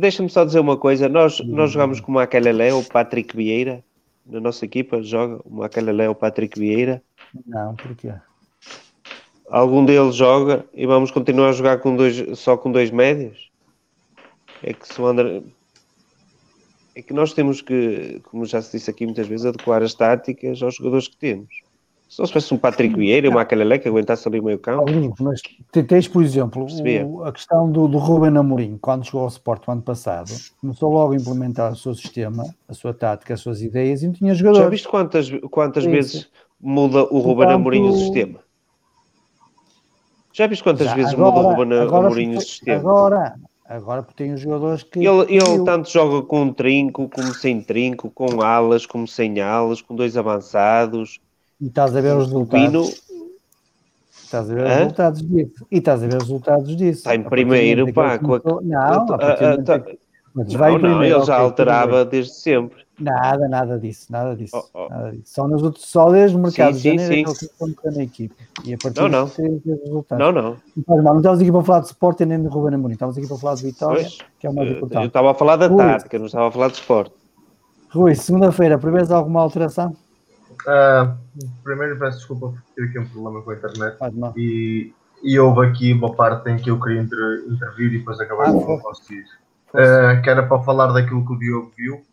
[0.00, 1.06] Deixa-me só dizer uma coisa.
[1.06, 3.84] Nós, nós jogamos com o Macalalé, o Patrick Vieira,
[4.24, 7.02] na nossa equipa, joga o Macalalé, o Patrick Vieira.
[7.46, 8.14] Não, porquê?
[9.50, 13.50] Algum deles joga e vamos continuar a jogar com dois, só com dois médios?
[14.62, 15.42] É que se o André...
[16.94, 20.62] É que nós temos que, como já se disse aqui muitas vezes, adequar as táticas
[20.62, 21.48] aos jogadores que temos.
[22.08, 24.58] Se não se fosse um Patrick Vieira e uma Macalalé que aguentasse ali o meio
[24.58, 24.84] campo.
[25.20, 25.40] Mas
[25.86, 26.66] tens, por exemplo,
[27.06, 30.92] o, a questão do, do Ruben Amorim, quando chegou ao Sport no ano passado, começou
[30.92, 34.34] logo a implementar o seu sistema, a sua tática, as suas ideias e não tinha
[34.34, 34.64] jogadores.
[34.64, 36.28] Já viste quantas, quantas vezes
[36.60, 38.40] muda o Ruben Portanto, Amorim o sistema?
[40.32, 42.78] Já viste quantas Já, vezes agora, muda o Ruben Amorim no sistema?
[42.78, 43.34] Agora,
[43.66, 45.04] agora porque tem os jogadores que.
[45.04, 49.82] Ele, ele tanto joga com um trinco, como sem trinco, com alas, como sem alas,
[49.82, 51.20] com dois avançados.
[51.60, 52.66] E estás a ver os resultados.
[52.66, 53.20] Pino...
[54.10, 55.66] Estás a ver os resultados disso.
[55.70, 56.98] E estás a ver os resultados disso.
[56.98, 58.18] Está em primeiro, pá.
[58.18, 58.62] Começou...
[58.62, 62.84] Não, a, a, a, mas vai não, não, ele já alterava desde sempre.
[62.98, 64.56] Nada, nada disso, nada disso.
[64.74, 64.88] Oh, oh.
[64.90, 65.32] Nada disso.
[65.34, 67.74] Só, nos outros, só desde o mercado sim, de janeiro sim, sim.
[67.84, 68.34] é na equipe.
[68.64, 69.24] E a partir não, não.
[69.26, 70.18] resultados.
[70.18, 70.56] Não, não.
[70.76, 73.36] Então, não estamos aqui para falar de Sporting nem de Ruben Amorim, estamos aqui para
[73.38, 75.02] falar de Vitória, pois, que é o mais eu, importante.
[75.02, 77.12] Eu estava a falar da Rui, tática, não estava a falar de Sport.
[77.90, 79.96] Rui, segunda-feira, prevês alguma alteração?
[80.66, 81.16] Uh,
[81.64, 83.96] primeiro peço desculpa por ter aqui um problema com a internet.
[84.36, 84.92] E,
[85.22, 88.52] e houve aqui uma parte em que eu queria inter, intervir e depois acabar ah,
[88.52, 89.24] com conseguir.
[89.72, 92.04] Uh, que era para falar daquilo que o Diogo viu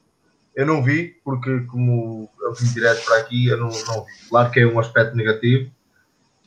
[0.57, 4.27] eu não vi, porque como eu vim direto para aqui, eu não, não vi.
[4.27, 5.69] Claro que é um aspecto negativo.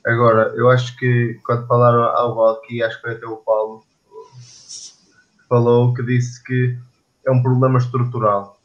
[0.05, 3.85] Agora, eu acho que quando falaram algo aqui, acho que foi até o Paulo
[5.49, 6.77] falou que disse que
[7.25, 8.59] é um problema estrutural.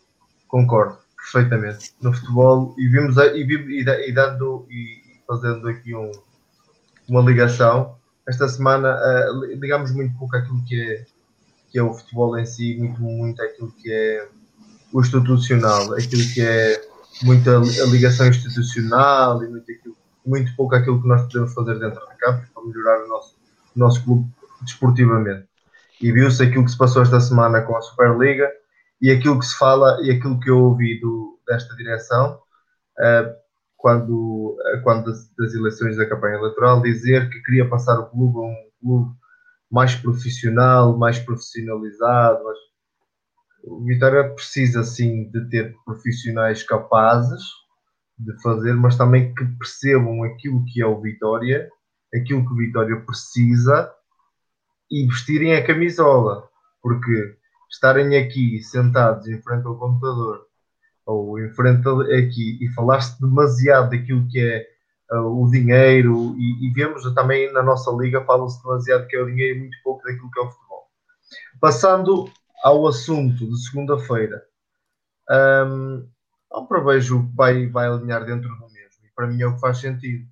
[0.48, 1.94] Concordo perfeitamente.
[2.02, 6.12] No futebol, e vimos e, e, e dando e fazendo aqui um,
[7.08, 7.96] uma ligação,
[8.28, 11.06] esta semana uh, ligamos muito pouco aquilo que é,
[11.76, 14.30] que é o futebol em si, muito, muito aquilo que é
[14.94, 16.82] o institucional, aquilo que é
[17.22, 17.58] muita
[17.92, 22.48] ligação institucional e muito, aquilo, muito pouco aquilo que nós podemos fazer dentro de campo
[22.54, 23.36] para melhorar o nosso,
[23.76, 24.26] o nosso clube
[24.62, 25.50] desportivamente.
[26.02, 28.50] E viu-se aquilo que se passou esta semana com a Superliga
[29.02, 32.40] e aquilo que se fala e aquilo que eu ouvi do, desta direção
[33.00, 33.36] uh,
[33.76, 38.38] quando, uh, quando das, das, eleições da campanha eleitoral, dizer que queria passar o clube
[38.38, 39.25] a um clube
[39.72, 42.58] mais profissional, mais profissionalizado, mais
[43.66, 47.42] o Vitória precisa sim de ter profissionais capazes
[48.18, 51.70] de fazer, mas também que percebam aquilo que é o Vitória,
[52.14, 53.92] aquilo que o Vitória precisa
[54.90, 56.48] e vestirem a camisola,
[56.82, 57.36] porque
[57.70, 60.46] estarem aqui sentados em frente ao computador
[61.06, 64.75] ou em frente aqui e falar-se demasiado daquilo que é
[65.12, 69.58] o dinheiro e, e, vemos também na nossa liga falam-se demasiado que é o dinheiro
[69.58, 70.88] e muito pouco daquilo que é o futebol.
[71.60, 72.30] Passando
[72.64, 74.44] ao assunto de segunda-feira,
[75.68, 76.08] um,
[76.52, 79.06] não prevejo vai, vai alinhar dentro do mesmo.
[79.06, 80.26] E para mim é o que faz sentido,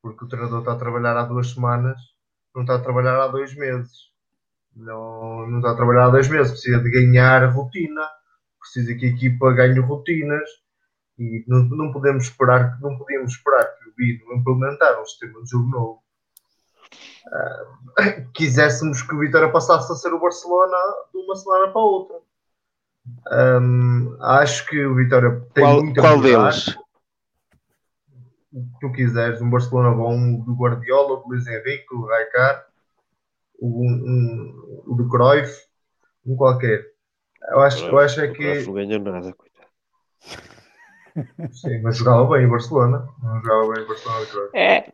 [0.00, 1.98] porque o treinador está a trabalhar há duas semanas,
[2.54, 4.10] não está a trabalhar há dois meses.
[4.74, 8.06] Não, não está a trabalhar há dois meses, precisa de ganhar rotina,
[8.60, 10.48] precisa que a equipa ganhe rotinas
[11.18, 15.68] e não, não podemos esperar não podíamos esperar que Bino implementar um sistema de jogo
[15.68, 16.06] novo
[17.26, 20.76] uh, quiséssemos que o Vitória passasse a ser o Barcelona
[21.12, 22.16] de uma semana para a outra.
[23.30, 26.76] Um, acho que o Vitória tem qual, muito qual deles?
[28.80, 32.66] Tu quiseres, um Barcelona bom do Guardiola, do Luís Henrique, do Raikar.
[33.60, 35.52] um, um, o do Cruyff,
[36.24, 36.84] um qualquer.
[37.50, 38.62] Eu acho, eu acho é que.
[38.62, 39.68] Não ganhou nada, coitado.
[41.52, 43.06] Sim, mas jogava bem em Barcelona.
[43.22, 44.26] Não jogava bem em Barcelona.
[44.26, 44.50] Cruyff.
[44.56, 44.92] É.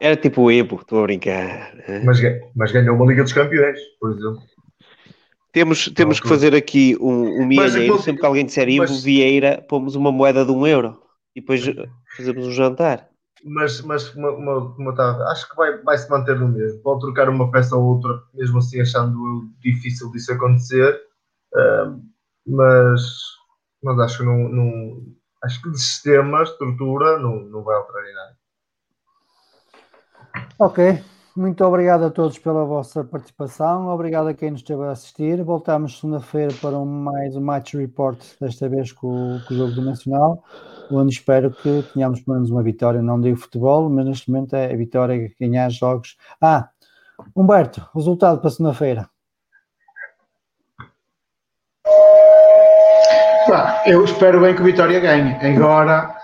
[0.00, 1.78] Era tipo o Ebo, estou a brincar.
[1.86, 2.02] É.
[2.04, 2.18] Mas,
[2.56, 4.42] mas ganhou uma Liga dos Campeões, por exemplo.
[5.52, 7.98] Temos, temos que fazer aqui um, um milheiro.
[8.00, 10.98] Sempre que alguém disser Ivo mas- Vieira, pomos uma moeda de um euro
[11.36, 11.62] e depois
[12.16, 13.08] fazemos um jantar.
[13.44, 14.30] Mas, mas uma,
[14.78, 16.80] uma tá- acho que vai, vai se manter no mesmo.
[16.80, 20.98] Pode trocar uma peça ou outra, mesmo assim achando difícil disso acontecer.
[21.54, 21.94] Ah,
[22.46, 23.02] mas,
[23.82, 25.02] mas acho que não, não-
[25.42, 28.36] acho que de sistema, estrutura, não, não vai alterar em nada.
[30.58, 31.02] Ok,
[31.36, 35.42] muito obrigado a todos pela vossa participação, obrigado a quem nos esteve a assistir.
[35.42, 39.82] Voltamos segunda-feira para um- mais um Match Report, desta vez com, com o jogo do
[39.82, 40.44] Nacional,
[40.90, 43.02] onde espero que tenhamos pelo menos uma vitória.
[43.02, 46.16] Não digo futebol, mas neste momento é a vitória ganhar jogos.
[46.40, 46.68] Ah,
[47.34, 49.08] Humberto, resultado para segunda-feira.
[53.46, 55.34] Pá, eu espero bem que o Vitória ganhe.
[55.34, 56.16] Agora,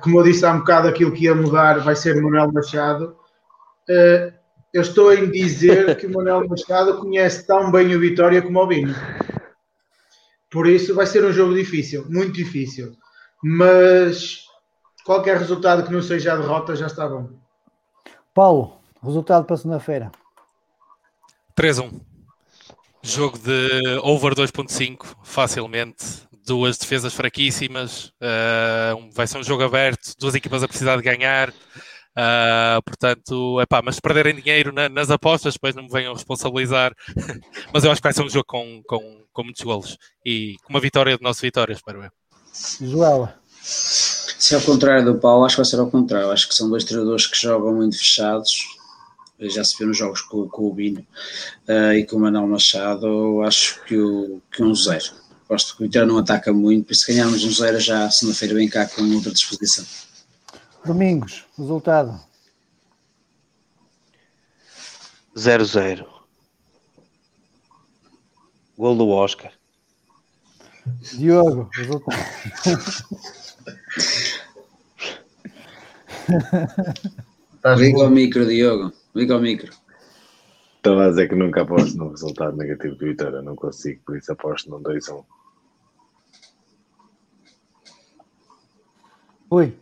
[0.00, 3.16] como eu disse há um bocado, aquilo que ia mudar vai ser o Manuel Machado.
[3.88, 4.32] Eh,
[4.72, 8.66] eu estou em dizer que o Manuel Machado conhece tão bem o Vitória como o
[8.66, 8.94] Bino.
[10.50, 12.96] Por isso vai ser um jogo difícil, muito difícil.
[13.42, 14.44] Mas
[15.04, 17.30] qualquer resultado que não seja a derrota já está bom.
[18.34, 20.10] Paulo, resultado para segunda-feira.
[21.56, 22.00] 3-1.
[23.02, 26.27] Jogo de over 2.5, facilmente.
[26.48, 28.10] Duas defesas fraquíssimas.
[28.98, 31.52] um- vai ser um jogo aberto, duas equipas a precisar de ganhar.
[32.16, 36.92] ah, portanto, epá, mas se perderem dinheiro na- nas apostas, depois não me venham responsabilizar.
[37.72, 39.96] mas eu acho que vai ser um jogo com, com, com muitos golos
[40.26, 42.10] e com uma vitória do nosso Vitória, espero eu.
[42.80, 46.30] Joela, Se é ao contrário do Paulo, acho que vai ser ao contrário.
[46.30, 48.66] Acho que são dois treinadores que jogam muito fechados.
[49.40, 51.06] Já se viu nos jogos com, com o Bino
[51.68, 53.42] eh, e com o Manuel Machado.
[53.42, 55.04] Acho que, o, que um zero.
[55.48, 58.54] Gosto que o Vitória não ataca muito, por isso se ganharmos um zero já segunda-feira
[58.54, 59.84] vem cá com outra disposição.
[60.84, 62.20] Domingos, resultado.
[65.34, 66.06] 0-0.
[68.76, 69.52] Gol do Oscar.
[71.14, 72.18] Diogo, resultado.
[77.76, 78.92] Liga ao micro, Diogo.
[79.14, 79.72] Liga ao micro.
[80.76, 84.32] Estava a dizer que nunca aposto no resultado negativo do Vitória, não consigo, por isso
[84.32, 85.24] aposto num 2-1.
[89.50, 89.74] Ui,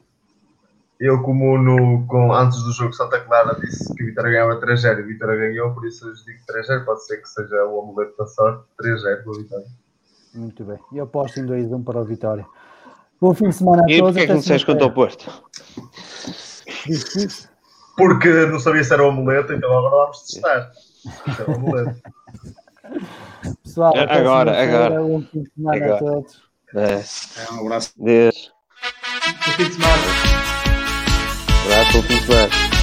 [1.01, 4.98] Eu, como no, com, antes do jogo Santa Clara disse que o Vitória ganhava 3-0
[4.98, 6.84] e o Vitória ganhou, por isso eu digo 3-0.
[6.84, 8.64] Pode ser que seja o amuleto da sorte.
[8.80, 9.66] 3-0 para o Vitória.
[10.34, 10.78] muito bem.
[10.93, 12.47] E eu aposto em 2-1 para o Vitória.
[13.20, 14.12] Bom fim de semana a E todos.
[14.12, 14.93] porquê é que não disseste contra o.
[14.93, 15.43] Porto?
[17.97, 20.70] Porque não sabia se era o amuleto, então agora vamos testar.
[20.74, 22.01] Se é o amuleto.
[23.64, 25.01] Pessoal, É, agora, agora.
[25.02, 25.98] Bom fim de semana a Agora.
[26.14, 26.43] todos.
[26.74, 27.52] É.
[27.55, 27.93] Um abraço.
[27.97, 28.52] Deus.
[29.27, 30.03] No fim de semana.
[31.65, 32.76] Abraço, bom fim de semana.